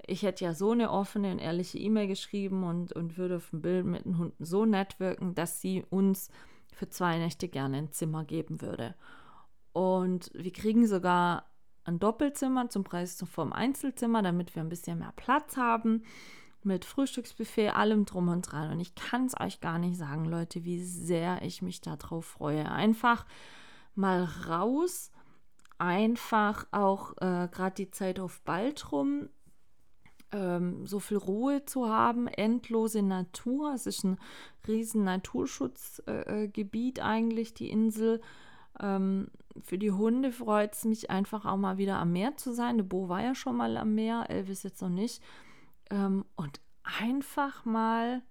ich 0.06 0.24
hätte 0.24 0.44
ja 0.44 0.54
so 0.54 0.72
eine 0.72 0.92
offene 0.92 1.32
und 1.32 1.40
ehrliche 1.40 1.78
E-Mail 1.78 2.08
geschrieben 2.08 2.64
und, 2.64 2.92
und 2.92 3.18
würde 3.18 3.38
auf 3.38 3.50
dem 3.52 3.62
Bild 3.62 3.86
mit 3.86 4.06
den 4.06 4.18
Hunden 4.18 4.44
so 4.44 4.66
nett 4.66 5.00
wirken, 5.00 5.36
dass 5.36 5.62
sie 5.62 5.86
uns 5.90 6.30
für 6.74 6.90
zwei 6.90 7.18
Nächte 7.18 7.48
gerne 7.48 7.78
ein 7.78 7.92
Zimmer 7.92 8.26
geben 8.26 8.62
würde. 8.62 8.96
Und 9.72 10.32
wir 10.34 10.52
kriegen 10.52 10.86
sogar 10.86 11.46
ein 11.86 12.00
Doppelzimmer 12.00 12.70
zum 12.70 12.84
Preis 12.84 13.24
vom 13.32 13.54
Einzelzimmer, 13.54 14.22
damit 14.22 14.56
wir 14.56 14.64
ein 14.64 14.70
bisschen 14.70 15.00
mehr 15.00 15.14
Platz 15.16 15.56
haben. 15.58 16.04
Mit 16.64 16.84
Frühstücksbuffet, 16.84 17.70
allem 17.70 18.06
drum 18.06 18.28
und 18.28 18.52
dran. 18.52 18.72
Und 18.72 18.80
ich 18.80 18.96
kann 18.96 19.28
es 19.28 19.40
euch 19.40 19.62
gar 19.62 19.78
nicht 19.78 19.98
sagen, 19.98 20.26
Leute, 20.26 20.64
wie 20.64 20.84
sehr 20.84 21.44
ich 21.44 21.62
mich 21.62 21.80
darauf 21.82 22.26
freue. 22.26 22.72
Einfach 22.72 23.28
mal 23.94 24.24
raus, 24.48 25.12
einfach 25.78 26.66
auch 26.72 27.12
äh, 27.18 27.48
gerade 27.52 27.76
die 27.78 27.92
Zeit 27.92 28.20
auf 28.20 28.42
Baltrum 28.42 29.30
ähm, 30.32 30.86
so 30.86 31.00
viel 31.00 31.18
Ruhe 31.18 31.66
zu 31.66 31.88
haben, 31.88 32.28
endlose 32.28 33.02
Natur. 33.02 33.74
Es 33.74 33.86
ist 33.86 34.04
ein 34.04 34.18
riesen 34.68 35.04
Naturschutzgebiet 35.04 36.98
äh, 36.98 37.02
eigentlich, 37.02 37.54
die 37.54 37.70
Insel. 37.70 38.22
Ähm, 38.80 39.30
für 39.62 39.78
die 39.78 39.92
Hunde 39.92 40.32
freut 40.32 40.74
es 40.74 40.86
mich 40.86 41.10
einfach 41.10 41.46
auch 41.46 41.58
mal 41.58 41.78
wieder 41.78 41.98
am 41.98 42.12
Meer 42.12 42.36
zu 42.38 42.54
sein. 42.54 42.78
Der 42.78 42.84
Bo 42.84 43.10
war 43.10 43.22
ja 43.22 43.36
schon 43.36 43.58
mal 43.58 43.78
am 43.78 43.96
Meer, 43.96 44.26
Elvis 44.30 44.64
jetzt 44.64 44.82
noch 44.82 44.90
nicht. 44.90 45.24
Ähm, 45.90 46.26
und 46.36 46.60
einfach 46.84 47.66
mal 47.66 48.22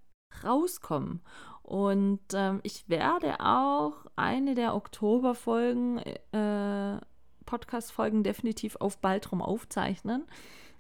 rauskommen. 0.43 1.21
Und 1.63 2.21
ähm, 2.35 2.61
ich 2.63 2.89
werde 2.89 3.41
auch 3.41 4.07
eine 4.17 4.55
der 4.55 4.75
Oktoberfolgen, 4.75 5.99
äh, 5.99 7.01
Podcast-Folgen 7.47 8.23
definitiv 8.23 8.77
auf 8.77 8.99
Baltrum 8.99 9.41
aufzeichnen 9.41 10.27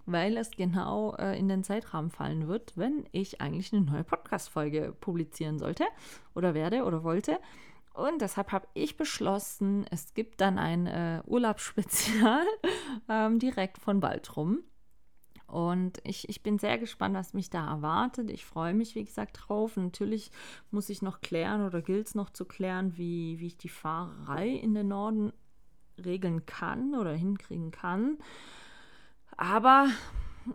weil 0.07 0.37
es 0.37 0.51
genau 0.51 1.15
äh, 1.17 1.39
in 1.39 1.49
den 1.49 1.65
Zeitrahmen 1.65 2.11
fallen 2.11 2.49
wird, 2.49 2.77
wenn 2.77 3.07
ich 3.12 3.41
eigentlich 3.41 3.73
eine 3.73 3.83
neue 3.83 4.05
Podcast-Folge 4.05 4.95
publizieren 5.01 5.59
sollte 5.59 5.85
oder 6.35 6.55
werde 6.55 6.85
oder 6.85 7.05
wollte. 7.05 7.39
Und 7.95 8.20
deshalb 8.20 8.51
habe 8.51 8.66
ich 8.74 8.97
beschlossen, 8.97 9.86
es 9.90 10.14
gibt 10.14 10.40
dann 10.40 10.59
ein 10.59 10.86
äh, 10.88 11.22
Urlaubsspezial 11.26 12.45
ähm, 13.09 13.38
direkt 13.38 13.78
von 13.78 14.01
Baltrum. 14.01 14.64
Und 15.47 16.01
ich, 16.03 16.28
ich 16.28 16.42
bin 16.42 16.59
sehr 16.59 16.78
gespannt, 16.78 17.14
was 17.14 17.34
mich 17.34 17.51
da 17.51 17.68
erwartet. 17.68 18.30
Ich 18.30 18.45
freue 18.45 18.74
mich, 18.74 18.97
wie 18.97 19.05
gesagt, 19.05 19.38
drauf. 19.40 19.76
Natürlich 19.76 20.32
muss 20.72 20.88
ich 20.88 21.03
noch 21.03 21.20
klären 21.20 21.64
oder 21.64 21.82
gilt 21.82 22.09
es 22.09 22.14
noch 22.16 22.30
zu 22.30 22.45
klären, 22.45 22.97
wie, 22.97 23.38
wie 23.38 23.47
ich 23.47 23.59
die 23.59 23.68
Fahrerei 23.68 24.49
in 24.49 24.74
den 24.74 24.88
Norden 24.88 25.32
regeln 26.05 26.45
kann 26.47 26.97
oder 26.97 27.12
hinkriegen 27.12 27.70
kann. 27.70 28.18
Aber 29.36 29.86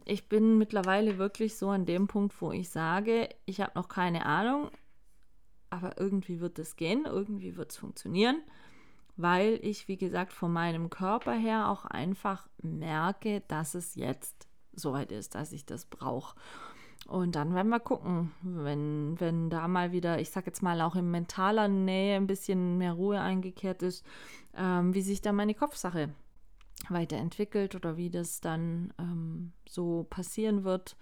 ich 0.04 0.28
bin 0.28 0.58
mittlerweile 0.58 1.18
wirklich 1.18 1.56
so 1.56 1.70
an 1.70 1.86
dem 1.86 2.08
Punkt, 2.08 2.42
wo 2.42 2.52
ich 2.52 2.70
sage, 2.70 3.30
ich 3.46 3.62
habe 3.62 3.72
noch 3.76 3.88
keine 3.88 4.26
Ahnung, 4.26 4.70
aber 5.70 6.00
irgendwie 6.00 6.40
wird 6.40 6.60
es 6.60 6.76
gehen, 6.76 7.06
irgendwie 7.06 7.56
wird 7.58 7.72
es 7.72 7.78
funktionieren, 7.78 8.42
weil 9.18 9.60
ich, 9.62 9.88
wie 9.88 9.98
gesagt, 9.98 10.34
von 10.34 10.52
meinem 10.52 10.90
Körper 10.90 11.34
her 11.34 11.70
auch 11.70 11.86
einfach 11.86 12.48
merke, 12.62 13.42
dass 13.48 13.76
es 13.76 13.96
jetzt 13.96 14.48
soweit 14.74 15.12
ist, 15.12 15.36
dass 15.36 15.52
ich 15.52 15.66
das 15.66 15.86
brauche. 15.86 16.36
Und 17.08 17.36
dann 17.36 17.56
werden 17.56 17.70
wir 17.70 17.80
gucken, 17.80 18.32
wenn, 18.42 19.20
wenn 19.20 19.50
da 19.50 19.68
mal 19.68 19.92
wieder, 19.92 20.20
ich 20.20 20.30
sag 20.30 20.46
jetzt 20.46 20.62
mal 20.62 20.82
auch 20.82 20.96
in 20.96 21.10
mentaler 21.10 21.68
Nähe 21.68 22.16
ein 22.16 22.28
bisschen 22.28 22.78
mehr 22.78 22.94
Ruhe 22.94 23.20
eingekehrt 23.20 23.82
ist, 23.82 24.06
ähm, 24.56 24.94
wie 24.94 25.02
sich 25.02 25.22
da 25.22 25.32
meine 25.32 25.56
Kopfsache 25.56 26.10
weiterentwickelt 26.88 27.76
oder 27.76 27.98
wie 27.98 28.10
das 28.10 28.42
dann 28.42 28.94
ähm, 29.00 29.54
so 29.68 30.06
passieren 30.10 30.64
wird, 30.64 30.96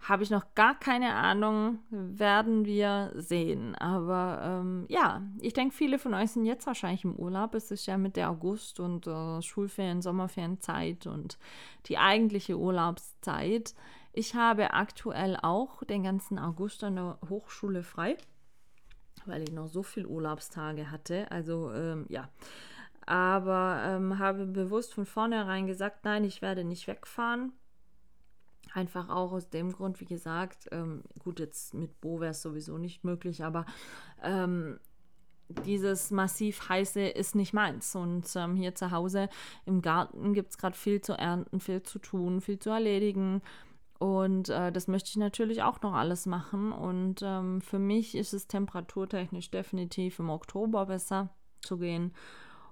habe 0.00 0.22
ich 0.22 0.30
noch 0.30 0.54
gar 0.54 0.78
keine 0.78 1.14
Ahnung, 1.14 1.80
werden 1.90 2.64
wir 2.64 3.12
sehen. 3.14 3.74
Aber 3.74 4.40
ähm, 4.42 4.86
ja, 4.88 5.22
ich 5.40 5.52
denke, 5.52 5.74
viele 5.74 5.98
von 5.98 6.14
euch 6.14 6.30
sind 6.30 6.44
jetzt 6.44 6.66
wahrscheinlich 6.66 7.04
im 7.04 7.16
Urlaub. 7.16 7.54
Es 7.54 7.70
ist 7.70 7.86
ja 7.86 7.96
mit 7.98 8.16
der 8.16 8.30
August- 8.30 8.78
und 8.78 9.06
äh, 9.06 9.42
Schulferien, 9.42 10.02
Sommerferienzeit 10.02 11.06
und 11.06 11.38
die 11.86 11.98
eigentliche 11.98 12.56
Urlaubszeit. 12.56 13.74
Ich 14.12 14.34
habe 14.34 14.72
aktuell 14.72 15.36
auch 15.42 15.82
den 15.84 16.02
ganzen 16.02 16.38
August 16.38 16.84
an 16.84 16.96
der 16.96 17.18
Hochschule 17.28 17.82
frei, 17.82 18.16
weil 19.24 19.42
ich 19.42 19.52
noch 19.52 19.66
so 19.66 19.82
viele 19.82 20.08
Urlaubstage 20.08 20.90
hatte. 20.90 21.30
Also 21.30 21.72
ähm, 21.72 22.06
ja, 22.08 22.28
aber 23.06 23.82
ähm, 23.84 24.18
habe 24.18 24.46
bewusst 24.46 24.94
von 24.94 25.06
vornherein 25.06 25.66
gesagt, 25.66 26.04
nein, 26.04 26.24
ich 26.24 26.42
werde 26.42 26.64
nicht 26.64 26.86
wegfahren. 26.86 27.52
Einfach 28.76 29.08
auch 29.08 29.32
aus 29.32 29.48
dem 29.48 29.72
Grund, 29.72 30.02
wie 30.02 30.04
gesagt, 30.04 30.68
ähm, 30.70 31.02
gut, 31.18 31.40
jetzt 31.40 31.72
mit 31.72 31.98
Bo 32.02 32.20
wäre 32.20 32.32
es 32.32 32.42
sowieso 32.42 32.76
nicht 32.76 33.04
möglich, 33.04 33.42
aber 33.42 33.64
ähm, 34.22 34.78
dieses 35.64 36.10
massiv 36.10 36.68
heiße 36.68 37.00
ist 37.00 37.34
nicht 37.34 37.54
meins. 37.54 37.96
Und 37.96 38.26
ähm, 38.36 38.54
hier 38.54 38.74
zu 38.74 38.90
Hause 38.90 39.30
im 39.64 39.80
Garten 39.80 40.34
gibt 40.34 40.50
es 40.50 40.58
gerade 40.58 40.76
viel 40.76 41.00
zu 41.00 41.14
ernten, 41.14 41.58
viel 41.58 41.84
zu 41.84 41.98
tun, 41.98 42.42
viel 42.42 42.58
zu 42.58 42.68
erledigen. 42.68 43.40
Und 43.98 44.50
äh, 44.50 44.70
das 44.70 44.88
möchte 44.88 45.08
ich 45.08 45.16
natürlich 45.16 45.62
auch 45.62 45.80
noch 45.80 45.94
alles 45.94 46.26
machen. 46.26 46.70
Und 46.70 47.22
ähm, 47.22 47.62
für 47.62 47.78
mich 47.78 48.14
ist 48.14 48.34
es 48.34 48.46
temperaturtechnisch 48.46 49.50
definitiv 49.50 50.18
im 50.18 50.28
Oktober 50.28 50.84
besser 50.84 51.30
zu 51.62 51.78
gehen. 51.78 52.12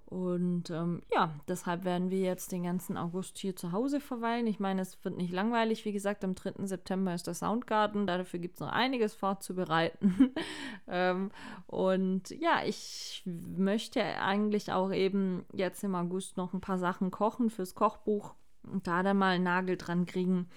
Und 0.06 0.70
ähm, 0.70 1.02
ja, 1.12 1.34
deshalb 1.48 1.84
werden 1.84 2.10
wir 2.10 2.20
jetzt 2.20 2.52
den 2.52 2.64
ganzen 2.64 2.96
August 2.96 3.38
hier 3.38 3.56
zu 3.56 3.72
Hause 3.72 4.00
verweilen. 4.00 4.46
Ich 4.46 4.60
meine, 4.60 4.82
es 4.82 5.02
wird 5.04 5.16
nicht 5.16 5.32
langweilig. 5.32 5.84
Wie 5.84 5.92
gesagt, 5.92 6.24
am 6.24 6.34
3. 6.34 6.66
September 6.66 7.14
ist 7.14 7.26
der 7.26 7.34
Soundgarten. 7.34 8.06
Dafür 8.06 8.38
gibt 8.38 8.54
es 8.54 8.60
noch 8.60 8.70
einiges 8.70 9.14
vorzubereiten. 9.14 10.34
ähm, 10.88 11.30
und 11.66 12.30
ja, 12.30 12.62
ich 12.64 13.22
möchte 13.24 14.02
eigentlich 14.02 14.72
auch 14.72 14.92
eben 14.92 15.44
jetzt 15.52 15.82
im 15.84 15.94
August 15.94 16.36
noch 16.36 16.52
ein 16.52 16.60
paar 16.60 16.78
Sachen 16.78 17.10
kochen 17.10 17.50
fürs 17.50 17.74
Kochbuch 17.74 18.34
und 18.62 18.86
da 18.86 19.02
dann 19.02 19.18
mal 19.18 19.34
einen 19.34 19.44
Nagel 19.44 19.76
dran 19.76 20.06
kriegen 20.06 20.48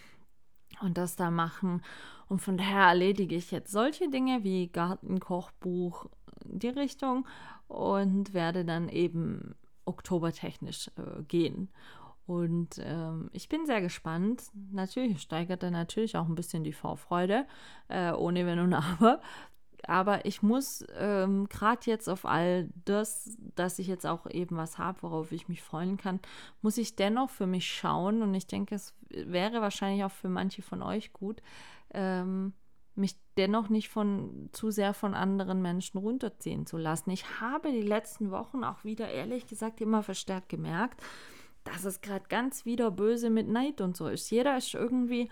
und 0.81 0.97
das 0.97 1.15
da 1.15 1.31
machen. 1.31 1.81
Und 2.27 2.41
von 2.41 2.57
daher 2.57 2.87
erledige 2.87 3.35
ich 3.35 3.51
jetzt 3.51 3.71
solche 3.71 4.09
Dinge 4.09 4.43
wie 4.43 4.67
Gartenkochbuch, 4.67 6.07
die 6.49 6.69
Richtung 6.69 7.27
und 7.67 8.33
werde 8.33 8.65
dann 8.65 8.89
eben 8.89 9.55
oktobertechnisch 9.85 10.89
äh, 10.97 11.23
gehen. 11.23 11.69
Und 12.25 12.79
ähm, 12.83 13.29
ich 13.31 13.47
bin 13.47 13.65
sehr 13.65 13.81
gespannt. 13.81 14.43
Natürlich 14.71 15.21
steigert 15.21 15.63
er 15.63 15.71
natürlich 15.71 16.17
auch 16.17 16.27
ein 16.27 16.35
bisschen 16.35 16.65
die 16.65 16.73
Vorfreude, 16.73 17.45
äh, 17.87 18.11
ohne 18.11 18.45
Wenn 18.45 18.59
und 18.59 18.73
Aber. 18.73 19.21
Aber 19.83 20.25
ich 20.25 20.41
muss 20.41 20.83
ähm, 20.97 21.47
gerade 21.47 21.81
jetzt 21.85 22.09
auf 22.09 22.25
all 22.25 22.67
das, 22.83 23.37
dass 23.55 23.79
ich 23.79 23.87
jetzt 23.87 24.05
auch 24.05 24.29
eben 24.29 24.57
was 24.57 24.77
habe, 24.77 25.01
worauf 25.03 25.31
ich 25.31 25.47
mich 25.47 25.61
freuen 25.61 25.97
kann, 25.97 26.19
muss 26.61 26.77
ich 26.77 26.95
dennoch 26.95 27.29
für 27.29 27.47
mich 27.47 27.71
schauen. 27.71 28.21
Und 28.21 28.33
ich 28.33 28.47
denke, 28.47 28.75
es 28.75 28.93
wäre 29.09 29.61
wahrscheinlich 29.61 30.03
auch 30.03 30.11
für 30.11 30.29
manche 30.29 30.61
von 30.61 30.81
euch 30.81 31.13
gut, 31.13 31.41
ähm, 31.93 32.53
mich 32.97 33.15
dennoch 33.37 33.69
nicht 33.69 33.89
von 33.89 34.49
zu 34.51 34.71
sehr 34.71 34.93
von 34.93 35.13
anderen 35.13 35.61
Menschen 35.61 35.97
runterziehen 35.97 36.65
zu 36.65 36.77
lassen. 36.77 37.11
Ich 37.11 37.39
habe 37.39 37.71
die 37.71 37.81
letzten 37.81 38.31
Wochen 38.31 38.63
auch 38.63 38.83
wieder 38.83 39.09
ehrlich 39.09 39.47
gesagt 39.47 39.81
immer 39.81 40.03
verstärkt 40.03 40.49
gemerkt, 40.49 41.01
dass 41.63 41.85
es 41.85 42.01
gerade 42.01 42.25
ganz 42.29 42.65
wieder 42.65 42.91
böse 42.91 43.29
mit 43.29 43.47
Neid 43.47 43.81
und 43.81 43.95
so 43.95 44.07
ist. 44.07 44.29
Jeder 44.29 44.57
ist 44.57 44.73
irgendwie 44.73 45.29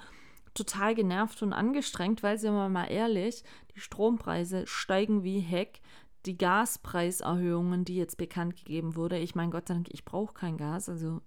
total 0.53 0.95
genervt 0.95 1.43
und 1.43 1.53
angestrengt, 1.53 2.23
weil, 2.23 2.37
sind 2.37 2.53
wir 2.53 2.69
mal 2.69 2.85
ehrlich, 2.85 3.43
die 3.75 3.79
Strompreise 3.79 4.65
steigen 4.67 5.23
wie 5.23 5.39
Heck. 5.39 5.81
Die 6.25 6.37
Gaspreiserhöhungen, 6.37 7.85
die 7.85 7.97
jetzt 7.97 8.17
bekannt 8.17 8.55
gegeben 8.55 8.95
wurde, 8.95 9.19
ich 9.19 9.35
meine 9.35 9.51
Gott 9.51 9.67
sei 9.67 9.75
Dank, 9.75 9.89
ich 9.91 10.05
brauche 10.05 10.33
kein 10.33 10.57
Gas, 10.57 10.89
also 10.89 11.21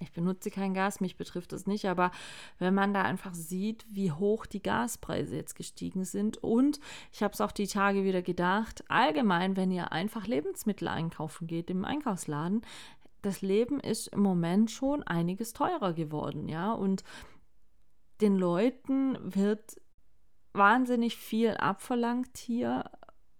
ich 0.00 0.12
benutze 0.12 0.50
kein 0.50 0.74
Gas, 0.74 1.00
mich 1.00 1.16
betrifft 1.16 1.52
das 1.52 1.66
nicht, 1.66 1.86
aber 1.86 2.10
wenn 2.58 2.74
man 2.74 2.94
da 2.94 3.02
einfach 3.02 3.34
sieht, 3.34 3.84
wie 3.90 4.12
hoch 4.12 4.46
die 4.46 4.62
Gaspreise 4.62 5.36
jetzt 5.36 5.54
gestiegen 5.54 6.04
sind 6.04 6.38
und 6.38 6.80
ich 7.12 7.22
habe 7.22 7.34
es 7.34 7.40
auch 7.40 7.52
die 7.52 7.66
Tage 7.66 8.04
wieder 8.04 8.22
gedacht, 8.22 8.84
allgemein, 8.88 9.56
wenn 9.56 9.70
ihr 9.70 9.92
einfach 9.92 10.26
Lebensmittel 10.26 10.88
einkaufen 10.88 11.46
geht 11.46 11.70
im 11.70 11.84
Einkaufsladen, 11.84 12.62
das 13.22 13.42
Leben 13.42 13.80
ist 13.80 14.08
im 14.08 14.20
Moment 14.20 14.70
schon 14.70 15.02
einiges 15.02 15.52
teurer 15.52 15.92
geworden, 15.92 16.48
ja, 16.48 16.72
und 16.72 17.02
den 18.20 18.36
Leuten 18.36 19.16
wird 19.22 19.80
wahnsinnig 20.52 21.16
viel 21.16 21.50
abverlangt 21.50 22.36
hier 22.36 22.84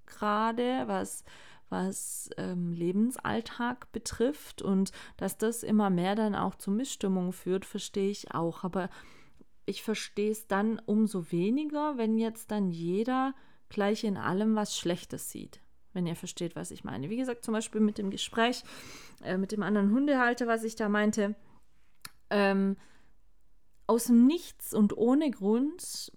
gerade, 0.06 0.84
was 0.86 1.24
was 1.70 2.30
ähm, 2.36 2.72
Lebensalltag 2.72 3.90
betrifft 3.92 4.62
und 4.62 4.92
dass 5.16 5.38
das 5.38 5.62
immer 5.62 5.90
mehr 5.90 6.14
dann 6.14 6.34
auch 6.34 6.54
zu 6.54 6.70
Missstimmung 6.70 7.32
führt, 7.32 7.64
verstehe 7.64 8.10
ich 8.10 8.32
auch. 8.34 8.64
Aber 8.64 8.88
ich 9.66 9.82
verstehe 9.82 10.30
es 10.30 10.46
dann 10.46 10.80
umso 10.86 11.30
weniger, 11.30 11.98
wenn 11.98 12.16
jetzt 12.16 12.50
dann 12.50 12.70
jeder 12.70 13.34
gleich 13.68 14.04
in 14.04 14.16
allem 14.16 14.54
was 14.56 14.76
Schlechtes 14.76 15.30
sieht. 15.30 15.60
wenn 15.94 16.06
ihr 16.06 16.16
versteht, 16.16 16.54
was 16.54 16.70
ich 16.70 16.84
meine. 16.84 17.10
Wie 17.10 17.16
gesagt, 17.16 17.44
zum 17.44 17.54
Beispiel 17.54 17.80
mit 17.80 17.98
dem 17.98 18.10
Gespräch 18.10 18.62
äh, 19.24 19.36
mit 19.36 19.52
dem 19.52 19.62
anderen 19.62 19.90
Hundehalter, 19.90 20.46
was 20.46 20.62
ich 20.62 20.76
da 20.76 20.88
meinte. 20.88 21.34
Ähm, 22.30 22.76
aus 23.86 24.04
dem 24.04 24.26
Nichts 24.26 24.74
und 24.74 24.96
ohne 24.96 25.30
Grund 25.30 26.12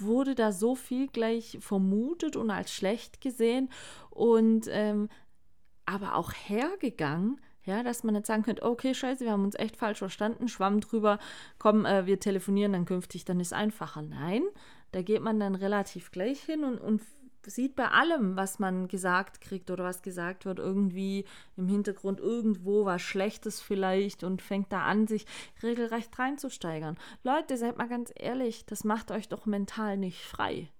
wurde 0.00 0.34
da 0.34 0.52
so 0.52 0.74
viel 0.74 1.08
gleich 1.08 1.58
vermutet 1.60 2.36
und 2.36 2.50
als 2.50 2.72
schlecht 2.72 3.20
gesehen 3.20 3.70
und 4.10 4.68
ähm, 4.70 5.08
aber 5.84 6.16
auch 6.16 6.32
hergegangen, 6.32 7.40
ja, 7.64 7.82
dass 7.82 8.04
man 8.04 8.14
nicht 8.14 8.26
sagen 8.26 8.42
könnte, 8.42 8.62
okay, 8.62 8.94
scheiße, 8.94 9.24
wir 9.24 9.32
haben 9.32 9.44
uns 9.44 9.56
echt 9.56 9.76
falsch 9.76 9.98
verstanden, 9.98 10.48
schwamm 10.48 10.80
drüber, 10.80 11.18
komm, 11.58 11.84
äh, 11.84 12.06
wir 12.06 12.20
telefonieren 12.20 12.72
dann 12.72 12.84
künftig, 12.84 13.24
dann 13.24 13.40
ist 13.40 13.52
einfacher. 13.52 14.02
Nein, 14.02 14.42
da 14.92 15.02
geht 15.02 15.20
man 15.20 15.40
dann 15.40 15.54
relativ 15.54 16.10
gleich 16.10 16.40
hin 16.40 16.64
und, 16.64 16.78
und 16.78 17.02
sieht 17.54 17.76
bei 17.76 17.88
allem, 17.88 18.36
was 18.36 18.58
man 18.58 18.88
gesagt 18.88 19.40
kriegt 19.40 19.70
oder 19.70 19.84
was 19.84 20.02
gesagt 20.02 20.44
wird, 20.44 20.58
irgendwie 20.58 21.24
im 21.56 21.68
Hintergrund 21.68 22.20
irgendwo 22.20 22.84
was 22.84 23.02
Schlechtes 23.02 23.60
vielleicht 23.60 24.24
und 24.24 24.42
fängt 24.42 24.72
da 24.72 24.82
an, 24.82 25.06
sich 25.06 25.26
regelrecht 25.62 26.18
reinzusteigern. 26.18 26.98
Leute, 27.22 27.56
seid 27.56 27.78
mal 27.78 27.88
ganz 27.88 28.12
ehrlich, 28.16 28.66
das 28.66 28.84
macht 28.84 29.10
euch 29.10 29.28
doch 29.28 29.46
mental 29.46 29.96
nicht 29.96 30.22
frei. 30.22 30.70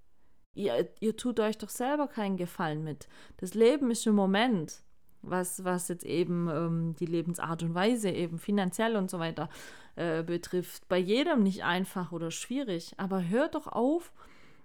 Ihr, 0.54 0.88
ihr 1.00 1.16
tut 1.16 1.38
euch 1.38 1.58
doch 1.58 1.68
selber 1.68 2.08
keinen 2.08 2.38
Gefallen 2.38 2.82
mit. 2.82 3.08
Das 3.36 3.54
Leben 3.54 3.90
ist 3.90 4.06
im 4.06 4.14
Moment, 4.14 4.82
was, 5.20 5.64
was 5.64 5.88
jetzt 5.88 6.04
eben 6.04 6.48
ähm, 6.48 6.96
die 6.98 7.06
Lebensart 7.06 7.62
und 7.62 7.74
Weise, 7.74 8.10
eben 8.10 8.38
finanziell 8.38 8.96
und 8.96 9.10
so 9.10 9.18
weiter 9.18 9.50
äh, 9.96 10.22
betrifft, 10.22 10.88
bei 10.88 10.98
jedem 10.98 11.42
nicht 11.42 11.64
einfach 11.64 12.12
oder 12.12 12.30
schwierig. 12.30 12.94
Aber 12.96 13.28
hört 13.28 13.54
doch 13.54 13.66
auf, 13.66 14.12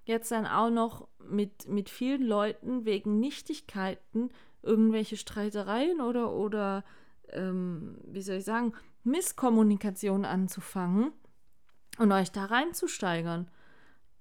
jetzt 0.05 0.31
dann 0.31 0.45
auch 0.45 0.69
noch 0.69 1.07
mit, 1.19 1.67
mit 1.67 1.89
vielen 1.89 2.23
Leuten 2.23 2.85
wegen 2.85 3.19
Nichtigkeiten 3.19 4.29
irgendwelche 4.61 5.17
Streitereien 5.17 6.01
oder, 6.01 6.33
oder 6.33 6.83
ähm, 7.29 7.97
wie 8.05 8.21
soll 8.21 8.37
ich 8.37 8.45
sagen, 8.45 8.73
Misskommunikation 9.03 10.25
anzufangen 10.25 11.11
und 11.97 12.11
euch 12.11 12.31
da 12.31 12.45
reinzusteigern. 12.45 13.49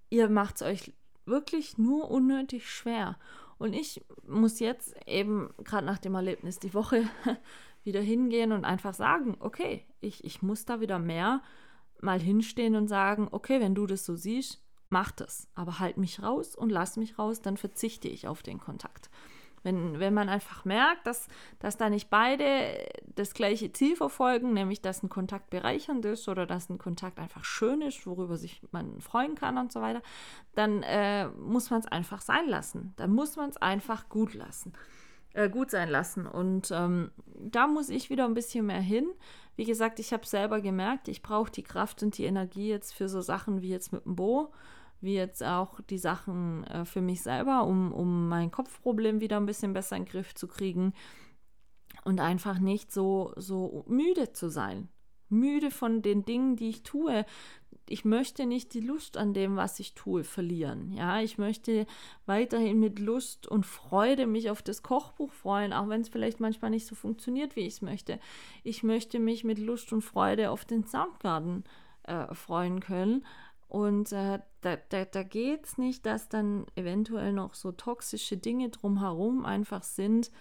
Ihr 0.09 0.29
macht 0.29 0.57
es 0.57 0.63
euch 0.63 0.93
wirklich 1.27 1.79
nur 1.79 2.11
unnötig 2.11 2.69
schwer. 2.71 3.19
Und 3.59 3.75
ich 3.75 4.03
muss 4.27 4.59
jetzt 4.59 4.95
eben 5.07 5.51
gerade 5.65 5.87
nach 5.87 5.99
dem 5.99 6.15
Erlebnis 6.15 6.59
die 6.59 6.73
Woche 6.73 7.05
wieder 7.85 8.01
hingehen 8.01 8.53
und 8.53 8.65
einfach 8.65 8.95
sagen, 8.95 9.37
okay, 9.41 9.85
ich, 10.01 10.25
ich 10.25 10.43
muss 10.43 10.65
da 10.65 10.81
wieder 10.81 10.99
mehr 10.99 11.43
mal 12.01 12.21
hinstehen 12.21 12.75
und 12.75 12.89
sagen, 12.89 13.29
okay, 13.31 13.61
wenn 13.61 13.75
du 13.75 13.87
das 13.87 14.07
so 14.07 14.17
siehst, 14.17 14.63
mach 14.91 15.13
das, 15.13 15.49
aber 15.55 15.79
halt 15.79 15.97
mich 15.97 16.23
raus 16.23 16.55
und 16.55 16.71
lass 16.71 16.97
mich 16.97 17.19
raus, 17.19 17.41
dann 17.41 17.57
verzichte 17.57 18.09
ich 18.09 18.29
auf 18.29 18.43
den 18.43 18.59
Kontakt. 18.59 19.11
Wenn, 19.63 20.01
wenn 20.01 20.15
man 20.15 20.29
einfach 20.29 20.65
merkt, 20.65 21.07
dass, 21.07 21.29
dass 21.59 21.77
da 21.77 21.91
nicht 21.91 22.09
beide 22.09 22.89
das 23.15 23.35
gleiche 23.35 23.73
Ziel 23.73 23.95
verfolgen, 23.95 24.55
nämlich 24.55 24.81
dass 24.81 25.03
ein 25.03 25.11
Kontakt 25.11 25.51
bereichernd 25.51 26.05
ist 26.07 26.29
oder 26.29 26.47
dass 26.47 26.71
ein 26.71 26.79
Kontakt 26.79 27.19
einfach 27.19 27.45
schön 27.45 27.83
ist, 27.83 28.07
worüber 28.07 28.39
sich 28.39 28.63
man 28.73 29.01
freuen 29.01 29.35
kann 29.35 29.59
und 29.59 29.71
so 29.71 29.83
weiter, 29.83 30.03
dann 30.55 30.83
äh, 30.83 31.29
muss 31.29 31.69
man 31.69 31.81
es 31.81 31.87
einfach 31.87 32.23
sein 32.23 32.49
lassen. 32.49 32.95
Dann 32.97 33.11
muss 33.13 33.37
man 33.37 33.51
es 33.51 33.59
einfach 33.59 34.09
gut 34.09 34.33
lassen. 34.33 34.73
Äh, 35.35 35.51
gut 35.51 35.71
sein 35.71 35.91
lassen. 35.91 36.27
Und 36.27 36.71
ähm, 36.73 37.11
da 37.39 37.67
muss 37.67 37.91
ich 37.91 38.09
wieder 38.09 38.25
ein 38.25 38.35
bisschen 38.35 38.67
mehr 38.67 38.81
hin. 38.81 39.07
Wie 39.57 39.65
gesagt, 39.65 40.01
ich 40.01 40.15
habe 40.15 40.27
selber 40.27 40.63
gemerkt, 40.63 41.07
ich 41.07 41.23
brauche 41.23 41.53
die 41.53 41.63
Kraft 41.63 42.03
und 42.03 42.17
die 42.17 42.25
Energie 42.25 42.69
jetzt 42.69 42.95
für 42.95 43.11
so 43.11 43.21
Sachen 43.21 43.61
wie 43.61 43.69
jetzt 43.69 43.93
mit 43.93 44.07
dem 44.07 44.17
Bo 44.17 44.53
wie 45.01 45.15
jetzt 45.15 45.43
auch 45.43 45.81
die 45.81 45.99
Sachen 45.99 46.65
äh, 46.65 46.85
für 46.85 47.01
mich 47.01 47.23
selber, 47.23 47.65
um, 47.65 47.93
um 47.93 48.29
mein 48.29 48.51
Kopfproblem 48.51 49.21
wieder 49.21 49.37
ein 49.37 49.47
bisschen 49.47 49.73
besser 49.73 49.97
in 49.97 50.05
den 50.05 50.11
Griff 50.11 50.35
zu 50.35 50.47
kriegen 50.47 50.93
und 52.05 52.21
einfach 52.21 52.59
nicht 52.59 52.93
so, 52.93 53.33
so 53.37 53.85
müde 53.89 54.33
zu 54.33 54.49
sein. 54.49 54.89
Müde 55.29 55.71
von 55.71 56.03
den 56.03 56.25
Dingen, 56.25 56.57
die 56.57 56.69
ich 56.69 56.83
tue. 56.83 57.25
Ich 57.89 58.05
möchte 58.05 58.47
nicht 58.47 58.75
die 58.75 58.81
Lust 58.81 59.17
an 59.17 59.33
dem, 59.33 59.57
was 59.57 59.79
ich 59.81 59.95
tue, 59.95 60.25
verlieren. 60.25 60.93
Ja, 60.93 61.21
ich 61.21 61.39
möchte 61.39 61.87
weiterhin 62.27 62.81
mit 62.81 62.99
Lust 62.99 63.47
und 63.47 63.65
Freude 63.65 64.27
mich 64.27 64.51
auf 64.51 64.61
das 64.61 64.83
Kochbuch 64.83 65.33
freuen, 65.33 65.73
auch 65.73 65.89
wenn 65.89 66.01
es 66.01 66.09
vielleicht 66.09 66.41
manchmal 66.41 66.73
nicht 66.73 66.87
so 66.87 66.95
funktioniert, 66.95 67.57
wie 67.57 67.61
ich 67.61 67.75
es 67.75 67.83
möchte. 67.83 68.19
Ich 68.65 68.83
möchte 68.83 69.19
mich 69.19 69.45
mit 69.45 69.59
Lust 69.59 69.93
und 69.93 70.03
Freude 70.03 70.51
auf 70.51 70.65
den 70.65 70.85
Soundgarden 70.85 71.65
äh, 72.05 72.35
freuen 72.35 72.81
können 72.81 73.25
und 73.71 74.11
äh, 74.11 74.41
da, 74.63 74.77
da, 74.89 75.05
da 75.05 75.23
geht 75.23 75.65
es 75.65 75.79
nicht, 75.79 76.05
dass 76.05 76.29
dann 76.29 76.67
eventuell 76.75 77.33
noch 77.33 77.55
so 77.55 77.71
toxische 77.71 78.37
Dinge 78.37 78.69
drumherum 78.69 79.45
einfach 79.45 79.85
sind, 79.85 80.33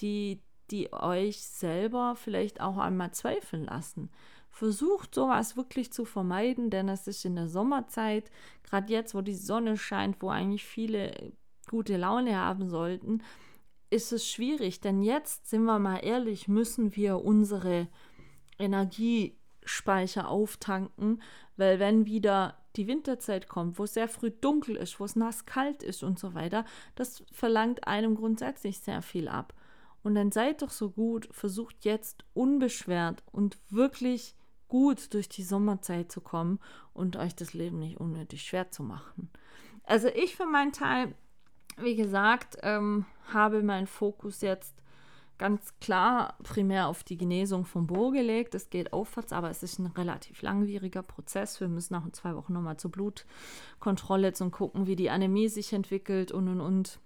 die, 0.00 0.42
die 0.70 0.92
euch 0.92 1.42
selber 1.42 2.16
vielleicht 2.16 2.60
auch 2.60 2.76
einmal 2.76 3.12
zweifeln 3.12 3.64
lassen. 3.64 4.10
Versucht 4.50 5.14
sowas 5.14 5.56
wirklich 5.56 5.90
zu 5.90 6.04
vermeiden, 6.04 6.68
denn 6.68 6.90
es 6.90 7.06
ist 7.06 7.24
in 7.24 7.34
der 7.34 7.48
Sommerzeit, 7.48 8.30
gerade 8.62 8.92
jetzt, 8.92 9.14
wo 9.14 9.22
die 9.22 9.34
Sonne 9.34 9.78
scheint, 9.78 10.20
wo 10.20 10.28
eigentlich 10.28 10.66
viele 10.66 11.32
gute 11.70 11.96
Laune 11.96 12.36
haben 12.36 12.68
sollten, 12.68 13.22
ist 13.88 14.12
es 14.12 14.28
schwierig. 14.28 14.82
Denn 14.82 15.02
jetzt, 15.02 15.48
sind 15.48 15.64
wir 15.64 15.78
mal 15.78 16.04
ehrlich, 16.04 16.46
müssen 16.46 16.94
wir 16.94 17.24
unsere 17.24 17.88
Energiespeicher 19.70 20.28
auftanken, 20.28 21.22
weil 21.56 21.78
wenn 21.78 22.06
wieder 22.06 22.56
die 22.76 22.86
Winterzeit 22.86 23.48
kommt, 23.48 23.78
wo 23.78 23.84
es 23.84 23.94
sehr 23.94 24.08
früh 24.08 24.30
dunkel 24.30 24.76
ist, 24.76 25.00
wo 25.00 25.04
es 25.04 25.16
nass 25.16 25.46
kalt 25.46 25.82
ist 25.82 26.02
und 26.02 26.18
so 26.18 26.34
weiter, 26.34 26.64
das 26.94 27.24
verlangt 27.32 27.86
einem 27.86 28.14
grundsätzlich 28.14 28.78
sehr 28.80 29.02
viel 29.02 29.28
ab. 29.28 29.54
Und 30.02 30.14
dann 30.14 30.32
seid 30.32 30.62
doch 30.62 30.70
so 30.70 30.90
gut, 30.90 31.28
versucht 31.32 31.84
jetzt 31.84 32.24
unbeschwert 32.32 33.22
und 33.32 33.58
wirklich 33.68 34.34
gut 34.68 35.12
durch 35.14 35.28
die 35.28 35.42
Sommerzeit 35.42 36.10
zu 36.10 36.20
kommen 36.20 36.58
und 36.94 37.16
euch 37.16 37.34
das 37.34 37.54
Leben 37.54 37.80
nicht 37.80 37.98
unnötig 37.98 38.42
schwer 38.42 38.70
zu 38.70 38.82
machen. 38.82 39.30
Also 39.84 40.08
ich 40.08 40.36
für 40.36 40.46
meinen 40.46 40.72
Teil, 40.72 41.14
wie 41.76 41.96
gesagt, 41.96 42.58
ähm, 42.62 43.04
habe 43.32 43.62
meinen 43.62 43.88
Fokus 43.88 44.40
jetzt 44.40 44.79
ganz 45.40 45.72
klar 45.80 46.36
primär 46.42 46.86
auf 46.86 47.02
die 47.02 47.16
Genesung 47.16 47.64
vom 47.64 47.86
Bo 47.86 48.10
gelegt. 48.10 48.54
Es 48.54 48.68
geht 48.68 48.92
aufwärts, 48.92 49.32
aber 49.32 49.48
es 49.48 49.62
ist 49.62 49.78
ein 49.78 49.86
relativ 49.86 50.42
langwieriger 50.42 51.02
Prozess. 51.02 51.58
Wir 51.60 51.68
müssen 51.68 51.94
nach 51.94 52.06
zwei 52.12 52.36
Wochen 52.36 52.52
nochmal 52.52 52.76
zur 52.76 52.90
Blutkontrolle 52.90 54.34
zum 54.34 54.50
gucken, 54.50 54.86
wie 54.86 54.96
die 54.96 55.08
Anämie 55.08 55.48
sich 55.48 55.72
entwickelt 55.72 56.30
und 56.30 56.46
und 56.48 56.60
und. 56.60 57.00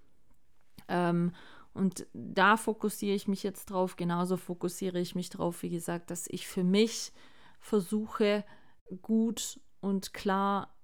Ähm, 0.89 1.31
und 1.73 2.07
da 2.13 2.57
fokussiere 2.57 3.15
ich 3.15 3.29
mich 3.29 3.41
jetzt 3.41 3.67
drauf. 3.67 3.95
Genauso 3.95 4.35
fokussiere 4.35 4.99
ich 4.99 5.15
mich 5.15 5.29
drauf, 5.29 5.63
wie 5.63 5.69
gesagt, 5.69 6.11
dass 6.11 6.27
ich 6.27 6.45
für 6.45 6.65
mich 6.65 7.13
versuche, 7.61 8.43
gut 9.01 9.61
und 9.79 10.13
klar 10.13 10.75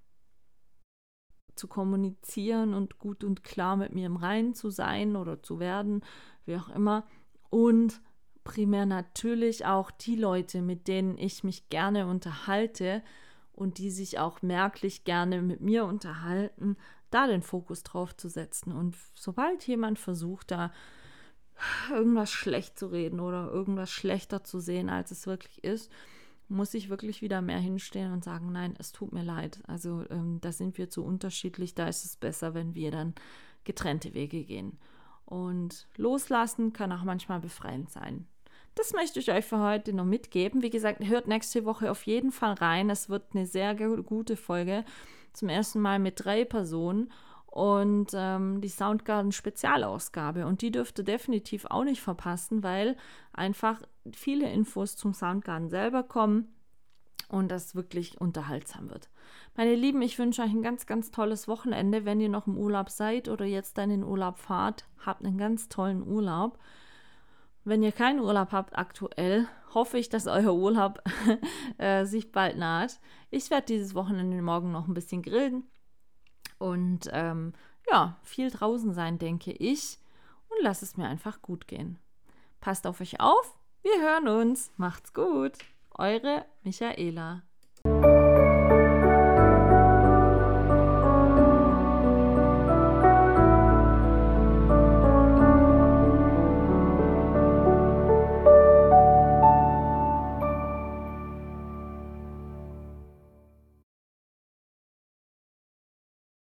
zu 1.56 1.68
kommunizieren 1.68 2.74
und 2.74 2.97
gut 2.97 3.26
und 3.26 3.43
klar 3.43 3.76
mit 3.76 3.93
mir 3.93 4.06
im 4.06 4.16
Reinen 4.16 4.54
zu 4.54 4.70
sein 4.70 5.18
oder 5.18 5.43
zu 5.43 5.60
werden, 5.60 6.02
wie 6.45 6.56
auch 6.56 6.70
immer 6.70 7.06
und 7.52 8.02
primär 8.43 8.88
natürlich 8.88 9.66
auch 9.68 9.91
die 9.91 10.16
Leute, 10.16 10.64
mit 10.64 10.88
denen 10.88 11.18
ich 11.20 11.43
mich 11.43 11.70
gerne 11.70 12.08
unterhalte 12.08 13.04
und 13.54 13.78
die 13.78 13.91
sich 13.91 14.18
auch 14.18 14.41
merklich 14.41 15.04
gerne 15.04 15.43
mit 15.43 15.62
mir 15.62 15.86
unterhalten, 15.86 16.78
da 17.12 17.28
den 17.28 17.43
Fokus 17.43 17.84
drauf 17.84 18.16
zu 18.16 18.30
setzen. 18.30 18.72
Und 18.72 18.95
sobald 19.14 19.68
jemand 19.68 19.99
versucht, 19.99 20.49
da 20.49 20.72
irgendwas 21.91 22.32
schlecht 22.32 22.80
zu 22.80 22.88
reden 22.88 23.20
oder 23.20 23.52
irgendwas 23.52 23.91
schlechter 23.91 24.43
zu 24.43 24.60
sehen, 24.60 24.89
als 24.89 25.12
es 25.12 25.28
wirklich 25.28 25.64
ist, 25.64 25.91
muss 26.47 26.74
ich 26.74 26.89
wirklich 26.89 27.22
wieder 27.22 27.41
mehr 27.41 27.60
hinstehen 27.60 28.12
und 28.12 28.24
sagen, 28.24 28.52
nein, 28.52 28.76
es 28.80 28.91
tut 28.91 29.12
mir 29.12 29.24
leid. 29.24 29.62
Also 29.68 30.06
ähm, 30.10 30.39
da 30.41 30.52
sind 30.52 30.78
wir 30.78 30.89
zu 30.89 31.04
unterschiedlich, 31.04 31.76
da 31.76 31.88
ist 31.88 32.06
es 32.06 32.16
besser, 32.16 32.54
wenn 32.54 32.76
wir 32.76 32.91
dann 32.91 33.14
getrennte 33.64 34.14
Wege 34.14 34.43
gehen. 34.43 34.80
Und 35.32 35.88
loslassen 35.95 36.73
kann 36.73 36.91
auch 36.91 37.05
manchmal 37.05 37.39
befreiend 37.39 37.89
sein. 37.89 38.27
Das 38.75 38.91
möchte 38.91 39.21
ich 39.21 39.32
euch 39.32 39.45
für 39.45 39.59
heute 39.59 39.93
noch 39.93 40.03
mitgeben. 40.03 40.61
Wie 40.61 40.69
gesagt, 40.69 40.99
hört 41.05 41.29
nächste 41.29 41.63
Woche 41.63 41.89
auf 41.89 42.03
jeden 42.03 42.34
Fall 42.34 42.55
rein. 42.55 42.89
Es 42.89 43.07
wird 43.07 43.23
eine 43.34 43.45
sehr 43.45 43.73
gute 43.75 44.36
Folge. 44.36 44.84
Zum 45.32 45.47
ersten 45.47 45.79
Mal 45.79 45.99
mit 45.99 46.25
drei 46.25 46.43
Personen 46.43 47.13
und 47.45 48.11
ähm, 48.13 48.59
die 48.59 48.67
Soundgarden 48.67 49.32
Spezialausgabe. 49.32 50.45
Und 50.45 50.61
die 50.61 50.71
dürfte 50.71 51.05
definitiv 51.05 51.65
auch 51.65 51.86
nicht 51.86 52.01
verpassen, 52.01 52.61
weil 52.61 52.97
einfach 53.32 53.82
viele 54.11 54.51
Infos 54.51 54.97
zum 54.97 55.13
Soundgarden 55.13 55.69
selber 55.69 56.03
kommen 56.03 56.53
und 57.32 57.49
das 57.49 57.75
wirklich 57.75 58.19
unterhaltsam 58.19 58.89
wird. 58.89 59.09
Meine 59.55 59.75
Lieben, 59.75 60.01
ich 60.01 60.19
wünsche 60.19 60.41
euch 60.41 60.51
ein 60.51 60.63
ganz, 60.63 60.86
ganz 60.86 61.11
tolles 61.11 61.47
Wochenende. 61.47 62.05
Wenn 62.05 62.19
ihr 62.19 62.29
noch 62.29 62.47
im 62.47 62.57
Urlaub 62.57 62.89
seid 62.89 63.29
oder 63.29 63.45
jetzt 63.45 63.77
dann 63.77 63.89
in 63.89 64.01
den 64.01 64.09
Urlaub 64.09 64.38
fahrt, 64.38 64.86
habt 65.05 65.25
einen 65.25 65.38
ganz 65.38 65.69
tollen 65.69 66.05
Urlaub. 66.05 66.59
Wenn 67.63 67.84
ihr 67.84 67.91
keinen 67.91 68.19
Urlaub 68.19 68.51
habt 68.51 68.77
aktuell, 68.77 69.47
hoffe 69.73 69.97
ich, 69.97 70.09
dass 70.09 70.27
euer 70.27 70.53
Urlaub 70.53 71.01
äh, 71.77 72.05
sich 72.05 72.32
bald 72.32 72.57
naht. 72.57 72.99
Ich 73.29 73.49
werde 73.49 73.67
dieses 73.67 73.95
Wochenende 73.95 74.41
morgen 74.41 74.71
noch 74.71 74.88
ein 74.88 74.93
bisschen 74.93 75.21
grillen 75.21 75.63
und 76.57 77.09
ähm, 77.11 77.53
ja, 77.89 78.17
viel 78.23 78.49
draußen 78.49 78.93
sein, 78.93 79.19
denke 79.19 79.51
ich. 79.51 79.99
und 80.49 80.63
lasst 80.63 80.84
es 80.84 80.97
mir 80.97 81.07
einfach 81.07 81.41
gut 81.41 81.67
gehen. 81.67 81.99
Passt 82.59 82.86
auf 82.86 83.01
euch 83.01 83.19
auf, 83.19 83.57
wir 83.84 84.01
hören 84.01 84.27
uns. 84.27 84.71
Macht's 84.77 85.13
gut. 85.13 85.57
Eure 85.98 86.46
Michaela. 86.64 87.44